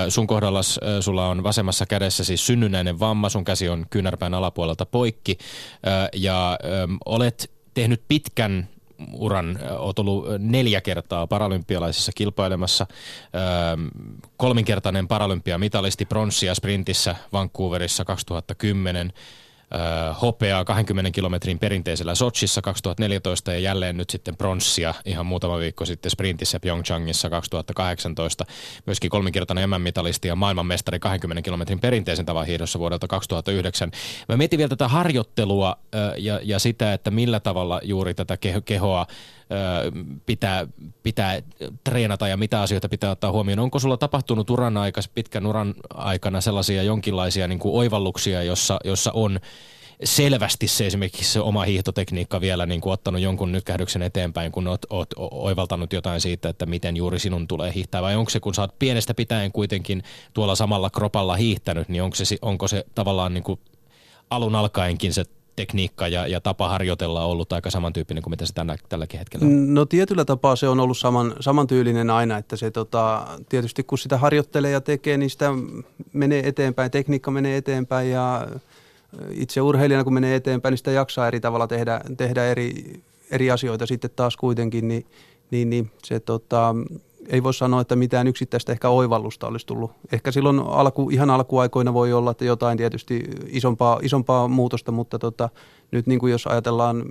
Ö, 0.07 0.11
sun 0.11 0.27
kohdalla 0.27 0.61
sulla 1.01 1.29
on 1.29 1.43
vasemmassa 1.43 1.87
kädessä 1.87 2.25
siis 2.25 2.47
synnynnäinen 2.47 3.01
vamma, 3.01 3.29
sun 3.29 3.45
käsi 3.45 3.69
on 3.69 3.87
kyynärpään 3.91 4.35
alapuolelta 4.35 4.87
poikki 4.87 5.39
ja 6.15 6.59
ö, 6.65 6.67
olet 7.05 7.51
tehnyt 7.75 8.03
pitkän 8.09 8.69
uran. 9.13 9.59
Olet 9.79 9.99
ollut 9.99 10.27
neljä 10.39 10.81
kertaa 10.81 11.27
paralympialaisissa 11.27 12.13
kilpailemassa. 12.15 12.87
Kolminkertainen 14.37 15.09
paralympiamitalisti 15.09 16.05
pronssia 16.05 16.55
sprintissä 16.55 17.17
Vancouverissa 17.33 18.05
2010 18.05 19.13
hopeaa 20.23 20.65
20 20.65 21.11
kilometrin 21.11 21.59
perinteisellä 21.59 22.15
Sochissa 22.15 22.63
2014 22.63 23.53
ja 23.53 23.59
jälleen 23.59 23.97
nyt 23.97 24.11
sitten 24.11 24.37
pronssia 24.37 24.95
ihan 25.05 25.27
muutama 25.27 25.59
viikko 25.59 25.85
sitten 25.85 26.11
sprintissä 26.11 26.61
Pyeongchangissa 26.61 27.31
2018. 27.31 28.45
Myöskin 28.87 29.11
kolminkertainen 29.11 29.71
MM-mitalisti 29.71 30.29
ja 30.29 30.37
maailmanmestari 30.37 30.99
20 30.99 31.43
kilometrin 31.43 31.81
perinteisen 31.81 32.27
tavan 32.27 32.47
hiidossa 32.47 32.79
vuodelta 32.79 33.09
2009. 33.09 33.91
Mä 34.29 34.37
mietin 34.37 34.59
vielä 34.59 34.69
tätä 34.69 34.89
harjoittelua 34.89 35.77
ja, 36.17 36.41
ja 36.43 36.59
sitä, 36.59 36.93
että 36.93 37.11
millä 37.11 37.41
tavalla 37.41 37.81
juuri 37.85 38.15
tätä 38.15 38.39
kehoa 38.65 39.07
pitää, 40.27 40.67
pitää 41.03 41.43
treenata 41.85 42.29
ja 42.29 42.37
mitä 42.37 42.61
asioita 42.61 42.89
pitää 42.89 43.11
ottaa 43.11 43.33
huomioon. 43.33 43.59
Onko 43.59 43.79
sulla 43.79 43.97
tapahtunut 43.97 44.51
uran 44.51 44.77
aikana, 44.77 45.07
pitkän 45.15 45.47
uran 45.47 45.75
aikana 45.95 46.41
sellaisia 46.41 46.83
jonkinlaisia 46.83 47.49
niin 47.49 47.59
kuin 47.59 47.75
oivalluksia, 47.75 48.43
jossa, 48.43 48.79
jossa 48.85 49.13
on 49.15 49.41
selvästi 50.05 50.69
se 50.69 50.87
esimerkiksi 50.87 51.33
se 51.33 51.41
oma 51.41 51.65
hiihtotekniikka 51.65 52.41
vielä 52.41 52.67
niin 52.67 52.81
kuin 52.81 52.93
ottanut 52.93 53.21
jonkun 53.21 53.53
nytkähdyksen 53.53 54.03
eteenpäin, 54.03 54.53
kun 54.53 54.67
oot, 54.67 54.87
oot 54.91 55.09
oivaltanut 55.17 55.93
jotain 55.93 56.21
siitä, 56.21 56.49
että 56.49 56.67
miten 56.67 56.97
juuri 56.97 57.19
sinun 57.19 57.49
tulee 57.49 57.75
hiihtää, 57.75 58.03
vai 58.03 58.17
onko 58.17 58.31
se, 58.31 58.41
kun 58.41 58.55
sä 58.55 58.63
oot 58.63 58.79
pienestä 58.79 59.15
pitäen 59.15 59.53
kuitenkin 59.53 60.03
tuolla 60.33 60.55
samalla 60.55 60.91
kropalla 60.91 61.37
hiihtänyt, 61.37 61.89
niin 61.89 62.03
onko 62.03 62.17
se, 62.17 62.37
onko 62.43 62.69
se 62.69 62.85
tavallaan 62.95 63.35
niin 63.35 63.45
kuin 63.45 63.61
alun 64.31 64.55
alkaenkin 64.55 65.13
se 65.13 65.25
tekniikka 65.57 66.09
ja, 66.09 66.27
ja 66.27 66.41
tapa 66.41 66.69
harjoitella 66.69 67.25
on 67.25 67.31
ollut 67.31 67.53
aika 67.53 67.71
samantyyppinen 67.71 68.23
kuin 68.23 68.31
mitä 68.31 68.47
se 68.47 68.55
tällä, 68.55 68.77
tälläkin 68.89 69.19
hetkellä 69.19 69.47
on? 69.47 69.75
No 69.75 69.85
tietyllä 69.85 70.25
tapaa 70.25 70.57
se 70.57 70.69
on 70.69 70.81
ollut 70.81 70.99
saman, 70.99 71.35
samantyylinen 71.41 72.11
aina, 72.11 72.39
että 72.39 72.57
se 72.57 72.71
tota, 72.71 73.27
tietysti 73.49 73.83
kun 73.83 73.99
sitä 73.99 74.19
harjoittelee 74.19 74.71
ja 74.71 74.81
tekee, 74.81 75.17
niin 75.17 75.31
sitä 75.31 75.51
menee 76.13 76.49
eteenpäin, 76.49 76.91
tekniikka 76.91 77.31
menee 77.31 77.57
eteenpäin 77.57 78.11
ja 78.11 78.47
itse 79.31 79.61
urheilijana 79.61 80.05
kun 80.05 80.15
menee 80.15 80.35
eteenpäin, 80.35 80.73
niin 80.73 80.79
sitä 80.79 80.91
jaksaa 80.91 81.29
eri 81.29 81.41
tavalla 81.41 81.67
tehdä, 81.67 82.01
tehdä 82.17 82.47
eri, 82.47 83.01
eri 83.31 83.51
asioita 83.51 83.87
sitten 83.87 84.11
taas 84.17 84.37
kuitenkin, 84.37 84.89
niin, 84.89 85.07
niin, 85.51 85.71
niin 85.71 85.91
se 86.05 86.21
tota, 86.21 86.75
ei 87.29 87.43
voi 87.43 87.55
sanoa, 87.55 87.81
että 87.81 87.97
mitään 87.97 88.27
yksittäistä 88.27 88.73
ehkä 88.73 88.89
oivallusta 88.89 89.47
olisi 89.47 89.67
tullut. 89.67 89.91
Ehkä 90.13 90.33
silloin 90.33 90.59
alku, 90.59 91.11
ihan 91.11 91.31
alkuaikoina 91.31 91.95
voi 91.95 92.13
olla, 92.13 92.31
että 92.31 92.45
jotain 92.45 92.79
tietysti 92.79 93.25
isompaa, 93.47 93.99
isompaa 94.03 94.49
muutosta, 94.49 94.93
mutta 94.93 95.19
tota, 95.19 95.49
nyt 95.91 96.07
niin 96.07 96.19
kuin 96.19 96.31
jos 96.31 96.47
ajatellaan 96.47 97.05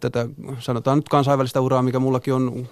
tätä 0.00 0.28
sanotaan 0.58 0.98
nyt 0.98 1.08
kansainvälistä 1.08 1.60
uraa, 1.60 1.82
mikä 1.82 1.98
mullakin 1.98 2.34
on 2.34 2.66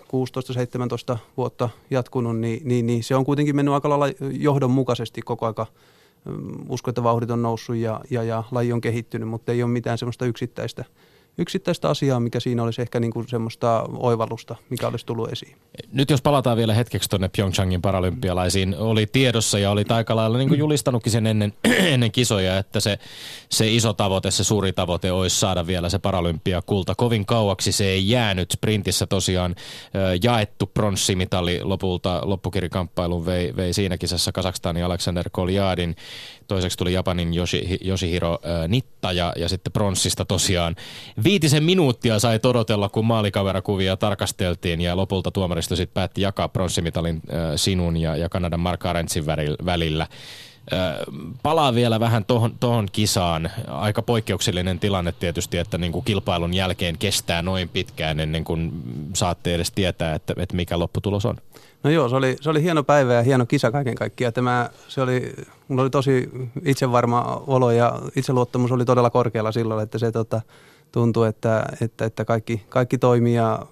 16-17 1.15 1.19
vuotta 1.37 1.69
jatkunut, 1.91 2.39
niin, 2.39 2.61
niin, 2.65 2.87
niin 2.87 3.05
se 3.05 3.17
on 3.17 3.25
kuitenkin 3.25 3.57
mennyt 3.57 3.75
aika 3.75 3.89
lailla 3.89 4.07
johdonmukaisesti 4.33 5.23
koko 5.23 5.47
aika. 5.47 5.67
Uskon, 6.69 6.93
että 6.93 7.03
vauhdit 7.03 7.31
on 7.31 7.43
noussut 7.43 7.77
ja, 7.77 8.01
ja, 8.11 8.23
ja 8.23 8.45
laji 8.51 8.73
on 8.73 8.81
kehittynyt, 8.81 9.29
mutta 9.29 9.53
ei 9.53 9.63
ole 9.63 9.71
mitään 9.71 9.99
semmoista 9.99 10.27
yksittäistä– 10.27 10.85
yksittäistä 11.39 11.89
asiaa, 11.89 12.21
mikä 12.21 12.41
siinä 12.41 12.63
olisi 12.63 12.83
ehkä 12.83 13.01
niin 13.01 13.13
kuin 13.13 13.29
semmoista 13.29 13.85
oivallusta, 13.97 14.57
mikä 14.71 14.89
olisi 14.89 15.07
tullut 15.07 15.33
esiin. 15.33 15.57
Nyt 15.93 16.11
jos 16.11 16.23
palataan 16.23 16.57
vielä 16.57 16.75
hetkeksi 16.75 17.11
tuonne 17.11 17.31
Pyeongchangin 17.37 17.83
paralympialaisiin, 17.83 18.77
oli 18.79 19.07
tiedossa 19.07 19.59
ja 19.59 19.71
oli 19.71 19.85
aika 19.89 20.17
lailla 20.17 20.39
niin 20.39 20.49
kuin 20.49 20.59
julistanutkin 20.59 21.13
sen 21.13 21.27
ennen, 21.27 21.53
ennen 21.95 22.13
kisoja, 22.13 22.59
että 22.59 22.81
se, 22.81 22.99
se 23.49 23.69
iso 23.73 23.93
tavoite, 23.93 24.31
se 24.31 24.45
suuri 24.45 24.73
tavoite 24.73 25.13
olisi 25.13 25.41
saada 25.41 25.67
vielä 25.67 25.89
se 25.89 25.99
paralympiakulta. 25.99 26.95
Kovin 26.95 27.27
kauaksi 27.27 27.73
se 27.73 27.85
ei 27.85 28.09
jäänyt. 28.09 28.51
Sprintissä 28.51 29.07
tosiaan 29.07 29.55
jaettu 30.23 30.67
pronssimitali 30.67 31.61
lopulta 31.63 32.21
loppukirikamppailun 32.25 33.27
vei, 33.27 33.57
vei 33.57 33.73
siinä 33.73 33.99
kisassa 33.99 34.33
Kazakstanin 34.33 34.85
Alexander 34.85 35.31
Koljadin 35.33 35.97
Toiseksi 36.51 36.79
tuli 36.79 36.93
Japanin 36.93 37.35
Yoshi, 37.35 37.79
Yoshihiro 37.87 38.33
äh, 38.33 38.69
Nitta 38.69 39.13
ja, 39.13 39.33
ja 39.37 39.49
sitten 39.49 39.73
pronssista 39.73 40.25
tosiaan 40.25 40.77
viitisen 41.25 41.65
minuuttia 41.65 42.19
sai 42.19 42.39
todotella, 42.39 42.89
kun 42.89 43.07
maalikaverakuvia 43.07 43.97
tarkasteltiin 43.97 44.81
ja 44.81 44.97
lopulta 44.97 45.31
tuomaristo 45.31 45.77
sitten 45.77 45.95
päätti 45.95 46.21
jakaa 46.21 46.49
pronssimitalin 46.49 47.17
äh, 47.17 47.39
sinun 47.57 47.97
ja, 47.97 48.17
ja 48.17 48.29
Kanadan 48.29 48.61
Mark 48.61 48.87
Arentsin 48.87 49.27
välillä. 49.65 50.07
Palaa 51.43 51.75
vielä 51.75 52.01
vähän 52.01 52.25
tohon, 52.25 52.55
tohon 52.61 52.89
kisaan. 52.93 53.51
Aika 53.67 54.03
poikkeuksellinen 54.03 54.81
tilanne 54.81 55.13
tietysti, 55.13 55.59
että 55.59 55.79
niin 55.79 55.93
kuin 55.93 56.05
kilpailun 56.05 56.55
jälkeen 56.55 56.99
kestää 56.99 57.43
noin 57.43 57.69
pitkään 57.69 58.21
ennen 58.21 58.45
kuin 58.45 58.73
saatte 59.15 59.55
edes 59.55 59.71
tietää, 59.71 60.15
että, 60.15 60.35
että 60.37 60.57
mikä 60.57 60.79
lopputulos 60.79 61.27
on. 61.27 61.37
No 61.85 61.91
joo, 61.91 62.09
se 62.09 62.17
oli, 62.17 62.37
se 62.41 62.51
oli 62.51 62.63
hieno 62.63 62.83
päivä 62.83 63.15
ja 63.15 63.23
hieno 63.23 63.47
kisa 63.47 63.71
kaiken 63.71 63.95
kaikkiaan. 63.95 64.33
Tämä, 64.33 64.71
se 64.89 65.03
oli, 65.03 65.33
mulla 65.69 65.83
oli 65.83 65.91
tosi 65.91 66.31
itsevarma 66.65 67.43
olo 67.47 67.71
ja 67.71 68.01
itseluottamus 68.17 68.73
oli 68.73 68.85
todella 68.85 69.11
korkealla 69.11 69.53
silloin, 69.53 69.83
että 69.83 69.99
se 69.99 70.13
tota, 70.13 70.41
tuntui, 70.93 71.29
että, 71.29 71.67
että, 71.81 72.05
että 72.05 72.25
kaikki, 72.25 72.63
kaikki 72.69 72.99
toimii 72.99 73.35
ja 73.35 73.67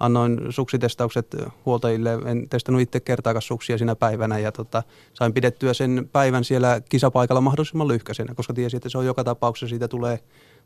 annoin 0.00 0.40
suksitestaukset 0.50 1.36
huoltajille. 1.66 2.18
En 2.24 2.48
testannut 2.48 2.82
itse 2.82 3.00
kertaakaan 3.00 3.42
suksia 3.42 3.78
siinä 3.78 3.96
päivänä 3.96 4.38
ja 4.38 4.52
tota, 4.52 4.82
sain 5.14 5.32
pidettyä 5.32 5.74
sen 5.74 6.08
päivän 6.12 6.44
siellä 6.44 6.80
kisapaikalla 6.88 7.40
mahdollisimman 7.40 7.88
lyhkäisenä, 7.88 8.34
koska 8.34 8.54
tiesin, 8.54 8.76
että 8.76 8.88
se 8.88 8.98
on 8.98 9.06
joka 9.06 9.24
tapauksessa, 9.24 9.70
siitä 9.70 9.88
tulee, 9.88 10.18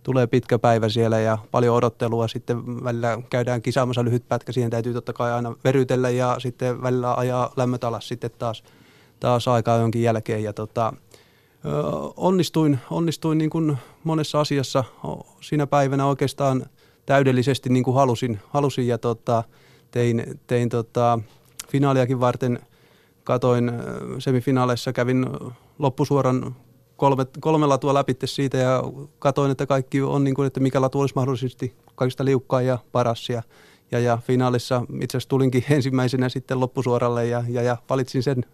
tulee 0.05 0.26
pitkä 0.26 0.59
päivä 0.59 0.88
siellä 0.88 1.20
ja 1.20 1.38
paljon 1.50 1.76
odottelua. 1.76 2.28
Sitten 2.28 2.84
välillä 2.84 3.18
käydään 3.30 3.62
kisaamassa 3.62 4.05
lyhyt 4.05 4.28
pätkä, 4.28 4.52
siihen 4.52 4.70
täytyy 4.70 4.92
totta 4.92 5.12
kai 5.12 5.32
aina 5.32 5.55
verytellä 5.64 6.11
ja 6.11 6.36
sitten 6.38 6.82
välillä 6.82 7.14
ajaa 7.14 7.52
lämmöt 7.57 7.84
alas 7.84 8.09
sitten 8.09 8.30
taas, 8.38 8.64
taas 9.20 9.48
aikaa 9.48 9.78
jonkin 9.78 10.02
jälkeen. 10.02 10.42
Ja 10.42 10.52
tota, 10.52 10.92
onnistuin, 12.16 12.78
onnistuin 12.90 13.38
niin 13.38 13.50
kuin 13.50 13.78
monessa 14.05 14.40
asiassa 14.40 14.84
siinä 15.40 15.66
päivänä 15.66 16.07
oikeastaan– 16.07 16.66
täydellisesti 17.07 17.68
niin 17.68 17.84
kuin 17.84 17.94
halusin, 17.94 18.40
halusin 18.48 18.86
ja 18.86 18.98
tota, 18.98 19.44
tein, 19.90 20.40
tein 20.46 20.68
tota, 20.68 21.18
finaaliakin 21.68 22.20
varten, 22.20 22.59
katoin 23.24 23.72
semifinaaleissa, 24.18 24.92
kävin 24.92 25.26
loppusuoran 25.78 26.57
kolme, 26.97 27.26
kolme 27.40 27.66
latua 27.66 27.95
läpi 27.95 28.16
siitä 28.24 28.59
ja 28.59 28.82
katoin, 29.18 29.51
että 29.51 29.66
kaikki 29.66 30.03
on 30.03 30.24
niin 30.24 30.34
kuin, 30.34 30.47
että 30.47 30.61
mikä 30.61 30.80
latu 30.80 31.01
olisi 31.01 31.14
mahdollisesti 31.14 31.74
kaikista 31.95 32.24
liukkaa 32.24 32.62
ja 32.62 32.78
paras. 32.92 33.28
Ja, 33.28 33.42
ja, 33.90 33.99
ja 33.99 34.18
finaalissa 34.26 34.82
itse 35.01 35.16
asiassa 35.16 35.28
tulinkin 35.28 35.64
ensimmäisenä 35.70 36.28
sitten 36.28 36.61
loppusuoralle 36.61 37.26
ja, 37.26 37.45
ja, 37.49 37.62
ja 37.62 37.76
valitsin 37.90 38.22
sen 38.22 38.45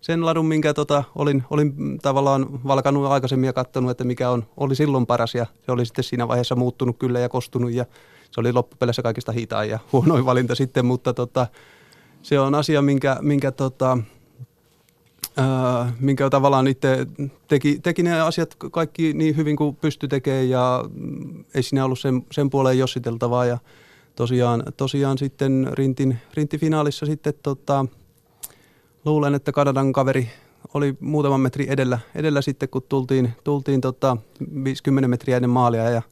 sen 0.00 0.26
ladun, 0.26 0.46
minkä 0.46 0.74
tota, 0.74 1.04
olin, 1.14 1.42
olin 1.50 1.98
tavallaan 1.98 2.64
valkannut 2.66 3.06
aikaisemmin 3.06 3.46
ja 3.46 3.52
katsonut, 3.52 3.90
että 3.90 4.04
mikä 4.04 4.30
on, 4.30 4.44
oli 4.56 4.74
silloin 4.74 5.06
paras. 5.06 5.34
Ja 5.34 5.46
se 5.66 5.72
oli 5.72 5.86
sitten 5.86 6.04
siinä 6.04 6.28
vaiheessa 6.28 6.56
muuttunut 6.56 6.98
kyllä 6.98 7.20
ja 7.20 7.28
kostunut 7.28 7.72
ja 7.72 7.84
se 8.30 8.40
oli 8.40 8.52
loppupeleissä 8.52 9.02
kaikista 9.02 9.32
hitaan 9.32 9.68
ja 9.68 9.78
huonoin 9.92 10.26
valinta 10.26 10.54
sitten, 10.54 10.86
mutta 10.86 11.14
tota, 11.14 11.46
se 12.22 12.40
on 12.40 12.54
asia, 12.54 12.82
minkä, 12.82 13.16
minkä, 13.20 13.52
tota, 13.52 13.98
ää, 15.36 15.92
minkä 16.00 16.30
tavallaan 16.30 16.66
itse 16.66 17.06
teki, 17.48 17.78
teki 17.82 18.02
ne 18.02 18.20
asiat 18.20 18.54
kaikki 18.54 19.12
niin 19.12 19.36
hyvin 19.36 19.56
kuin 19.56 19.76
pysty 19.76 20.08
tekemään 20.08 20.48
ja 20.48 20.84
ei 21.54 21.62
siinä 21.62 21.84
ollut 21.84 21.98
sen, 21.98 22.26
sen 22.32 22.50
puoleen 22.50 22.78
jossiteltavaa. 22.78 23.44
Ja 23.44 23.58
tosiaan, 24.16 24.62
tosiaan 24.76 25.18
sitten 25.18 25.68
rintin, 25.72 26.18
rinttifinaalissa 26.34 27.06
sitten 27.06 27.34
tota, 27.42 27.86
luulen, 29.04 29.34
että 29.34 29.52
Kanadan 29.52 29.92
kaveri 29.92 30.30
oli 30.74 30.96
muutaman 31.00 31.40
metri 31.40 31.66
edellä, 31.68 31.98
edellä 32.14 32.42
sitten, 32.42 32.68
kun 32.68 32.82
tultiin, 32.88 33.32
tultiin 33.44 33.80
tota 33.80 34.16
50 34.64 35.08
metriä 35.08 35.36
ennen 35.36 35.50
maalia 35.50 35.90
ja 35.90 36.02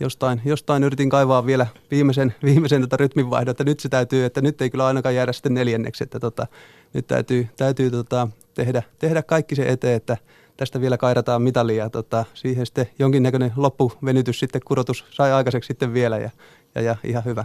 jostain, 0.00 0.42
jostain 0.44 0.84
yritin 0.84 1.10
kaivaa 1.10 1.46
vielä 1.46 1.66
viimeisen, 1.90 2.34
viimeisen 2.44 2.80
tota 2.80 2.96
rytminvaihdon, 2.96 3.50
että 3.50 3.64
nyt 3.64 3.80
se 3.80 3.88
täytyy, 3.88 4.24
että 4.24 4.40
nyt 4.40 4.62
ei 4.62 4.70
kyllä 4.70 4.86
ainakaan 4.86 5.14
jäädä 5.14 5.32
sitten 5.32 5.54
neljänneksi, 5.54 6.04
että 6.04 6.20
tota, 6.20 6.46
nyt 6.92 7.06
täytyy, 7.06 7.48
täytyy 7.56 7.90
tota, 7.90 8.28
tehdä, 8.54 8.82
tehdä 8.98 9.22
kaikki 9.22 9.54
se 9.54 9.68
eteen, 9.68 9.96
että 9.96 10.16
tästä 10.56 10.80
vielä 10.80 10.98
kairataan 10.98 11.42
mitalia 11.42 11.84
ja 11.84 11.90
tota, 11.90 12.24
siihen 12.34 12.66
sitten 12.66 12.86
jonkinnäköinen 12.98 13.52
loppuvenytys 13.56 14.40
sitten 14.40 14.60
kurotus 14.64 15.04
sai 15.10 15.32
aikaiseksi 15.32 15.68
sitten 15.68 15.94
vielä 15.94 16.18
ja, 16.18 16.30
ja, 16.74 16.82
ja 16.82 16.96
ihan 17.04 17.24
hyvä, 17.24 17.44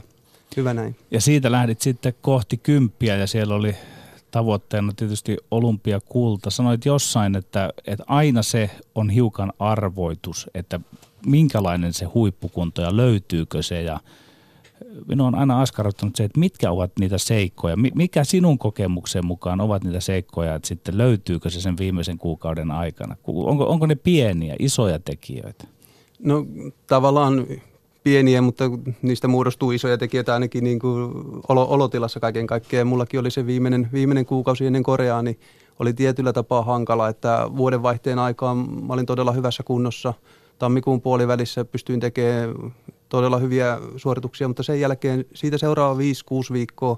hyvä 0.57 0.73
näin. 0.73 0.95
Ja 1.11 1.21
siitä 1.21 1.51
lähdit 1.51 1.81
sitten 1.81 2.13
kohti 2.21 2.57
kymppiä 2.57 3.15
ja 3.15 3.27
siellä 3.27 3.55
oli 3.55 3.75
tavoitteena 4.31 4.93
tietysti 4.95 5.37
olympiakulta. 5.51 6.49
Sanoit 6.49 6.85
jossain, 6.85 7.35
että, 7.35 7.73
että 7.87 8.03
aina 8.07 8.43
se 8.43 8.69
on 8.95 9.09
hiukan 9.09 9.53
arvoitus, 9.59 10.49
että 10.53 10.79
minkälainen 11.26 11.93
se 11.93 12.05
huippukunto 12.05 12.82
ja 12.82 12.97
löytyykö 12.97 13.63
se 13.63 13.82
ja 13.82 13.99
minua 15.07 15.28
on 15.28 15.36
aina 15.36 15.61
askarruttanut 15.61 16.15
se, 16.15 16.23
että 16.23 16.39
mitkä 16.39 16.71
ovat 16.71 16.91
niitä 16.99 17.17
seikkoja, 17.17 17.76
mikä 17.95 18.23
sinun 18.23 18.57
kokemuksen 18.57 19.26
mukaan 19.26 19.61
ovat 19.61 19.84
niitä 19.84 19.99
seikkoja, 19.99 20.55
että 20.55 20.67
sitten 20.67 20.97
löytyykö 20.97 21.49
se 21.49 21.61
sen 21.61 21.78
viimeisen 21.78 22.17
kuukauden 22.17 22.71
aikana? 22.71 23.15
Onko, 23.28 23.69
onko 23.69 23.86
ne 23.86 23.95
pieniä, 23.95 24.55
isoja 24.59 24.99
tekijöitä? 24.99 25.67
No 26.19 26.45
tavallaan 26.88 27.47
pieniä, 28.03 28.41
mutta 28.41 28.63
niistä 29.01 29.28
muodostuu 29.28 29.71
isoja 29.71 29.97
tekijöitä 29.97 30.34
ainakin 30.34 30.63
niin 30.63 30.80
kuin 30.80 31.11
olotilassa 31.47 32.19
kaiken 32.19 32.47
kaikkiaan. 32.47 32.88
Mullakin 32.88 33.19
oli 33.19 33.32
se 33.32 33.45
viimeinen, 33.45 33.89
viimeinen 33.93 34.26
kuukausi 34.26 34.65
ennen 34.65 34.84
Koreaa, 34.84 35.21
niin 35.21 35.39
oli 35.80 35.93
tietyllä 35.93 36.34
tapaa 36.34 36.61
hankala, 36.61 37.09
että 37.09 37.49
vuodenvaihteen 37.57 38.19
aikaan 38.19 38.57
mä 38.57 38.93
olin 38.93 39.05
todella 39.05 39.32
hyvässä 39.32 39.63
kunnossa. 39.63 40.13
Tammikuun 40.59 41.01
puolivälissä 41.01 41.65
pystyin 41.65 41.99
tekemään 41.99 42.73
todella 43.09 43.37
hyviä 43.37 43.79
suorituksia, 43.97 44.47
mutta 44.47 44.63
sen 44.63 44.79
jälkeen 44.79 45.25
siitä 45.33 45.57
seuraava 45.57 45.99
5-6 45.99 46.53
viikkoa 46.53 46.97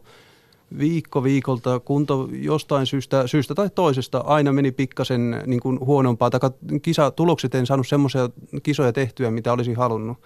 viikko 0.80 1.24
viikolta 1.24 1.80
kunto 1.80 2.30
jostain 2.32 2.86
syystä, 2.86 3.28
syystä 3.28 3.56
tai 3.56 3.70
toisesta 3.76 4.18
aina 4.18 4.54
meni 4.54 4.72
pikkasen 4.72 5.44
niin 5.46 5.60
kuin 5.60 5.80
huonompaa. 5.80 6.30
Tai 6.30 6.40
kisatulokset 6.82 7.56
en 7.56 7.66
saanut 7.66 7.88
semmoisia 7.88 8.30
kisoja 8.64 8.94
tehtyä, 8.94 9.32
mitä 9.32 9.54
olisi 9.54 9.74
halunnut. 9.74 10.18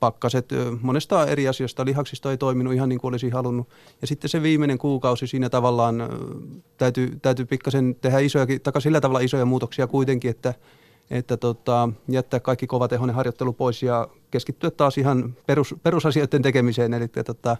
Pakkaset 0.00 0.48
monesta 0.80 1.26
eri 1.26 1.48
asiasta, 1.48 1.84
lihaksista 1.84 2.30
ei 2.30 2.36
toiminut 2.36 2.74
ihan 2.74 2.88
niin 2.88 3.00
kuin 3.00 3.12
olisi 3.12 3.30
halunnut. 3.30 3.68
Ja 4.00 4.06
sitten 4.06 4.30
se 4.30 4.42
viimeinen 4.42 4.78
kuukausi 4.78 5.26
siinä 5.26 5.50
tavallaan 5.50 6.08
täytyy, 6.76 7.18
täytyy 7.22 7.46
pikkasen 7.46 7.96
tehdä 8.00 8.18
isoja, 8.18 8.46
tai 8.62 8.82
sillä 8.82 9.00
tavalla 9.00 9.20
isoja 9.20 9.44
muutoksia 9.44 9.86
kuitenkin, 9.86 10.30
että 10.30 10.54
että 11.12 11.36
tota, 11.36 11.88
jättää 12.08 12.40
kaikki 12.40 12.66
kovatehoinen 12.66 13.16
harjoittelu 13.16 13.52
pois 13.52 13.82
ja 13.82 14.08
keskittyä 14.30 14.70
taas 14.70 14.98
ihan 14.98 15.36
perus, 15.46 15.74
perusasioiden 15.82 16.42
tekemiseen. 16.42 16.94
Eli 16.94 17.08
tota, 17.08 17.56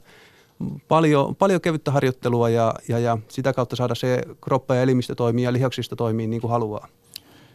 paljon, 0.88 1.36
paljon 1.36 1.60
kevyttä 1.60 1.90
harjoittelua 1.90 2.48
ja, 2.48 2.74
ja, 2.88 2.98
ja 2.98 3.18
sitä 3.28 3.52
kautta 3.52 3.76
saada 3.76 3.94
se 3.94 4.22
kroppa 4.40 4.74
ja 4.74 4.82
elimistö 4.82 5.14
toimii 5.14 5.44
ja 5.44 5.52
lihaksista 5.52 5.96
toimii 5.96 6.26
niin 6.26 6.40
kuin 6.40 6.50
haluaa. 6.50 6.88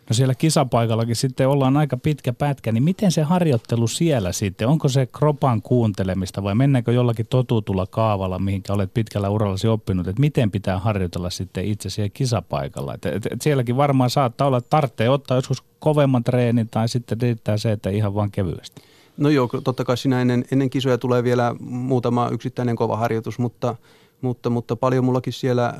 No 0.10 0.14
siellä 0.14 0.36
kisapaikallakin 0.36 1.16
sitten 1.16 1.48
ollaan 1.48 1.78
aika 1.78 1.98
pitkä 1.98 2.34
pätkä, 2.34 2.72
niin 2.72 2.84
miten 2.84 3.12
se 3.12 3.22
harjoittelu 3.22 3.88
siellä 3.88 4.32
sitten, 4.32 4.68
onko 4.68 4.90
se 4.90 5.06
kropan 5.06 5.62
kuuntelemista 5.62 6.44
vai 6.44 6.56
mennäänkö 6.56 6.92
jollakin 6.92 7.26
totutulla 7.30 7.86
kaavalla, 7.86 8.40
mihinkä 8.40 8.74
olet 8.74 8.94
pitkällä 8.94 9.30
urallasi 9.30 9.68
oppinut, 9.68 10.08
että 10.08 10.20
miten 10.20 10.52
pitää 10.52 10.80
harjoitella 10.80 11.30
sitten 11.30 11.66
itse 11.66 11.90
siellä 11.90 12.10
kisapaikalla. 12.14 12.94
Et, 12.94 13.06
et, 13.06 13.26
et 13.32 13.42
sielläkin 13.42 13.78
varmaan 13.78 14.10
saattaa 14.10 14.48
olla, 14.48 14.58
että 14.58 14.70
tarvitsee 14.70 15.10
ottaa 15.10 15.38
joskus 15.38 15.64
kovemman 15.80 16.24
treenin 16.24 16.68
tai 16.72 16.90
sitten 16.90 17.22
riittää 17.22 17.58
se, 17.58 17.72
että 17.72 17.90
ihan 17.90 18.16
vaan 18.16 18.32
kevyesti. 18.32 18.82
No 19.18 19.30
joo, 19.30 19.50
totta 19.64 19.86
kai 19.86 19.98
siinä 19.98 20.22
ennen, 20.22 20.46
ennen 20.52 20.70
kisoja 20.70 20.98
tulee 20.98 21.24
vielä 21.24 21.56
muutama 21.60 22.30
yksittäinen 22.30 22.76
kova 22.76 22.98
harjoitus, 22.98 23.40
mutta, 23.40 23.76
mutta, 24.22 24.50
mutta 24.50 24.76
paljon 24.76 25.06
mullakin 25.06 25.34
siellä 25.34 25.74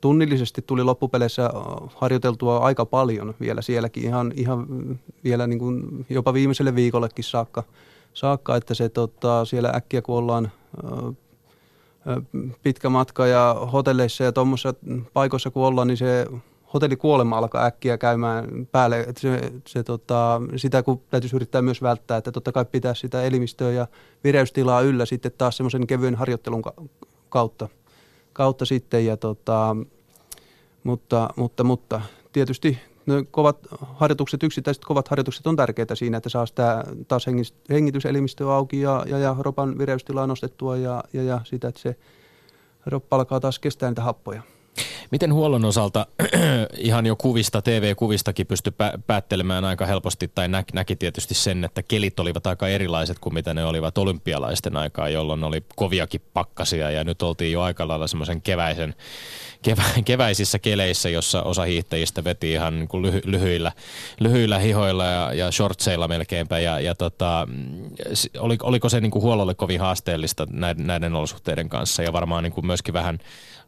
tunnillisesti 0.00 0.62
tuli 0.62 0.82
loppupeleissä 0.82 1.50
harjoiteltua 1.94 2.58
aika 2.58 2.86
paljon 2.86 3.34
vielä 3.40 3.62
sielläkin, 3.62 4.02
ihan, 4.02 4.32
ihan 4.36 4.66
vielä 5.24 5.46
niin 5.46 5.58
kuin 5.58 6.06
jopa 6.10 6.34
viimeiselle 6.34 6.74
viikollekin 6.74 7.24
saakka, 7.24 7.62
saakka 8.12 8.56
että 8.56 8.74
se 8.74 8.88
tota, 8.88 9.44
siellä 9.44 9.72
äkkiä 9.74 10.02
kun 10.02 10.16
ollaan 10.16 10.52
pitkä 12.62 12.88
matka 12.88 13.26
ja 13.26 13.56
hotelleissa 13.72 14.24
ja 14.24 14.32
tuommoisissa 14.32 14.74
paikoissa 15.12 15.50
kun 15.50 15.66
ollaan, 15.66 15.88
niin 15.88 15.96
se 15.96 16.26
hotellikuolema 16.74 17.38
alkaa 17.38 17.64
äkkiä 17.64 17.98
käymään 17.98 18.66
päälle. 18.72 19.00
Että 19.00 19.20
se, 19.20 19.52
se, 19.66 19.82
tota, 19.82 20.42
sitä 20.56 20.82
kun 20.82 21.00
täytyisi 21.10 21.36
yrittää 21.36 21.62
myös 21.62 21.82
välttää, 21.82 22.16
että 22.16 22.32
totta 22.32 22.52
kai 22.52 22.64
pitää 22.64 22.94
sitä 22.94 23.22
elimistöä 23.22 23.70
ja 23.70 23.86
vireystilaa 24.24 24.80
yllä 24.80 25.06
sitten 25.06 25.32
taas 25.38 25.56
semmoisen 25.56 25.86
kevyen 25.86 26.14
harjoittelun 26.14 26.62
kautta, 27.28 27.68
kautta 28.34 28.64
sitten. 28.64 29.06
Ja 29.06 29.16
tota, 29.16 29.76
mutta, 30.84 31.28
mutta, 31.36 31.64
mutta 31.64 32.00
tietysti 32.32 32.78
ne 33.06 33.24
kovat 33.30 33.58
harjoitukset, 33.94 34.42
yksittäiset 34.42 34.84
kovat 34.84 35.08
harjoitukset 35.08 35.46
on 35.46 35.56
tärkeitä 35.56 35.94
siinä, 35.94 36.16
että 36.16 36.28
saa 36.28 36.46
sitä 36.46 36.84
taas 37.08 37.26
hengityselimistöä 37.70 38.54
auki 38.54 38.80
ja, 38.80 39.04
ja, 39.08 39.18
ja 39.18 39.36
ropan 39.38 39.78
vireystilaa 39.78 40.26
nostettua 40.26 40.76
ja, 40.76 41.04
ja, 41.12 41.22
ja 41.22 41.40
sitä, 41.44 41.68
että 41.68 41.80
se 41.80 41.96
roppa 42.86 43.16
alkaa 43.16 43.40
taas 43.40 43.58
kestää 43.58 43.90
niitä 43.90 44.02
happoja. 44.02 44.42
Miten 45.10 45.34
huollon 45.34 45.64
osalta 45.64 46.06
ihan 46.78 47.06
jo 47.06 47.16
kuvista, 47.16 47.62
TV-kuvistakin 47.62 48.46
pysty 48.46 48.70
pä- 48.70 49.00
päättelemään 49.06 49.64
aika 49.64 49.86
helposti 49.86 50.28
tai 50.34 50.48
nä- 50.48 50.64
näki 50.72 50.96
tietysti 50.96 51.34
sen, 51.34 51.64
että 51.64 51.82
kelit 51.82 52.20
olivat 52.20 52.46
aika 52.46 52.68
erilaiset 52.68 53.18
kuin 53.18 53.34
mitä 53.34 53.54
ne 53.54 53.64
olivat 53.64 53.98
olympialaisten 53.98 54.76
aikaa, 54.76 55.08
jolloin 55.08 55.44
oli 55.44 55.64
koviakin 55.76 56.20
pakkasia 56.34 56.90
ja 56.90 57.04
nyt 57.04 57.22
oltiin 57.22 57.52
jo 57.52 57.62
aika 57.62 57.88
lailla 57.88 58.06
semmoisen 58.06 58.42
keväisen, 58.42 58.94
kevä- 59.62 60.02
keväisissä 60.04 60.58
keleissä, 60.58 61.08
jossa 61.08 61.42
osa 61.42 61.62
hiihtäjistä 61.62 62.24
veti 62.24 62.52
ihan 62.52 62.78
niin 62.78 62.88
kuin 62.88 63.04
lyhy- 63.04 63.22
lyhyillä, 63.24 63.72
lyhyillä 64.20 64.58
hihoilla 64.58 65.04
ja, 65.04 65.32
ja 65.32 65.50
shortseilla 65.50 66.08
melkeinpä 66.08 66.58
ja, 66.58 66.80
ja 66.80 66.94
tota, 66.94 67.48
oliko 68.62 68.88
se 68.88 69.00
niin 69.00 69.10
kuin 69.10 69.22
huollolle 69.22 69.54
kovin 69.54 69.80
haasteellista 69.80 70.46
näiden, 70.50 70.86
näiden 70.86 71.14
olosuhteiden 71.14 71.68
kanssa 71.68 72.02
ja 72.02 72.12
varmaan 72.12 72.44
niin 72.44 72.52
kuin 72.52 72.66
myöskin 72.66 72.94
vähän 72.94 73.18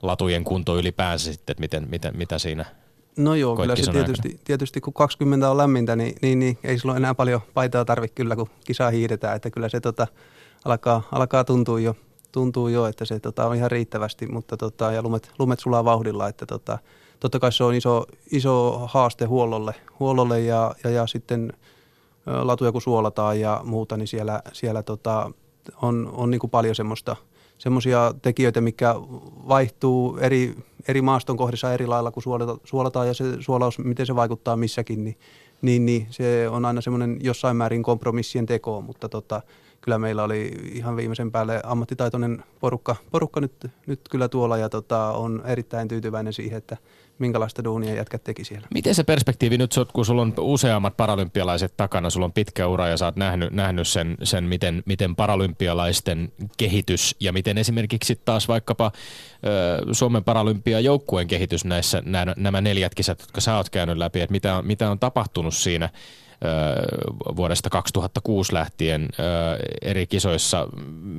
latujen 0.03 0.45
kunto 0.45 0.79
ylipäänsä 0.79 1.33
sitten, 1.33 1.53
että 1.53 1.61
miten, 1.61 1.87
miten, 1.91 2.17
mitä 2.17 2.39
siinä 2.39 2.65
No 3.17 3.35
joo, 3.35 3.57
kyllä 3.57 3.77
se 3.77 3.93
tietysti, 3.93 4.41
tietysti 4.45 4.81
kun 4.81 4.93
20 4.93 5.51
on 5.51 5.57
lämmintä, 5.57 5.97
niin, 5.97 6.15
niin, 6.23 6.39
niin 6.39 6.59
ei 6.65 6.79
sulla 6.79 6.97
enää 6.97 7.15
paljon 7.15 7.41
paitaa 7.55 7.85
tarvitse 7.85 8.15
kyllä, 8.15 8.37
kun 8.37 8.49
kisaa 8.65 8.91
hiidetään, 8.91 9.37
että 9.37 9.51
kyllä 9.51 9.69
se 9.69 9.81
tota, 9.81 10.07
alkaa, 10.65 11.03
alkaa 11.13 11.45
tuntua 11.45 11.81
jo, 11.81 11.97
tuntuu 12.33 12.69
jo, 12.69 12.87
että 12.87 13.05
se 13.05 13.21
tota, 13.21 13.47
on 13.47 13.57
ihan 13.57 13.71
riittävästi, 13.71 14.27
mutta 14.27 14.57
tota, 14.57 14.93
ja 14.93 15.03
lumet, 15.03 15.31
lumet 15.39 15.61
sulaa 15.61 15.85
vauhdilla, 15.85 16.29
että 16.29 16.47
tota, 16.47 16.79
totta 17.21 17.39
kai 17.39 17.53
se 17.53 17.65
on 17.65 17.75
iso, 17.75 18.05
iso 18.33 18.81
haaste 18.93 19.25
huollolle, 19.25 19.75
huollolle 20.01 20.41
ja, 20.41 20.75
ja, 20.85 20.91
ja 20.91 21.07
sitten 21.07 21.53
latuja 22.27 22.73
kun 22.73 22.83
suolataan 22.83 23.41
ja 23.41 23.61
muuta, 23.65 23.97
niin 23.97 24.09
siellä, 24.09 24.43
siellä 24.53 24.83
tota, 24.83 25.31
on, 25.83 26.11
on 26.13 26.31
niin 26.31 26.41
kuin 26.41 26.51
paljon 26.51 26.75
semmoista– 26.75 27.17
semmoisia 27.59 28.15
tekijöitä, 28.23 28.61
mikä 28.61 28.95
vaihtuu 29.49 30.17
eri, 30.17 30.55
eri 30.89 31.03
maaston 31.03 31.37
kohdissa 31.37 31.75
eri 31.75 31.87
lailla, 31.87 32.11
kun 32.11 32.23
suolataan 32.65 33.07
ja 33.07 33.15
se 33.15 33.25
suolaus, 33.41 33.79
miten 33.79 34.07
se 34.07 34.17
vaikuttaa 34.17 34.57
missäkin, 34.57 35.05
niin, 35.05 35.17
niin, 35.63 35.87
niin 35.87 36.07
se 36.11 36.49
on 36.49 36.65
aina 36.65 36.81
semmoinen 36.81 37.19
jossain 37.23 37.57
määrin 37.57 37.83
kompromissien 37.83 38.47
teko, 38.47 38.81
mutta 38.81 39.09
tota, 39.09 39.43
kyllä 39.81 39.99
meillä 39.99 40.25
oli 40.25 40.53
ihan 40.73 40.97
viimeisen 40.97 41.33
päälle 41.33 41.61
ammattitaitoinen 41.65 42.45
porukka, 42.61 42.97
porukka 43.11 43.41
nyt, 43.41 43.53
nyt 43.87 44.01
kyllä 44.11 44.29
tuolla 44.29 44.57
ja 44.57 44.69
tota, 44.69 45.13
on 45.13 45.43
erittäin 45.45 45.89
tyytyväinen 45.89 46.33
siihen, 46.33 46.59
että 46.59 46.77
minkälaista 47.19 47.65
duunia 47.65 47.95
jätkät 47.95 48.25
teki 48.25 48.45
siellä. 48.45 48.67
Miten 48.75 48.95
se 48.95 49.05
perspektiivi 49.05 49.59
nyt, 49.59 49.75
kun 49.93 50.07
sulla 50.07 50.23
on 50.23 50.35
useammat 50.39 50.97
paralympialaiset 50.97 51.77
takana, 51.77 52.11
sulla 52.11 52.27
on 52.27 52.33
pitkä 52.33 52.67
ura 52.67 52.89
ja 52.89 52.97
sä 52.97 53.05
oot 53.05 53.17
nähnyt, 53.17 53.53
nähnyt 53.53 53.89
sen, 53.89 54.17
sen 54.23 54.45
miten, 54.45 54.83
miten 54.87 55.17
paralympialaisten 55.17 56.33
kehitys 56.57 57.17
ja 57.21 57.33
miten 57.33 57.59
esimerkiksi 57.59 58.21
taas 58.25 58.49
vaikkapa 58.49 58.93
Suomen 59.93 60.25
paralympiajoukkueen 60.25 61.27
kehitys 61.27 61.65
näissä, 61.65 62.03
nämä, 62.37 62.61
neljät 62.61 62.95
kisat, 62.95 63.21
jotka 63.21 63.41
sä 63.41 63.57
oot 63.57 63.71
käynyt 63.71 63.97
läpi, 63.97 64.21
että 64.21 64.33
mitä 64.33 64.57
on, 64.57 64.67
mitä 64.67 64.91
on 64.91 64.99
tapahtunut 64.99 65.55
siinä– 65.55 65.89
vuodesta 67.37 67.71
2006 67.71 68.53
lähtien 68.53 69.09
eri 69.83 70.07
kisoissa. 70.07 70.69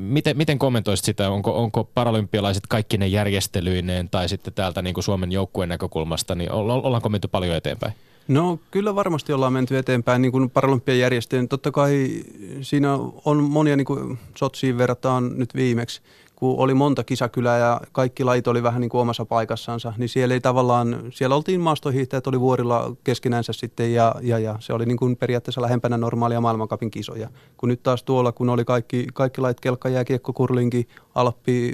Miten, 0.08 0.38
miten 0.38 0.60
kommentoisit 0.60 1.06
sitä? 1.06 1.30
Onko, 1.30 1.64
onko 1.64 1.84
paralympialaiset 1.84 2.64
kaikki 2.70 2.98
ne 2.98 3.08
järjestelyineen 3.08 4.10
tai 4.10 4.30
sitten 4.30 4.54
täältä 4.54 4.82
niin 4.82 4.94
kuin 4.94 5.04
Suomen 5.04 5.32
joukkueen 5.32 5.70
näkökulmasta, 5.70 6.36
niin 6.36 6.52
ollaanko 6.52 7.10
menty 7.10 7.28
paljon 7.28 7.56
eteenpäin? 7.56 7.94
No 8.28 8.60
kyllä 8.72 8.96
varmasti 8.96 9.34
ollaan 9.34 9.54
menty 9.54 9.78
eteenpäin 9.78 10.22
niin 10.22 10.50
Paralympian 10.50 11.00
järjestöjen. 11.00 11.48
Totta 11.48 11.72
kai 11.72 12.22
siinä 12.62 12.94
on 13.26 13.44
monia, 13.44 13.76
niin 13.76 13.86
kuin 13.86 14.20
Sotsiin 14.36 14.78
verrataan 14.78 15.38
nyt 15.38 15.56
viimeksi, 15.56 16.02
kun 16.38 16.56
oli 16.58 16.74
monta 16.74 17.04
kisakylää 17.04 17.58
ja 17.58 17.82
kaikki 17.92 18.24
lait 18.24 18.48
oli 18.48 18.64
vähän 18.64 18.82
niin 18.82 18.90
kuin 18.90 19.02
omassa 19.02 19.26
paikassansa, 19.26 19.94
niin 19.98 20.10
siellä 20.10 20.34
ei 20.34 20.42
tavallaan, 20.42 21.04
siellä 21.10 21.36
oltiin 21.36 21.62
maastohiihtäjät, 21.62 22.28
oli 22.28 22.40
vuorilla 22.40 22.96
keskenänsä 23.04 23.54
sitten 23.54 23.94
ja, 23.94 24.16
ja, 24.22 24.40
ja 24.40 24.56
se 24.60 24.74
oli 24.74 24.86
niin 24.86 24.98
kuin 24.98 25.18
periaatteessa 25.18 25.62
lähempänä 25.62 25.98
normaalia 25.98 26.42
maailmankapin 26.42 26.92
kisoja. 26.92 27.30
Kun 27.58 27.70
nyt 27.70 27.84
taas 27.84 28.04
tuolla, 28.04 28.32
kun 28.32 28.50
oli 28.50 28.66
kaikki, 28.66 29.08
kaikki 29.14 29.42
lait, 29.42 29.60
kelkka, 29.60 29.90
jääkiekko, 29.90 30.34
kurlinki, 30.34 30.88
alppi, 31.16 31.74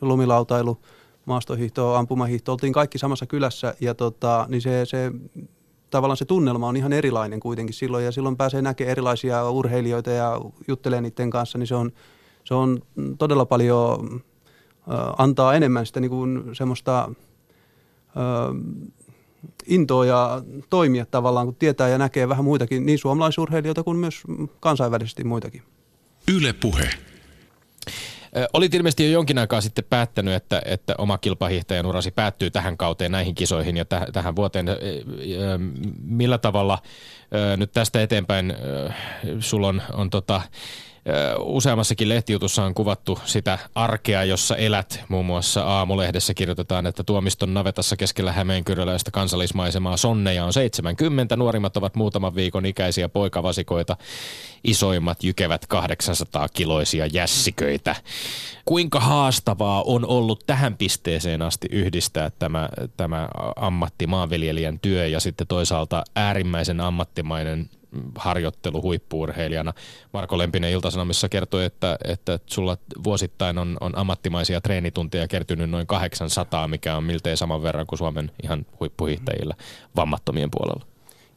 lumilautailu, 0.00 0.78
maastohiihto, 1.24 1.94
ampumahiihto, 1.94 2.52
oltiin 2.52 2.72
kaikki 2.72 2.98
samassa 2.98 3.26
kylässä 3.26 3.74
ja 3.80 3.94
tota, 3.94 4.46
niin 4.48 4.62
se, 4.62 4.84
se 4.84 5.12
tavallaan 5.90 6.16
se 6.16 6.24
tunnelma 6.24 6.68
on 6.68 6.76
ihan 6.76 6.92
erilainen 6.92 7.40
kuitenkin 7.40 7.74
silloin 7.74 8.04
ja 8.04 8.12
silloin 8.12 8.36
pääsee 8.36 8.62
näkemään 8.62 8.90
erilaisia 8.90 9.50
urheilijoita 9.50 10.10
ja 10.10 10.40
juttelee 10.68 11.00
niiden 11.00 11.30
kanssa, 11.30 11.58
niin 11.58 11.66
se 11.66 11.74
on, 11.74 11.92
se 12.50 12.54
on 12.54 12.82
todella 13.18 13.44
paljon 13.44 14.20
antaa 15.18 15.54
enemmän 15.54 15.86
sitä 15.86 16.00
niin 16.00 16.10
kuin 16.10 16.42
semmoista 16.52 17.10
intoa 19.66 20.06
ja 20.06 20.42
toimia 20.70 21.06
tavallaan, 21.06 21.46
kun 21.46 21.54
tietää 21.54 21.88
ja 21.88 21.98
näkee 21.98 22.28
vähän 22.28 22.44
muitakin, 22.44 22.86
niin 22.86 22.98
suomalaisurheilijoita 22.98 23.82
kuin 23.82 23.96
myös 23.96 24.22
kansainvälisesti 24.60 25.24
muitakin. 25.24 25.62
Yle 26.34 26.52
Puhe. 26.52 26.90
Olit 28.52 28.74
ilmeisesti 28.74 29.04
jo 29.04 29.10
jonkin 29.10 29.38
aikaa 29.38 29.60
sitten 29.60 29.84
päättänyt, 29.90 30.34
että, 30.34 30.62
että 30.64 30.94
oma 30.98 31.18
kilpahiihtäjän 31.18 31.86
urasi 31.86 32.10
päättyy 32.10 32.50
tähän 32.50 32.76
kauteen, 32.76 33.12
näihin 33.12 33.34
kisoihin 33.34 33.76
ja 33.76 33.84
täh, 33.84 34.02
tähän 34.12 34.36
vuoteen. 34.36 34.66
Millä 36.02 36.38
tavalla 36.38 36.78
nyt 37.56 37.72
tästä 37.72 38.02
eteenpäin 38.02 38.54
sulla 39.40 39.68
on, 39.68 39.82
on 39.92 40.10
tota, 40.10 40.42
Useammassakin 41.38 42.08
lehtijutussa 42.08 42.64
on 42.64 42.74
kuvattu 42.74 43.18
sitä 43.24 43.58
arkea, 43.74 44.24
jossa 44.24 44.56
elät. 44.56 45.04
Muun 45.08 45.26
muassa 45.26 45.62
aamulehdessä 45.62 46.34
kirjoitetaan, 46.34 46.86
että 46.86 47.04
tuomiston 47.04 47.54
navetassa 47.54 47.96
keskellä 47.96 48.32
Hämeenkyröläistä 48.32 49.10
kansallismaisemaa 49.10 49.96
sonneja 49.96 50.44
on 50.44 50.52
70. 50.52 51.36
Nuorimmat 51.36 51.76
ovat 51.76 51.94
muutaman 51.94 52.34
viikon 52.34 52.66
ikäisiä 52.66 53.08
poikavasikoita. 53.08 53.96
Isoimmat 54.64 55.24
jykevät 55.24 55.66
800 55.66 56.48
kiloisia 56.48 57.06
jässiköitä. 57.06 57.96
Kuinka 58.64 59.00
haastavaa 59.00 59.82
on 59.82 60.06
ollut 60.06 60.44
tähän 60.46 60.76
pisteeseen 60.76 61.42
asti 61.42 61.68
yhdistää 61.70 62.30
tämä, 62.30 62.68
tämä 62.96 63.28
ammatti 63.56 64.06
maanviljelijän 64.06 64.78
työ 64.80 65.06
ja 65.06 65.20
sitten 65.20 65.46
toisaalta 65.46 66.04
äärimmäisen 66.16 66.80
ammattimainen 66.80 67.70
harjoittelu 68.14 68.82
huippuurheilijana. 68.82 69.72
Marko 70.12 70.38
Lempinen 70.38 70.70
Iltasanomissa 70.70 71.28
kertoi, 71.28 71.64
että, 71.64 71.98
että 72.04 72.38
sulla 72.46 72.76
vuosittain 73.04 73.58
on, 73.58 73.76
on 73.80 73.98
ammattimaisia 73.98 74.60
treenitunteja 74.60 75.28
kertynyt 75.28 75.70
noin 75.70 75.86
800, 75.86 76.68
mikä 76.68 76.96
on 76.96 77.04
miltei 77.04 77.36
saman 77.36 77.62
verran 77.62 77.86
kuin 77.86 77.98
Suomen 77.98 78.30
ihan 78.42 78.66
huippuhiihtäjillä 78.80 79.54
vammattomien 79.96 80.50
puolella. 80.50 80.86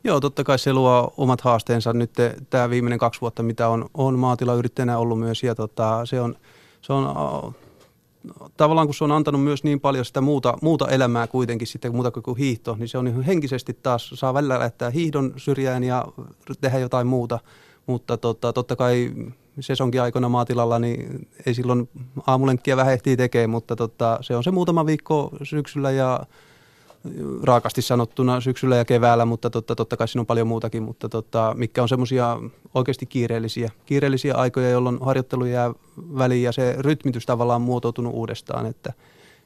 Joo, 0.03 0.19
totta 0.19 0.43
kai 0.43 0.59
se 0.59 0.73
luo 0.73 1.13
omat 1.17 1.41
haasteensa 1.41 1.93
nyt 1.93 2.11
tämä 2.49 2.69
viimeinen 2.69 2.99
kaksi 2.99 3.21
vuotta, 3.21 3.43
mitä 3.43 3.67
on, 3.67 3.89
on 3.93 4.19
maatilayrittäjänä 4.19 4.97
ollut 4.97 5.19
myös. 5.19 5.43
Ja 5.43 5.55
tota, 5.55 6.05
se 6.05 6.21
on, 6.21 6.35
se 6.81 6.93
on 6.93 7.05
tavallaan 8.57 8.87
kun 8.87 8.93
se 8.95 9.03
on 9.03 9.11
antanut 9.11 9.43
myös 9.43 9.63
niin 9.63 9.79
paljon 9.79 10.05
sitä 10.05 10.21
muuta, 10.21 10.57
muuta 10.61 10.87
elämää 10.87 11.27
kuitenkin 11.27 11.67
sitten 11.67 11.95
muuta 11.95 12.11
kuin 12.11 12.37
hiihto, 12.37 12.75
niin 12.79 12.87
se 12.87 12.97
on 12.97 13.07
ihan 13.07 13.23
henkisesti 13.23 13.77
taas, 13.83 14.09
saa 14.13 14.33
välillä 14.33 14.59
lähteä 14.59 14.89
hiihdon 14.89 15.33
syrjään 15.37 15.83
ja 15.83 16.05
tehdä 16.61 16.79
jotain 16.79 17.07
muuta, 17.07 17.39
mutta 17.87 18.17
tota, 18.17 18.53
totta 18.53 18.75
kai 18.75 19.11
sesonkin 19.59 20.01
aikana 20.01 20.29
maatilalla, 20.29 20.79
niin 20.79 21.27
ei 21.45 21.53
silloin 21.53 21.89
aamulenkkiä 22.27 22.77
vähän 22.77 22.93
ehtii 22.93 23.17
tekemään, 23.17 23.49
mutta 23.49 23.75
tota, 23.75 24.17
se 24.21 24.35
on 24.35 24.43
se 24.43 24.51
muutama 24.51 24.85
viikko 24.85 25.31
syksyllä 25.43 25.91
ja 25.91 26.19
raakasti 27.43 27.81
sanottuna 27.81 28.41
syksyllä 28.41 28.75
ja 28.75 28.85
keväällä, 28.85 29.25
mutta 29.25 29.49
totta, 29.49 29.75
totta 29.75 29.97
kai 29.97 30.07
siinä 30.07 30.19
on 30.19 30.25
paljon 30.25 30.47
muutakin, 30.47 30.83
mutta 30.83 31.09
totta, 31.09 31.53
mikä 31.57 31.81
on 31.81 31.89
semmoisia 31.89 32.39
oikeasti 32.75 33.05
kiireellisiä, 33.05 33.71
kiireellisiä 33.85 34.35
aikoja, 34.35 34.69
jolloin 34.69 34.97
harjoittelu 35.01 35.45
jää 35.45 35.73
väliin 36.17 36.43
ja 36.43 36.51
se 36.51 36.75
rytmitys 36.79 37.25
tavallaan 37.25 37.61
on 37.61 37.65
muotoutunut 37.65 38.13
uudestaan, 38.13 38.65
että, 38.65 38.93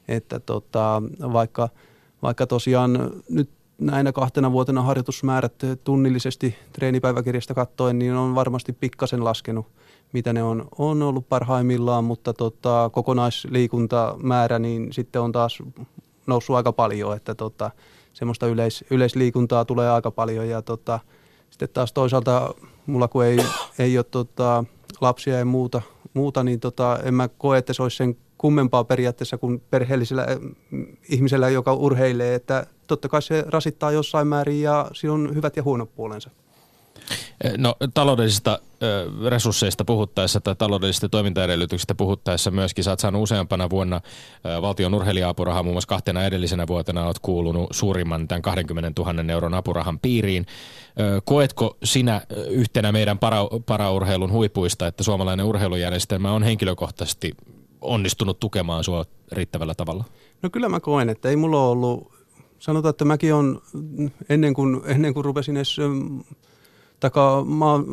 että 0.08 0.40
tota, 0.40 1.02
vaikka, 1.32 1.68
vaikka 2.22 2.46
tosiaan 2.46 3.10
nyt 3.30 3.50
näinä 3.78 4.12
kahtena 4.12 4.52
vuotena 4.52 4.82
harjoitusmäärät 4.82 5.54
tunnillisesti 5.84 6.54
treenipäiväkirjasta 6.72 7.54
katsoen, 7.54 7.98
niin 7.98 8.14
on 8.14 8.34
varmasti 8.34 8.72
pikkasen 8.72 9.24
laskenut, 9.24 9.66
mitä 10.12 10.32
ne 10.32 10.42
on, 10.42 10.68
on 10.78 11.02
ollut 11.02 11.28
parhaimmillaan, 11.28 12.04
mutta 12.04 12.32
tota, 12.32 12.90
kokonaisliikuntamäärä 12.92 14.58
niin 14.58 14.92
sitten 14.92 15.22
on 15.22 15.32
taas 15.32 15.62
noussut 16.28 16.56
aika 16.56 16.72
paljon, 16.72 17.16
että 17.16 17.34
tota, 17.34 17.70
semmoista 18.12 18.46
yleis, 18.46 18.84
yleisliikuntaa 18.90 19.64
tulee 19.64 19.90
aika 19.90 20.10
paljon 20.10 20.48
ja 20.48 20.62
tota, 20.62 21.00
sitten 21.50 21.68
taas 21.72 21.92
toisaalta 21.92 22.54
mulla 22.86 23.08
kun 23.08 23.24
ei, 23.24 23.38
ei 23.78 23.98
ole 23.98 24.06
tota, 24.10 24.64
lapsia 25.00 25.38
ja 25.38 25.44
muuta, 25.44 25.82
muuta 26.14 26.44
niin 26.44 26.60
tota, 26.60 26.98
en 27.02 27.14
mä 27.14 27.28
koe, 27.28 27.58
että 27.58 27.72
se 27.72 27.82
olisi 27.82 27.96
sen 27.96 28.16
kummempaa 28.38 28.84
periaatteessa 28.84 29.38
kuin 29.38 29.62
perheellisellä 29.70 30.24
eh, 30.24 30.38
ihmisellä, 31.08 31.48
joka 31.48 31.74
urheilee, 31.74 32.34
että 32.34 32.66
totta 32.86 33.08
kai 33.08 33.22
se 33.22 33.44
rasittaa 33.46 33.92
jossain 33.92 34.26
määrin 34.26 34.62
ja 34.62 34.90
siinä 34.94 35.12
on 35.12 35.34
hyvät 35.34 35.56
ja 35.56 35.62
huonot 35.62 35.94
puolensa. 35.94 36.30
Eh, 37.44 37.52
no 37.58 37.76
taloudellisista 37.94 38.58
ö, 38.82 39.10
resursseista 39.28 39.84
puhuttaessa 39.84 40.40
tai 40.40 40.54
taloudellisista 40.56 41.08
toimintaedellytyksistä 41.08 41.94
puhuttaessa 41.94 42.50
myöskin 42.50 42.84
sä 42.84 42.90
oot 42.90 43.00
saanut 43.00 43.22
useampana 43.22 43.70
vuonna 43.70 44.00
ö, 44.46 44.62
valtion 44.62 44.94
urheilija-apurahaa, 44.94 45.62
muun 45.62 45.74
muassa 45.74 45.88
kahtena 45.88 46.24
edellisenä 46.24 46.66
vuotena 46.66 47.06
oot 47.06 47.18
kuulunut 47.18 47.68
suurimman 47.70 48.28
tämän 48.28 48.42
20 48.42 49.02
000 49.02 49.32
euron 49.32 49.54
apurahan 49.54 49.98
piiriin. 49.98 50.46
Koetko 51.24 51.76
sinä 51.84 52.20
yhtenä 52.50 52.92
meidän 52.92 53.18
para, 53.18 53.36
paraurheilun 53.66 54.32
huipuista, 54.32 54.86
että 54.86 55.02
suomalainen 55.02 55.46
urheilujärjestelmä 55.46 56.32
on 56.32 56.42
henkilökohtaisesti 56.42 57.32
onnistunut 57.80 58.40
tukemaan 58.40 58.84
sua 58.84 59.04
riittävällä 59.32 59.74
tavalla? 59.74 60.04
No 60.42 60.50
kyllä 60.50 60.68
mä 60.68 60.80
koen, 60.80 61.08
että 61.08 61.28
ei 61.28 61.36
mulla 61.36 61.68
ollut, 61.68 62.12
sanotaan, 62.58 62.90
että 62.90 63.04
mäkin 63.04 63.34
on 63.34 63.62
ennen 64.28 64.54
kuin, 64.54 64.80
ennen 64.84 65.14
kuin 65.14 65.24
rupesin 65.24 65.56
edes 65.56 65.76
taka 67.00 67.44
maa, 67.46 67.84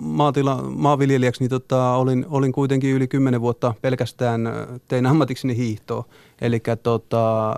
maatila, 0.00 0.62
maanviljelijäksi, 0.62 1.42
niin 1.42 1.50
tota, 1.50 1.92
olin, 1.92 2.26
olin 2.28 2.52
kuitenkin 2.52 2.90
yli 2.90 3.08
kymmenen 3.08 3.40
vuotta 3.40 3.74
pelkästään 3.82 4.48
tein 4.88 5.06
ammatikseni 5.06 5.56
hiihtoa. 5.56 6.04
Eli 6.40 6.62
tota, 6.82 7.54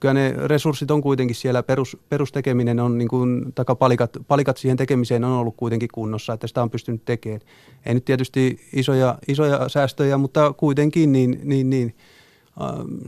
kyllä 0.00 0.14
ne 0.14 0.34
resurssit 0.36 0.90
on 0.90 1.02
kuitenkin 1.02 1.36
siellä, 1.36 1.62
perus, 1.62 1.96
perustekeminen 2.08 2.80
on 2.80 2.98
niin 2.98 3.08
kuin, 3.08 3.52
taka 3.54 3.74
palikat, 3.74 4.16
palikat 4.28 4.56
siihen 4.56 4.76
tekemiseen 4.76 5.24
on 5.24 5.32
ollut 5.32 5.54
kuitenkin 5.56 5.88
kunnossa, 5.92 6.32
että 6.32 6.46
sitä 6.46 6.62
on 6.62 6.70
pystynyt 6.70 7.04
tekemään. 7.04 7.40
Ei 7.86 7.94
nyt 7.94 8.04
tietysti 8.04 8.60
isoja, 8.72 9.18
isoja 9.28 9.68
säästöjä, 9.68 10.18
mutta 10.18 10.52
kuitenkin 10.52 11.12
niin, 11.12 11.40
niin, 11.44 11.70
niin 11.70 11.94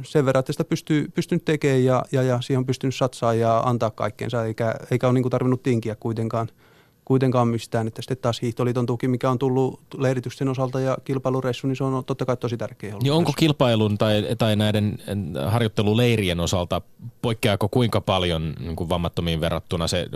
sen 0.03 0.27
verran, 0.27 0.41
että 0.41 0.53
sitä 0.53 0.65
pystyy, 0.65 1.09
pystynyt 1.15 1.45
tekemään 1.45 1.85
ja, 1.85 2.05
ja, 2.13 2.23
ja 2.23 2.41
siihen 2.41 2.59
on 2.59 2.67
pystynyt 2.67 2.95
satsaa 2.95 3.35
ja 3.35 3.59
antaa 3.59 3.91
kaikkeensa, 3.91 4.45
eikä, 4.45 4.75
eikä 4.91 5.07
ole 5.07 5.15
niin 5.15 5.23
kuin 5.23 5.31
tarvinnut 5.31 5.63
tinkiä 5.63 5.95
kuitenkaan– 5.95 6.49
kuitenkaan 7.07 7.49
mistään. 7.49 7.87
Että 7.87 8.03
sitten 8.03 8.17
taas 8.17 8.43
hiihtoliiton 8.43 8.87
tuki, 8.87 9.09
mikä 9.09 9.31
on 9.31 9.39
tullut 9.39 9.81
leiritysten 9.99 10.49
osalta 10.49 10.81
ja 10.81 10.99
kilpailureissu, 11.05 11.67
niin 11.67 11.77
se 11.77 11.85
on 11.85 12.05
totta 12.05 12.25
kai 12.25 12.37
tosi 12.37 12.57
tärkeä 12.57 12.91
ollut. 12.91 13.03
Niin 13.03 13.13
onko 13.13 13.33
kilpailun 13.39 13.99
tai, 13.99 14.27
tai 14.39 14.57
näiden 14.57 14.99
harjoitteluleirien 15.47 16.41
osalta, 16.41 16.83
poikkeako 17.23 17.69
kuinka 17.69 18.01
paljon 18.01 18.55
niin 18.61 18.77
kuin 18.77 18.89
vammattomiin 18.89 19.41
verrattuna 19.41 19.89
se, 19.89 20.07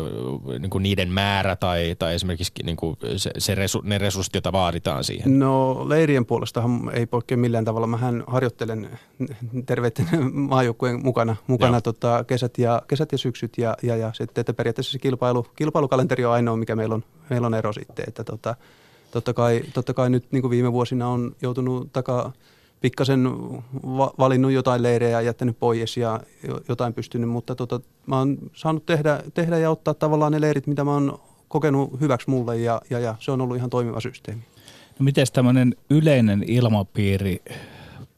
niin 0.59 0.71
kuin 0.71 0.83
niiden 0.83 1.09
määrä 1.09 1.57
tai, 1.57 1.97
tai 1.99 2.15
esimerkiksi 2.15 2.53
niin 2.65 2.77
kuin 2.77 2.97
se, 3.17 3.31
se 3.39 3.55
resu, 3.55 3.81
ne 3.85 3.99
resurssit, 3.99 4.35
joita 4.35 4.53
vaaditaan 4.53 5.05
siihen? 5.05 5.39
No 5.39 5.85
leirien 5.89 6.27
puolestahan 6.27 6.91
ei 6.95 7.07
poikkea 7.07 7.37
millään 7.37 7.65
tavalla. 7.65 7.87
Mähän 7.87 8.25
harjoittelen 8.27 8.91
terveiden 9.67 10.07
maajoukkueen 10.51 11.01
mukana, 11.05 11.37
mukana 11.47 11.81
tota, 11.81 12.25
kesät, 12.27 12.59
ja, 12.59 12.83
kesät 12.89 13.13
ja 13.13 13.19
syksyt 13.19 13.59
ja, 13.59 13.77
ja, 13.83 13.97
ja 13.97 14.13
sitten, 14.15 14.43
että 14.43 14.55
periaatteessa 14.55 14.93
se 14.93 14.99
kilpailu, 14.99 15.47
kilpailukalenteri 15.57 16.25
on 16.25 16.33
ainoa, 16.33 16.57
mikä 16.57 16.77
meillä 16.81 16.95
on, 16.95 17.05
meillä 17.31 17.47
on 17.47 17.55
ero 17.55 17.73
sitten. 17.73 18.05
Että 18.09 18.25
tota, 18.25 18.55
totta, 19.11 19.35
kai, 19.35 19.63
totta 19.75 19.95
kai 19.95 20.11
nyt 20.11 20.25
niin 20.33 20.43
kuin 20.43 20.51
viime 20.51 20.73
vuosina 20.73 21.09
on 21.09 21.37
joutunut 21.43 21.93
takaa 21.93 22.33
pikkasen 22.81 23.25
va- 23.73 24.13
valinnut 24.19 24.53
jotain 24.53 24.83
leirejä 24.83 25.11
ja 25.11 25.21
jättänyt 25.21 25.59
pois 25.59 25.97
ja 25.97 26.21
jotain 26.69 26.95
pystynyt, 26.95 27.31
mutta 27.31 27.55
tota, 27.55 27.81
mä 28.07 28.19
oon 28.19 28.39
saanut 28.53 28.87
tehdä, 28.87 29.23
tehdä 29.35 29.59
ja 29.59 29.71
ottaa 29.71 29.95
tavallaan 29.95 30.33
ne 30.33 30.41
leirit, 30.41 30.67
mitä 30.67 30.85
mä 30.85 30.93
oon 30.93 31.21
kokenut 31.49 32.01
hyväksi 32.01 32.31
mulle 32.31 32.57
ja, 32.57 32.81
ja, 32.91 32.99
ja 32.99 33.15
se 33.19 33.31
on 33.31 33.41
ollut 33.41 33.57
ihan 33.57 33.71
toimiva 33.71 34.01
systeemi. 34.01 34.43
No 34.99 35.05
miten 35.05 35.27
tämmöinen 35.33 35.75
yleinen 35.91 36.45
ilmapiiri 36.47 37.43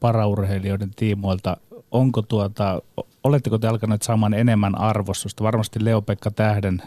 paraurheilijoiden 0.00 0.90
tiimoilta, 0.96 1.56
onko 1.90 2.22
tuota, 2.22 2.82
oletteko 3.24 3.58
te 3.58 3.66
alkaneet 3.66 4.02
saamaan 4.02 4.34
enemmän 4.34 4.78
arvostusta? 4.78 5.44
Varmasti 5.44 5.84
Leo-Pekka 5.84 6.30
Tähden 6.30 6.82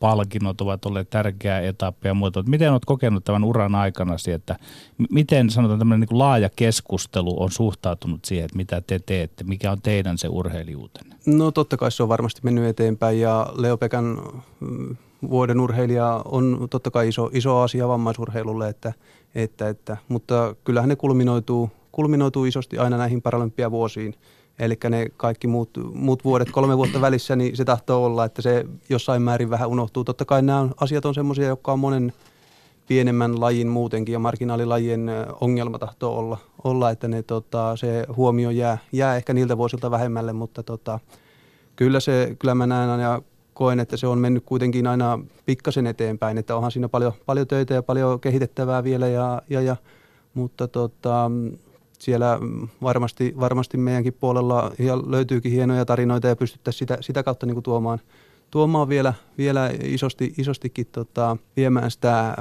palkinnot 0.00 0.60
ovat 0.60 0.86
olleet 0.86 1.10
tärkeä 1.10 1.60
etappi 1.60 2.08
ja 2.08 2.14
muuta. 2.14 2.42
Miten 2.42 2.72
olet 2.72 2.84
kokenut 2.84 3.24
tämän 3.24 3.44
uran 3.44 3.74
aikana, 3.74 4.16
että 4.34 4.56
miten 5.10 5.50
sanotaan 5.50 5.78
tämmöinen 5.78 6.08
niin 6.10 6.18
laaja 6.18 6.50
keskustelu 6.56 7.42
on 7.42 7.50
suhtautunut 7.50 8.24
siihen, 8.24 8.44
että 8.44 8.56
mitä 8.56 8.80
te 8.80 9.00
teette, 9.06 9.44
mikä 9.44 9.72
on 9.72 9.82
teidän 9.82 10.18
se 10.18 10.28
urheilijuutenne? 10.28 11.16
No 11.26 11.50
totta 11.50 11.76
kai 11.76 11.92
se 11.92 12.02
on 12.02 12.08
varmasti 12.08 12.40
mennyt 12.44 12.64
eteenpäin 12.64 13.20
ja 13.20 13.52
Leo 13.56 13.76
Pekan 13.76 14.22
mm, 14.60 14.96
vuoden 15.30 15.60
urheilija 15.60 16.22
on 16.24 16.66
totta 16.70 16.90
kai 16.90 17.08
iso, 17.08 17.30
iso 17.32 17.58
asia 17.58 17.88
vammaisurheilulle, 17.88 18.68
että, 18.68 18.92
että, 19.34 19.68
että, 19.68 19.96
mutta 20.08 20.56
kyllähän 20.64 20.88
ne 20.88 20.96
kulminoituu, 20.96 21.70
kulminoituu 21.92 22.44
isosti 22.44 22.78
aina 22.78 22.96
näihin 22.96 23.22
paralympiavuosiin– 23.22 24.14
Eli 24.60 24.78
ne 24.88 25.06
kaikki 25.16 25.46
muut, 25.46 25.70
muut 25.94 26.24
vuodet, 26.24 26.50
kolme 26.50 26.76
vuotta 26.76 27.00
välissä, 27.00 27.36
niin 27.36 27.56
se 27.56 27.64
tahtoo 27.64 28.04
olla, 28.04 28.24
että 28.24 28.42
se 28.42 28.64
jossain 28.88 29.22
määrin 29.22 29.50
vähän 29.50 29.68
unohtuu. 29.68 30.04
Totta 30.04 30.24
kai 30.24 30.42
nämä 30.42 30.68
asiat 30.80 31.04
on 31.04 31.14
semmoisia, 31.14 31.46
jotka 31.46 31.72
on 31.72 31.78
monen 31.78 32.12
pienemmän 32.88 33.40
lajin 33.40 33.68
muutenkin 33.68 34.12
ja 34.12 34.18
marginaalilajien 34.18 35.10
ongelma 35.40 35.78
tahtoo 35.78 36.18
olla, 36.18 36.38
olla 36.64 36.90
että 36.90 37.08
ne, 37.08 37.22
tota, 37.22 37.76
se 37.76 38.06
huomio 38.16 38.50
jää, 38.50 38.78
jää 38.92 39.16
ehkä 39.16 39.32
niiltä 39.34 39.56
vuosilta 39.56 39.90
vähemmälle, 39.90 40.32
mutta 40.32 40.62
tota, 40.62 40.98
kyllä, 41.76 42.00
se, 42.00 42.36
kyllä 42.38 42.54
mä 42.54 42.66
näen 42.66 42.90
aina 42.90 43.22
koen, 43.54 43.80
että 43.80 43.96
se 43.96 44.06
on 44.06 44.18
mennyt 44.18 44.44
kuitenkin 44.46 44.86
aina 44.86 45.18
pikkasen 45.46 45.86
eteenpäin, 45.86 46.38
että 46.38 46.56
onhan 46.56 46.72
siinä 46.72 46.88
paljon, 46.88 47.12
paljon 47.26 47.46
töitä 47.46 47.74
ja 47.74 47.82
paljon 47.82 48.20
kehitettävää 48.20 48.84
vielä, 48.84 49.08
ja, 49.08 49.42
ja, 49.50 49.60
ja, 49.60 49.76
mutta 50.34 50.68
tota, 50.68 51.30
siellä 52.00 52.38
varmasti, 52.82 53.34
varmasti 53.40 53.76
meidänkin 53.76 54.12
puolella 54.12 54.72
ja 54.78 54.98
löytyykin 55.06 55.52
hienoja 55.52 55.84
tarinoita 55.84 56.28
ja 56.28 56.36
pystyttäisiin 56.36 56.78
sitä, 56.78 56.98
sitä 57.00 57.22
kautta 57.22 57.46
niin 57.46 57.54
kuin 57.54 57.64
tuomaan, 57.64 58.00
tuomaan 58.50 58.88
vielä, 58.88 59.14
vielä 59.38 59.70
isosti, 59.82 60.34
isostikin 60.38 60.86
tota, 60.92 61.36
viemään 61.56 61.90
sitä 61.90 62.36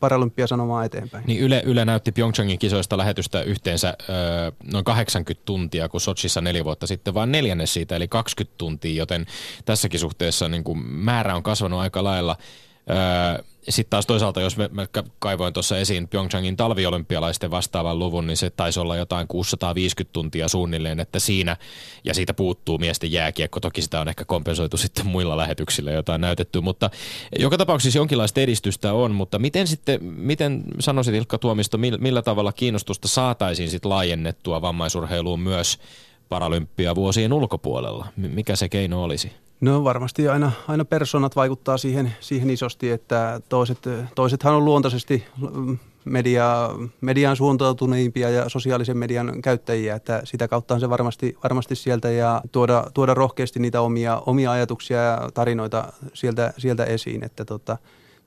Paralympiasanomaa 0.00 0.84
eteenpäin. 0.84 1.24
Niin 1.26 1.40
Yle, 1.40 1.62
Yle 1.66 1.84
näytti 1.84 2.12
Pyeongchangin 2.12 2.58
kisoista 2.58 2.98
lähetystä 2.98 3.42
yhteensä 3.42 3.96
ö, 4.08 4.52
noin 4.72 4.84
80 4.84 5.42
tuntia, 5.44 5.88
kun 5.88 6.00
Sochissa 6.00 6.40
neljä 6.40 6.64
vuotta 6.64 6.86
sitten 6.86 7.14
vain 7.14 7.32
neljännes 7.32 7.74
siitä, 7.74 7.96
eli 7.96 8.08
20 8.08 8.54
tuntia, 8.58 8.94
joten 8.94 9.26
tässäkin 9.64 10.00
suhteessa 10.00 10.48
niin 10.48 10.64
kuin 10.64 10.78
määrä 10.86 11.36
on 11.36 11.42
kasvanut 11.42 11.80
aika 11.80 12.04
lailla. 12.04 12.36
Sitten 13.68 13.90
taas 13.90 14.06
toisaalta, 14.06 14.40
jos 14.40 14.56
mä, 14.56 14.68
kaivoin 15.18 15.52
tuossa 15.52 15.78
esiin 15.78 16.08
Pyeongchangin 16.08 16.56
talviolympialaisten 16.56 17.50
vastaavan 17.50 17.98
luvun, 17.98 18.26
niin 18.26 18.36
se 18.36 18.50
taisi 18.50 18.80
olla 18.80 18.96
jotain 18.96 19.28
650 19.28 20.12
tuntia 20.12 20.48
suunnilleen, 20.48 21.00
että 21.00 21.18
siinä, 21.18 21.56
ja 22.04 22.14
siitä 22.14 22.34
puuttuu 22.34 22.78
miesten 22.78 23.12
jääkiekko, 23.12 23.60
toki 23.60 23.82
sitä 23.82 24.00
on 24.00 24.08
ehkä 24.08 24.24
kompensoitu 24.24 24.76
sitten 24.82 25.06
muilla 25.06 25.36
lähetyksillä, 25.36 25.92
joita 25.92 26.14
on 26.14 26.20
näytetty, 26.20 26.60
mutta 26.60 26.90
joka 27.38 27.58
tapauksessa 27.58 27.98
jonkinlaista 27.98 28.40
edistystä 28.40 28.92
on, 28.92 29.14
mutta 29.14 29.38
miten 29.38 29.66
sitten, 29.66 30.04
miten 30.04 30.62
sanoisit 30.80 31.14
Ilkka 31.14 31.38
Tuomisto, 31.38 31.78
millä, 31.78 31.98
millä 31.98 32.22
tavalla 32.22 32.52
kiinnostusta 32.52 33.08
saataisiin 33.08 33.70
sitten 33.70 33.90
laajennettua 33.90 34.62
vammaisurheiluun 34.62 35.40
myös 35.40 35.78
paralympia 36.28 36.94
vuosien 36.94 37.32
ulkopuolella? 37.32 38.06
Mikä 38.16 38.56
se 38.56 38.68
keino 38.68 39.04
olisi? 39.04 39.32
No 39.62 39.84
varmasti 39.84 40.28
aina, 40.28 40.52
aina 40.68 40.84
persoonat 40.84 41.36
vaikuttaa 41.36 41.76
siihen, 41.76 42.12
siihen 42.20 42.50
isosti, 42.50 42.90
että 42.90 43.40
toiset, 43.48 43.78
toisethan 44.14 44.54
on 44.54 44.64
luontaisesti 44.64 45.24
media, 46.04 46.70
median 47.00 47.36
suuntautuneimpia 47.36 48.30
ja 48.30 48.48
sosiaalisen 48.48 48.96
median 48.96 49.42
käyttäjiä, 49.42 49.94
että 49.94 50.20
sitä 50.24 50.48
kautta 50.48 50.74
on 50.74 50.80
se 50.80 50.90
varmasti, 50.90 51.36
varmasti 51.42 51.74
sieltä 51.74 52.10
ja 52.10 52.42
tuoda, 52.52 52.84
tuoda 52.94 53.14
rohkeasti 53.14 53.60
niitä 53.60 53.80
omia, 53.80 54.22
omia 54.26 54.50
ajatuksia 54.50 55.02
ja 55.02 55.28
tarinoita 55.34 55.92
sieltä, 56.14 56.52
sieltä 56.58 56.84
esiin, 56.84 57.24
että 57.24 57.44
tota, 57.44 57.78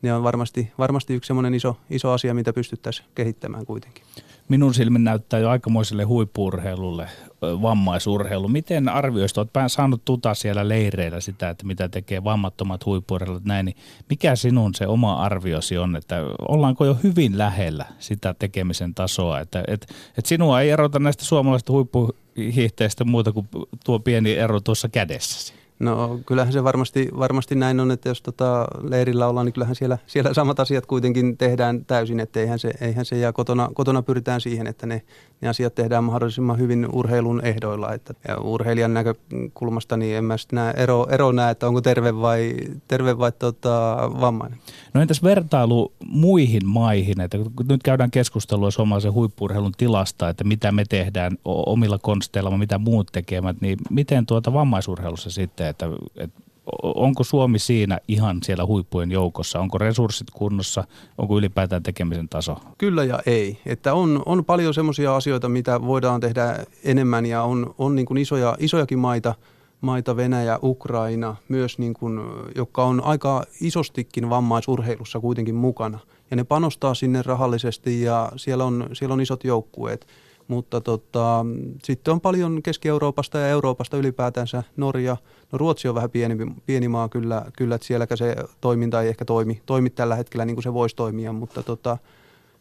ne 0.05 0.13
on 0.13 0.23
varmasti, 0.23 0.71
varmasti 0.77 1.13
yksi 1.13 1.27
semmoinen 1.27 1.53
iso, 1.53 1.77
iso 1.89 2.11
asia, 2.11 2.33
mitä 2.33 2.53
pystyttäisiin 2.53 3.07
kehittämään 3.15 3.65
kuitenkin 3.65 4.03
minun 4.49 4.73
silmin 4.73 5.03
näyttää 5.03 5.39
jo 5.39 5.49
aikamoiselle 5.49 6.03
huippurheilulle, 6.03 7.09
vammaisurheilu. 7.41 8.47
Miten 8.47 8.89
arvioisit, 8.89 9.37
olet 9.37 9.49
saanut 9.67 10.05
tuta 10.05 10.33
siellä 10.33 10.69
leireillä 10.69 11.21
sitä, 11.21 11.49
että 11.49 11.65
mitä 11.65 11.89
tekee 11.89 12.23
vammattomat 12.23 12.85
huippurheilut 12.85 13.45
näin, 13.45 13.65
niin 13.65 13.77
mikä 14.09 14.35
sinun 14.35 14.75
se 14.75 14.87
oma 14.87 15.15
arviosi 15.15 15.77
on, 15.77 15.95
että 15.95 16.21
ollaanko 16.47 16.85
jo 16.85 16.97
hyvin 17.03 17.37
lähellä 17.37 17.85
sitä 17.99 18.35
tekemisen 18.39 18.95
tasoa, 18.95 19.39
että 19.39 19.63
et, 19.67 19.93
et 20.17 20.25
sinua 20.25 20.61
ei 20.61 20.69
erota 20.69 20.99
näistä 20.99 21.25
suomalaisista 21.25 21.73
huippuhiihteistä 21.73 23.03
muuta 23.03 23.31
kuin 23.31 23.47
tuo 23.85 23.99
pieni 23.99 24.33
ero 24.33 24.59
tuossa 24.59 24.89
kädessäsi? 24.89 25.64
No 25.79 26.19
kyllähän 26.25 26.53
se 26.53 26.63
varmasti, 26.63 27.09
varmasti 27.19 27.55
näin 27.55 27.79
on, 27.79 27.91
että 27.91 28.09
jos 28.09 28.21
tota 28.21 28.65
leirillä 28.81 29.27
ollaan, 29.27 29.45
niin 29.45 29.53
kyllähän 29.53 29.75
siellä, 29.75 29.97
siellä 30.07 30.33
samat 30.33 30.59
asiat 30.59 30.85
kuitenkin 30.85 31.37
tehdään 31.37 31.85
täysin, 31.85 32.19
että 32.19 32.39
eihän 32.39 32.59
se, 32.59 32.71
eihän 32.81 33.05
se 33.05 33.17
ja 33.17 33.33
kotona, 33.33 33.69
kotona 33.73 34.01
pyritään 34.01 34.41
siihen, 34.41 34.67
että 34.67 34.85
ne, 34.85 35.01
ne 35.41 35.49
asiat 35.49 35.75
tehdään 35.75 36.03
mahdollisimman 36.03 36.59
hyvin 36.59 36.87
urheilun 36.91 37.45
ehdoilla. 37.45 37.93
Että, 37.93 38.13
ja 38.27 38.37
urheilijan 38.37 38.93
näkökulmasta 38.93 39.97
niin 39.97 40.17
en 40.17 40.25
mä 40.25 40.35
näe 40.51 40.73
ero, 40.77 41.07
ero 41.09 41.31
näe, 41.31 41.51
että 41.51 41.67
onko 41.67 41.81
terve 41.81 42.21
vai, 42.21 42.55
terve 42.87 43.17
vai 43.17 43.31
tota, 43.31 43.97
vammainen. 44.21 44.59
No 44.93 45.01
entäs 45.01 45.23
vertailu 45.23 45.93
muihin 46.07 46.67
maihin, 46.67 47.21
että 47.21 47.37
nyt 47.69 47.83
käydään 47.83 48.11
keskustelua 48.11 48.71
suomalaisen 48.71 49.13
huippurheilun 49.13 49.71
tilasta, 49.77 50.29
että 50.29 50.43
mitä 50.43 50.71
me 50.71 50.83
tehdään 50.89 51.37
omilla 51.45 51.97
konsteilla, 51.97 52.57
mitä 52.57 52.77
muut 52.77 53.07
tekevät, 53.11 53.61
niin 53.61 53.77
miten 53.89 54.25
tuota 54.25 54.53
vammaisurheilussa 54.53 55.29
sitten, 55.29 55.64
että, 55.69 55.85
että 56.17 56.41
onko 56.83 57.23
Suomi 57.23 57.59
siinä 57.59 57.99
ihan 58.07 58.39
siellä 58.43 58.65
huippujen 58.65 59.11
joukossa? 59.11 59.59
Onko 59.59 59.77
resurssit 59.77 60.31
kunnossa? 60.31 60.83
Onko 61.17 61.37
ylipäätään 61.37 61.83
tekemisen 61.83 62.29
taso? 62.29 62.57
Kyllä 62.77 63.03
ja 63.03 63.19
ei. 63.25 63.59
Että 63.65 63.93
on, 63.93 64.23
on 64.25 64.45
paljon 64.45 64.73
semmoisia 64.73 65.15
asioita, 65.15 65.49
mitä 65.49 65.81
voidaan 65.81 66.21
tehdä 66.21 66.65
enemmän 66.83 67.25
ja 67.25 67.43
on, 67.43 67.75
on 67.77 67.95
niin 67.95 68.05
kuin 68.05 68.17
isoja, 68.17 68.55
isojakin 68.59 68.99
maita– 68.99 69.35
maita, 69.85 70.15
Venäjä, 70.15 70.59
Ukraina, 70.63 71.35
myös 71.47 71.79
niin 71.79 71.93
kuin, 71.93 72.19
jotka 72.55 72.83
on 72.83 73.03
aika 73.03 73.43
isostikin 73.61 74.29
vammaisurheilussa 74.29 75.19
kuitenkin 75.19 75.55
mukana. 75.55 75.99
Ja 76.31 76.37
ne 76.37 76.43
panostaa 76.43 76.93
sinne 76.93 77.21
rahallisesti 77.21 78.01
ja 78.01 78.31
siellä 78.35 78.65
on, 78.65 78.89
siellä 78.93 79.13
on 79.13 79.21
isot 79.21 79.43
joukkueet. 79.43 80.07
Mutta 80.47 80.81
tota, 80.81 81.45
sitten 81.83 82.11
on 82.11 82.21
paljon 82.21 82.63
Keski-Euroopasta 82.63 83.39
ja 83.39 83.47
Euroopasta 83.47 83.97
ylipäätänsä 83.97 84.63
Norja. 84.77 85.17
No 85.51 85.57
Ruotsi 85.57 85.87
on 85.87 85.95
vähän 85.95 86.09
pieni, 86.09 86.37
pieni 86.65 86.87
maa 86.87 87.09
kyllä, 87.09 87.45
kyllä 87.57 87.75
että 87.75 87.87
sielläkä 87.87 88.15
se 88.15 88.35
toiminta 88.61 89.01
ei 89.01 89.09
ehkä 89.09 89.25
toimi, 89.25 89.61
toimi 89.65 89.89
tällä 89.89 90.15
hetkellä 90.15 90.45
niin 90.45 90.55
kuin 90.55 90.63
se 90.63 90.73
voisi 90.73 90.95
toimia, 90.95 91.33
mutta 91.33 91.63
tota, 91.63 91.97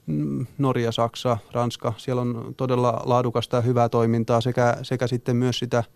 mm, 0.07 0.47
Norja, 0.59 0.93
Saksa, 0.93 1.39
Ranska, 1.53 1.93
siellä 1.97 2.23
on 2.23 2.55
todella 2.57 3.03
laadukasta 3.05 3.57
ja 3.57 3.63
hyvää 3.63 3.89
toimintaa 3.89 4.41
sekä, 4.41 4.77
sekä 4.83 5.07
sitten 5.07 5.37
myös 5.37 5.59
sitä– 5.59 5.85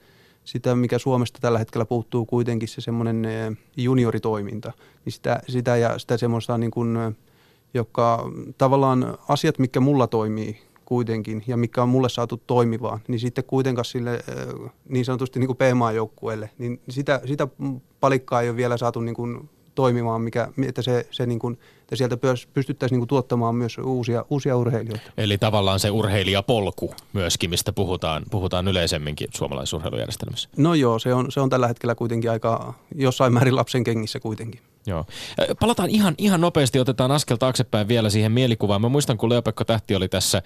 sitä, 0.48 0.74
mikä 0.74 0.98
Suomesta 0.98 1.38
tällä 1.40 1.58
hetkellä 1.58 1.84
puuttuu 1.84 2.26
kuitenkin 2.26 2.68
se 2.68 2.80
semmoinen 2.80 3.24
eh, 3.24 3.56
junioritoiminta, 3.76 4.72
niin 5.04 5.12
sitä, 5.12 5.40
sitä 5.48 5.76
ja 5.76 5.98
sitä 5.98 6.16
semmoista 6.16 6.58
niin 6.58 6.70
kuin, 6.70 6.98
joka 7.74 8.30
tavallaan 8.58 9.18
asiat, 9.28 9.58
mikä 9.58 9.80
mulla 9.80 10.06
toimii 10.06 10.62
kuitenkin 10.88 11.44
ja 11.46 11.56
mikä 11.56 11.82
on 11.82 11.88
mulle 11.88 12.08
saatu 12.08 12.36
toimivaan, 12.46 13.00
niin 13.08 13.20
sitten 13.20 13.44
kuitenkaan 13.44 13.84
sille 13.84 14.24
niin 14.88 15.04
sanotusti 15.04 15.38
niin 15.38 15.46
kuin 15.46 15.56
PMA-joukkueelle, 15.56 16.50
niin 16.58 16.80
sitä, 16.88 17.20
sitä 17.26 17.48
palikkaa 18.00 18.42
ei 18.42 18.48
ole 18.48 18.56
vielä 18.56 18.76
saatu 18.76 19.00
niin 19.00 19.14
kuin 19.14 19.48
toimimaan, 19.74 20.22
mikä, 20.22 20.48
että, 20.66 20.82
se, 20.82 21.06
se 21.10 21.26
niin 21.26 21.38
kuin, 21.38 21.58
että 21.80 21.96
sieltä 21.96 22.16
pystyttäisiin 22.54 22.96
niin 22.96 23.00
kuin 23.00 23.08
tuottamaan 23.08 23.54
myös 23.54 23.78
uusia, 23.78 24.24
uusia 24.30 24.56
urheilijoita. 24.56 25.12
Eli 25.16 25.38
tavallaan 25.38 25.80
se 25.80 25.90
urheilijapolku 25.90 26.94
myöskin, 27.12 27.50
mistä 27.50 27.72
puhutaan, 27.72 28.22
puhutaan 28.30 28.68
yleisemminkin 28.68 29.28
suomalaisessa 29.34 29.76
urheilujärjestelmässä. 29.76 30.48
No 30.56 30.74
joo, 30.74 30.98
se 30.98 31.14
on, 31.14 31.32
se 31.32 31.40
on 31.40 31.50
tällä 31.50 31.68
hetkellä 31.68 31.94
kuitenkin 31.94 32.30
aika 32.30 32.74
jossain 32.94 33.32
määrin 33.32 33.56
lapsen 33.56 33.84
kengissä 33.84 34.20
kuitenkin. 34.20 34.60
Joo. 34.88 35.04
Palataan 35.60 35.90
ihan, 35.90 36.14
ihan 36.18 36.40
nopeasti, 36.40 36.80
otetaan 36.80 37.10
askel 37.10 37.36
taaksepäin 37.36 37.88
vielä 37.88 38.10
siihen 38.10 38.32
mielikuvaan. 38.32 38.80
Mä 38.80 38.88
muistan, 38.88 39.18
kun 39.18 39.28
Leopekko 39.28 39.64
Tähti 39.64 39.94
oli 39.94 40.08
tässä 40.08 40.42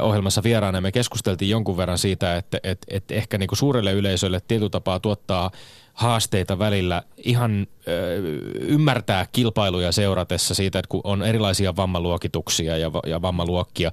ohjelmassa 0.00 0.42
vieraana, 0.42 0.80
me 0.80 0.92
keskusteltiin 0.92 1.50
jonkun 1.50 1.76
verran 1.76 1.98
siitä, 1.98 2.36
että, 2.36 2.58
että, 2.62 2.86
että 2.90 3.14
ehkä 3.14 3.38
niin 3.38 3.48
kuin 3.48 3.58
suurelle 3.58 3.92
yleisölle 3.92 4.40
tietyllä 4.48 4.70
tapaa 4.70 5.00
tuottaa 5.00 5.50
haasteita 5.94 6.58
välillä 6.58 7.02
ihan 7.16 7.66
ö, 7.88 8.16
ymmärtää 8.60 9.26
kilpailuja 9.32 9.92
seuratessa 9.92 10.54
siitä, 10.54 10.78
että 10.78 10.88
kun 10.88 11.00
on 11.04 11.22
erilaisia 11.22 11.76
vammaluokituksia 11.76 12.76
ja, 12.76 12.90
ja 13.06 13.22
vammaluokkia, 13.22 13.92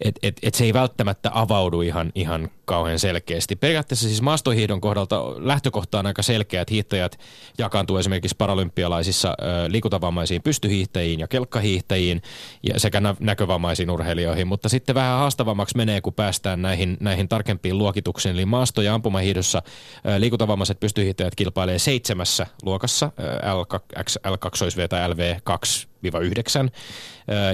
että 0.00 0.18
et, 0.22 0.38
et 0.42 0.54
se 0.54 0.64
ei 0.64 0.74
välttämättä 0.74 1.30
avaudu 1.34 1.80
ihan, 1.80 2.12
ihan 2.14 2.48
kauhean 2.68 2.98
selkeästi. 2.98 3.56
Periaatteessa 3.56 4.08
siis 4.08 4.22
maastohiihdon 4.22 4.80
kohdalta 4.80 5.22
lähtökohta 5.36 5.98
on 5.98 6.06
aika 6.06 6.22
selkeä, 6.22 6.62
että 6.62 6.74
hiihtäjät 6.74 7.18
jakaantuu 7.58 7.96
esimerkiksi 7.96 8.36
paralympialaisissa 8.38 9.28
ö, 9.28 9.44
liikuntavammaisiin 9.68 10.42
pystyhiihtäjiin 10.42 11.20
ja 11.20 11.28
kelkkahiihtäjiin 11.28 12.22
ja 12.62 12.80
sekä 12.80 13.00
nä- 13.00 13.14
näkövammaisiin 13.20 13.90
urheilijoihin, 13.90 14.46
mutta 14.46 14.68
sitten 14.68 14.94
vähän 14.94 15.18
haastavammaksi 15.18 15.76
menee, 15.76 16.00
kun 16.00 16.14
päästään 16.14 16.62
näihin, 16.62 16.96
näihin 17.00 17.28
tarkempiin 17.28 17.78
luokituksiin. 17.78 18.34
Eli 18.34 18.46
maasto- 18.46 18.82
ja 18.82 18.94
ampumahiihdossa 18.94 19.62
ö, 20.06 20.20
liikuntavammaiset 20.20 20.80
pystyhiihtäjät 20.80 21.34
kilpailee 21.34 21.78
seitsemässä 21.78 22.46
luokassa, 22.62 23.12
L2, 23.42 23.78
L2V 24.26 24.88
tai 24.88 25.08
LV2-9 25.10 26.70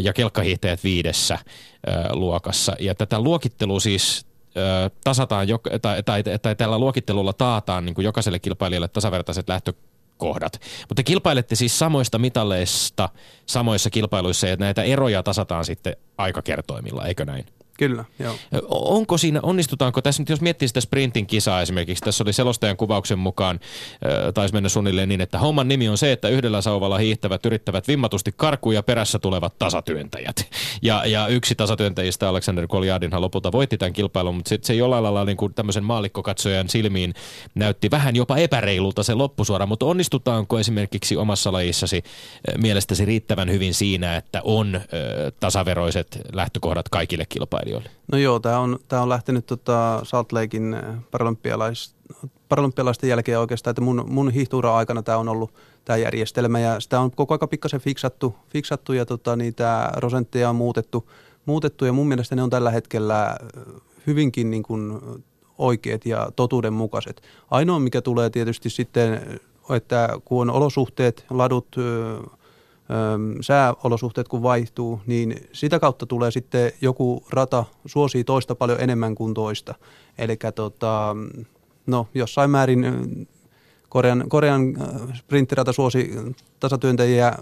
ja 0.03 0.12
kelkkahiihtäjät 0.12 0.85
viidessä 0.85 1.39
luokassa. 2.12 2.77
Ja 2.81 2.95
tätä 2.95 3.21
luokittelua 3.21 3.81
siis 3.81 4.27
tasataan, 5.05 5.49
tai, 5.83 6.03
tai, 6.03 6.23
tai 6.43 6.57
tällä 6.57 6.79
luokittelulla 6.79 7.33
taataan 7.33 7.85
niin 7.85 7.95
kuin 7.95 8.05
jokaiselle 8.05 8.39
kilpailijalle 8.39 8.89
tasavertaiset 8.89 9.49
lähtökohdat. 9.49 10.61
Mutta 10.89 11.03
kilpailette 11.03 11.55
siis 11.55 11.79
samoista 11.79 12.19
mitalleista 12.19 13.09
samoissa 13.47 13.91
kilpailuissa 13.91 14.47
ja 14.47 14.57
näitä 14.57 14.83
eroja 14.83 15.23
tasataan 15.23 15.65
sitten 15.65 15.97
aikakertoimilla, 16.19 17.07
eikö 17.07 17.25
näin? 17.25 17.47
Kyllä, 17.79 18.05
joo. 18.18 18.35
Onko 18.70 19.18
siinä, 19.18 19.41
onnistutaanko 19.43 20.03
tässä 20.03 20.22
nyt, 20.22 20.29
jos 20.29 20.41
miettii 20.41 20.68
sitä 20.68 20.81
sprintin 20.81 21.27
kisaa 21.27 21.62
esimerkiksi, 21.62 22.05
tässä 22.05 22.25
oli 22.25 22.33
selostajan 22.33 22.77
kuvauksen 22.77 23.18
mukaan, 23.18 23.61
taisi 24.35 24.55
mennä 24.55 24.68
suunnilleen 24.68 25.09
niin, 25.09 25.20
että 25.20 25.39
homman 25.39 25.68
nimi 25.68 25.89
on 25.89 25.99
se, 25.99 26.12
että 26.12 26.29
yhdellä 26.29 26.61
sauvalla 26.61 26.99
hiihtävät 26.99 27.47
yrittävät 27.47 27.89
vimmatusti 27.89 28.33
karkuun 28.37 28.75
ja 28.75 28.83
perässä 28.83 29.18
tulevat 29.18 29.59
tasatyöntäjät. 29.59 30.49
Ja, 30.83 31.07
ja 31.07 31.27
yksi 31.27 31.55
tasatyöntäjistä, 31.55 32.29
Alexander 32.29 32.66
Koljadinhan 32.66 33.22
lopulta 33.22 33.53
voitti 33.53 33.79
tämän 33.79 33.93
kilpailun, 33.93 34.35
mutta 34.35 34.49
se, 34.49 34.59
se 34.62 34.75
jollain 34.75 35.03
lailla 35.03 35.25
niin 35.25 35.37
kuin 35.37 35.55
tämmöisen 35.55 35.85
maalikkokatsojan 35.85 36.68
silmiin 36.68 37.14
näytti 37.55 37.91
vähän 37.91 38.16
jopa 38.16 38.37
epäreilulta 38.37 39.03
se 39.03 39.14
loppusuora, 39.14 39.66
mutta 39.66 39.87
onnistutaanko 39.87 40.59
esimerkiksi 40.59 41.16
omassa 41.16 41.53
lajissasi 41.53 42.03
mielestäsi 42.59 43.05
riittävän 43.05 43.51
hyvin 43.51 43.75
siinä, 43.75 44.16
että 44.16 44.41
on 44.45 44.81
tasaveroiset 45.41 46.20
lähtökohdat 46.33 46.89
kaikille 46.89 47.27
kilpailijoille? 47.29 47.64
Kilpailijoille? 47.65 47.91
No 48.12 48.19
joo, 48.19 48.41
tämä 48.41 48.59
on, 48.59 48.79
tää 48.89 49.03
on 49.03 49.09
lähtenyt 49.09 49.47
tota 49.47 50.01
Salt 50.03 50.33
Lakein 50.33 50.75
eh, 50.75 50.83
paralympialais, 51.11 51.95
paralympialaisten 52.49 53.11
jälkeen 53.11 53.39
oikeastaan, 53.39 53.73
että 53.73 53.83
mun, 53.83 54.05
mun 54.09 54.31
hiihtuura 54.31 54.77
aikana 54.77 55.03
tämä 55.03 55.19
on 55.19 55.29
ollut 55.29 55.55
tämä 55.85 55.97
järjestelmä 55.97 56.61
ja 56.61 56.81
sitä 56.81 57.01
on 57.01 57.11
koko 57.11 57.35
aika 57.35 57.47
pikkasen 57.47 57.81
fiksattu, 57.81 58.35
fiksattu 58.49 58.93
ja 58.93 59.07
tota, 59.07 59.37
niitä 59.37 59.93
prosentteja 59.97 60.51
on 60.51 60.57
muutettu, 60.57 61.11
muutettu 61.47 61.85
ja 61.85 61.93
mun 61.93 62.09
mielestä 62.09 62.37
ne 62.37 62.43
on 62.43 62.51
tällä 62.51 62.71
hetkellä 62.71 63.37
eh, 63.43 63.62
hyvinkin 64.07 64.51
niin 64.51 64.62
kuin 64.62 65.01
oikeat 65.59 66.07
ja 66.07 66.31
totuudenmukaiset. 66.37 67.23
Ainoa 67.51 67.79
mikä 67.79 68.03
tulee 68.03 68.31
tietysti 68.31 68.71
sitten, 68.71 69.41
että 69.71 70.09
kun 70.25 70.51
on 70.51 70.57
olosuhteet, 70.57 71.27
ladut, 71.31 71.77
sääolosuhteet 73.41 74.28
kun 74.28 74.43
vaihtuu, 74.43 75.01
niin 75.07 75.49
sitä 75.53 75.78
kautta 75.78 76.07
tulee 76.07 76.30
sitten 76.30 76.72
joku 76.80 77.24
rata 77.30 77.64
suosii 77.87 78.24
toista 78.24 78.55
paljon 78.55 78.80
enemmän 78.80 79.14
kuin 79.14 79.35
toista. 79.35 79.74
Eli 80.18 80.39
tota, 80.55 81.16
no, 81.87 82.09
jossain 82.14 82.51
määrin 82.51 82.87
Korean, 83.89 84.24
Korean 84.28 84.74
sprinttirata 85.14 85.72
suosi 85.72 86.11
tasatyöntäjiä 86.61 87.32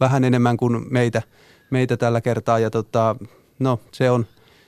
vähän 0.00 0.24
enemmän 0.24 0.56
kuin 0.56 0.86
meitä, 0.90 1.22
meitä 1.70 1.96
tällä 1.96 2.20
kertaa. 2.20 2.58
Ja 2.58 2.70
tota, 2.70 3.16
no, 3.58 3.80
se 3.92 4.10
on, 4.10 4.26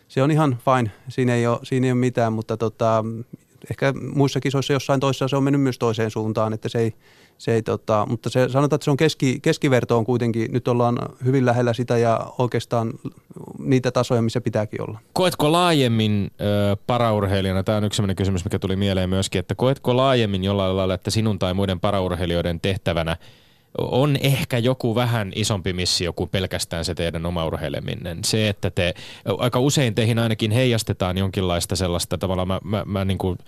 se 0.09 0.23
on 0.23 0.31
ihan 0.31 0.59
fine, 0.65 0.91
siinä 1.09 1.35
ei 1.35 1.47
ole, 1.47 1.59
siinä 1.63 1.87
ei 1.87 1.93
ole 1.93 2.01
mitään, 2.01 2.33
mutta 2.33 2.57
tota, 2.57 3.05
ehkä 3.71 3.93
muissa 4.15 4.41
kisoissa 4.41 4.73
jossain 4.73 5.01
toisessa 5.01 5.29
se 5.29 5.37
on 5.37 5.43
mennyt 5.43 5.61
myös 5.61 5.79
toiseen 5.79 6.11
suuntaan, 6.11 6.53
että 6.53 6.69
se 6.69 6.79
ei, 6.79 6.95
se 7.45 7.55
ei 7.55 7.63
tota, 7.63 8.07
mutta 8.11 8.31
se, 8.31 8.49
sanotaan, 8.49 8.77
että 8.77 8.85
se 8.85 8.91
on 8.91 8.97
keski, 8.97 9.39
keskiverto 9.43 9.99
on 9.99 10.05
kuitenkin, 10.05 10.53
nyt 10.53 10.69
ollaan 10.69 10.99
hyvin 11.25 11.47
lähellä 11.47 11.73
sitä 11.73 11.99
ja 11.99 12.21
oikeastaan 12.39 12.93
niitä 13.59 13.91
tasoja, 13.91 14.23
missä 14.23 14.41
pitääkin 14.41 14.83
olla. 14.83 14.99
Koetko 15.13 15.53
laajemmin 15.53 16.31
ö, 16.41 16.77
paraurheilijana, 16.87 17.63
tämä 17.63 17.79
on 17.79 17.85
yksi 17.85 17.97
sellainen 17.97 18.17
kysymys, 18.17 18.45
mikä 18.45 18.59
tuli 18.59 18.77
mieleen 18.77 19.09
myöskin, 19.09 19.39
että 19.39 19.55
koetko 19.55 19.97
laajemmin 19.97 20.45
jollain 20.45 20.77
lailla, 20.77 20.95
että 20.95 21.11
sinun 21.11 21.39
tai 21.39 21.55
muiden 21.55 21.81
paraurheilijoiden 21.81 22.61
tehtävänä– 22.61 23.17
on 23.79 24.17
ehkä 24.21 24.59
joku 24.59 24.95
vähän 24.95 25.33
isompi 25.35 25.73
missio 25.73 26.13
kuin 26.13 26.31
pelkästään 26.31 26.85
se 26.85 26.95
teidän 26.95 27.27
oma 27.27 27.47
urheileminen. 27.47 28.25
Se, 28.25 28.49
että 28.49 28.71
te, 28.71 28.95
aika 29.39 29.61
usein 29.61 29.95
teihin 29.95 30.19
ainakin 30.19 30.51
heijastetaan 30.51 31.19
jonkinlaista 31.19 31.77
sellaista, 31.77 32.19
tavalla 32.19 32.47
mä, 32.47 32.61
mä, 32.65 32.83
mä 32.87 33.05
niin 33.05 33.19
kuin 33.19 33.39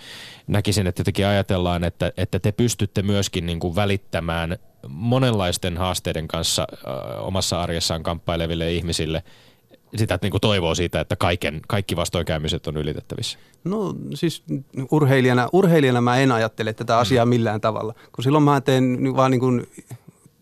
näkisin, 0.47 0.87
että 0.87 1.01
jotenkin 1.01 1.27
ajatellaan, 1.27 1.85
että, 1.85 2.13
että 2.17 2.39
te 2.39 2.53
pystytte 2.53 3.03
myöskin 3.03 3.47
niin 3.47 3.61
kuin 3.61 3.77
välittämään 3.77 4.57
monenlaisten 4.89 5.77
haasteiden 5.77 6.29
kanssa 6.29 6.67
äh, 6.73 7.27
omassa 7.27 7.63
arjessaan 7.63 8.03
kamppaileville 8.03 8.73
ihmisille 8.73 9.23
sitä 9.95 10.15
että 10.15 10.29
niin 10.29 10.41
toivoo 10.41 10.75
siitä, 10.75 11.01
että 11.01 11.17
kaiken, 11.17 11.61
kaikki 11.69 11.97
vastoinkäymiset 11.97 12.67
on 12.67 12.77
ylitettävissä? 12.77 13.39
No 13.65 13.95
siis 14.15 14.43
urheilijana, 14.91 15.49
urheilijana 15.53 16.01
mä 16.01 16.17
en 16.17 16.33
ajattele 16.33 16.73
tätä 16.73 16.99
asiaa 16.99 17.27
millään 17.27 17.61
tavalla, 17.61 17.95
kun 18.13 18.25
silloin 18.25 18.45
mä 18.45 18.61
teen 18.61 19.17
vaan 19.17 19.31
niin 19.31 19.41
kuin 19.41 19.67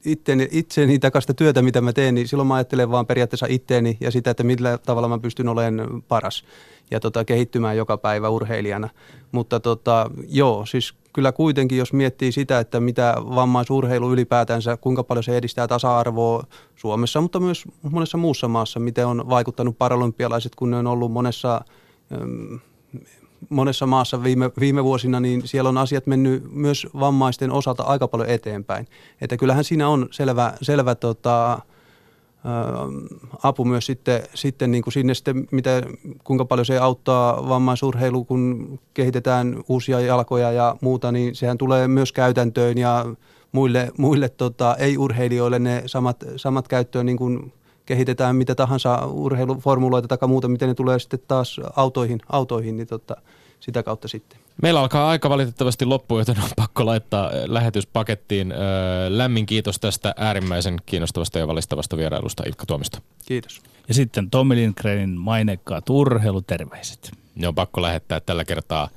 itteeni, 0.05 0.49
itseeni 0.51 0.99
takasta 0.99 1.35
työtä, 1.35 1.63
mitä 1.63 1.81
mä 1.81 1.93
teen, 1.93 2.15
niin 2.15 2.29
silloin 2.29 2.47
mä 2.47 2.55
ajattelen 2.55 2.91
vaan 2.91 3.07
periaatteessa 3.07 3.47
itteeni 3.49 3.97
ja 4.01 4.11
sitä, 4.11 4.31
että 4.31 4.43
millä 4.43 4.79
tavalla 4.79 5.09
mä 5.09 5.19
pystyn 5.19 5.49
olemaan 5.49 6.03
paras 6.09 6.45
ja 6.91 7.01
tota, 7.01 7.25
kehittymään 7.25 7.77
joka 7.77 7.97
päivä 7.97 8.29
urheilijana. 8.29 8.89
Mutta 9.33 9.61
tota, 9.61 10.11
joo, 10.29 10.67
siis 10.67 10.95
kyllä 11.13 11.33
kuitenkin, 11.33 11.79
jos 11.79 11.93
miettii 11.93 12.33
sitä, 12.33 12.59
että 12.59 12.81
mitä 12.81 13.15
vammaisurheilu 13.19 14.13
ylipäätänsä, 14.13 14.77
kuinka 14.77 15.05
paljon 15.05 15.25
se 15.25 15.37
edistää 15.37 15.69
tasa-arvoa 15.69 16.45
Suomessa, 16.77 17.21
mutta 17.21 17.41
myös 17.41 17.65
monessa 17.83 18.19
muussa 18.19 18.49
maassa, 18.49 18.81
miten 18.81 19.07
on 19.07 19.29
vaikuttanut 19.29 19.79
paralympialaiset, 19.79 20.55
kun 20.55 20.71
ne 20.71 20.77
on 20.77 20.87
ollut 20.87 21.13
monessa 21.13 21.61
monessa 23.51 23.87
maassa 23.87 24.23
viime, 24.23 24.51
viime 24.61 24.85
vuosina, 24.85 25.21
niin 25.21 25.49
siellä 25.49 25.69
on 25.69 25.79
asiat 25.79 26.07
mennyt 26.07 26.45
myös 26.53 26.87
vammaisten 27.01 27.53
osalta 27.53 27.83
aika 27.83 28.09
paljon 28.09 28.29
eteenpäin. 28.29 28.87
Että 29.21 29.37
kyllähän 29.37 29.65
siinä 29.65 29.89
on 29.89 30.09
selvä, 30.11 30.53
selvä 30.63 30.95
tota, 30.95 31.59
apu 33.43 33.65
myös 33.65 33.87
sitten, 33.87 34.23
sitten 34.35 34.71
niin 34.71 34.83
kuin 34.83 34.93
sinne 34.93 35.15
sitten, 35.15 35.49
mitä, 35.51 35.83
kuinka 36.25 36.45
paljon 36.45 36.67
se 36.67 36.79
auttaa 36.79 37.49
vammaisurheilu, 37.49 38.25
kun 38.25 38.79
kehitetään 38.95 39.65
uusia 39.69 40.01
jalkoja 40.01 40.53
ja 40.53 40.77
muuta, 40.81 41.13
niin 41.13 41.35
sehän 41.35 41.59
tulee 41.59 41.89
myös 41.89 42.13
käytäntöön 42.13 42.79
ja 42.79 43.07
muille, 43.53 43.93
muille 43.99 44.29
tota, 44.29 44.77
ei-urheilijoille 44.79 45.59
ne 45.59 45.83
samat, 45.87 46.25
samat 46.37 46.69
käyttöön 46.69 47.07
niin 47.07 47.19
kuin 47.19 47.53
kehitetään 47.87 48.37
mitä 48.37 48.55
tahansa 48.55 49.07
urheiluformuloita 49.07 50.09
tai 50.09 50.29
muuta, 50.29 50.49
miten 50.49 50.69
ne 50.69 50.75
tulee 50.75 50.99
sitten 50.99 51.21
taas 51.29 51.61
autoihin, 51.77 52.21
autoihin 52.33 52.77
niin 52.77 52.87
tota, 52.87 53.17
sitä 53.61 53.83
kautta 53.83 54.09
sitten. 54.09 54.39
Meillä 54.63 54.81
alkaa 54.81 55.09
aika 55.09 55.31
valitettavasti 55.31 55.85
loppu, 55.85 56.19
joten 56.19 56.37
on 56.39 56.51
pakko 56.57 56.87
laittaa 56.87 57.27
äh, 57.27 57.33
lähetyspakettiin. 57.47 58.53
Äh, 58.53 58.59
lämmin 59.09 59.47
kiitos 59.47 59.81
tästä 59.81 60.15
äärimmäisen 60.17 60.77
kiinnostavasta 60.87 61.39
ja 61.39 61.49
valistavasta 61.49 61.97
vierailusta 61.97 62.43
Ilkka 62.47 62.67
Tuomista. 62.67 63.01
Kiitos. 63.27 63.63
Ja 63.89 63.95
sitten 63.95 64.31
Tommi 64.31 64.57
Lindgrenin 64.57 65.21
mainekkaat 65.21 65.91
urheiluterveiset. 65.91 67.11
Ne 67.35 67.49
on 67.49 67.55
pakko 67.55 67.83
lähettää 67.83 68.21
tällä 68.21 68.45
kertaa 68.45 68.89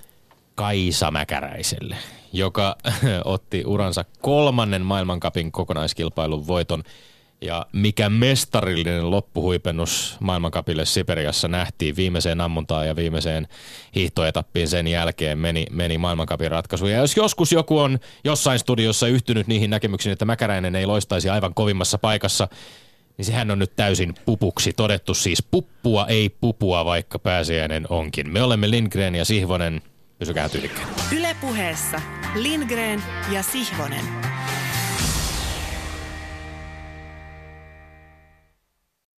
Kaisa 0.55 1.11
Mäkäräiselle, 1.11 1.97
joka 2.33 2.75
otti 3.25 3.63
uransa 3.65 4.05
kolmannen 4.21 4.81
maailmankapin 4.81 5.51
kokonaiskilpailun 5.51 6.47
voiton– 6.47 6.83
ja 7.41 7.65
mikä 7.73 8.09
mestarillinen 8.09 9.11
loppuhuipennus 9.11 10.17
maailmankapille 10.19 10.85
Siperiassa 10.85 11.47
nähtiin 11.47 11.95
viimeiseen 11.95 12.41
ammuntaan 12.41 12.87
ja 12.87 12.95
viimeiseen 12.95 13.47
hiihtoetappiin 13.95 14.67
sen 14.67 14.87
jälkeen 14.87 15.37
meni, 15.37 15.65
meni 15.71 15.97
maailmankapin 15.97 16.51
ratkaisu. 16.51 16.87
Ja 16.87 16.97
jos 16.97 17.17
joskus 17.17 17.51
joku 17.51 17.79
on 17.79 17.99
jossain 18.23 18.59
studiossa 18.59 19.07
yhtynyt 19.07 19.47
niihin 19.47 19.69
näkemyksiin, 19.69 20.13
että 20.13 20.25
Mäkäräinen 20.25 20.75
ei 20.75 20.85
loistaisi 20.85 21.29
aivan 21.29 21.53
kovimmassa 21.53 21.97
paikassa, 21.97 22.47
niin 23.17 23.25
sehän 23.25 23.51
on 23.51 23.59
nyt 23.59 23.75
täysin 23.75 24.13
pupuksi 24.25 24.73
todettu. 24.73 25.13
Siis 25.13 25.43
puppua 25.43 26.07
ei 26.07 26.29
pupua, 26.29 26.85
vaikka 26.85 27.19
pääsiäinen 27.19 27.85
onkin. 27.89 28.29
Me 28.29 28.41
olemme 28.41 28.71
Lindgren 28.71 29.15
ja 29.15 29.25
Sihvonen. 29.25 29.81
Pysykää 30.19 30.49
tyylikkäin. 30.49 30.87
Ylepuheessa 31.17 32.01
Lindgren 32.35 33.03
ja 33.31 33.43
Sihvonen. 33.43 34.36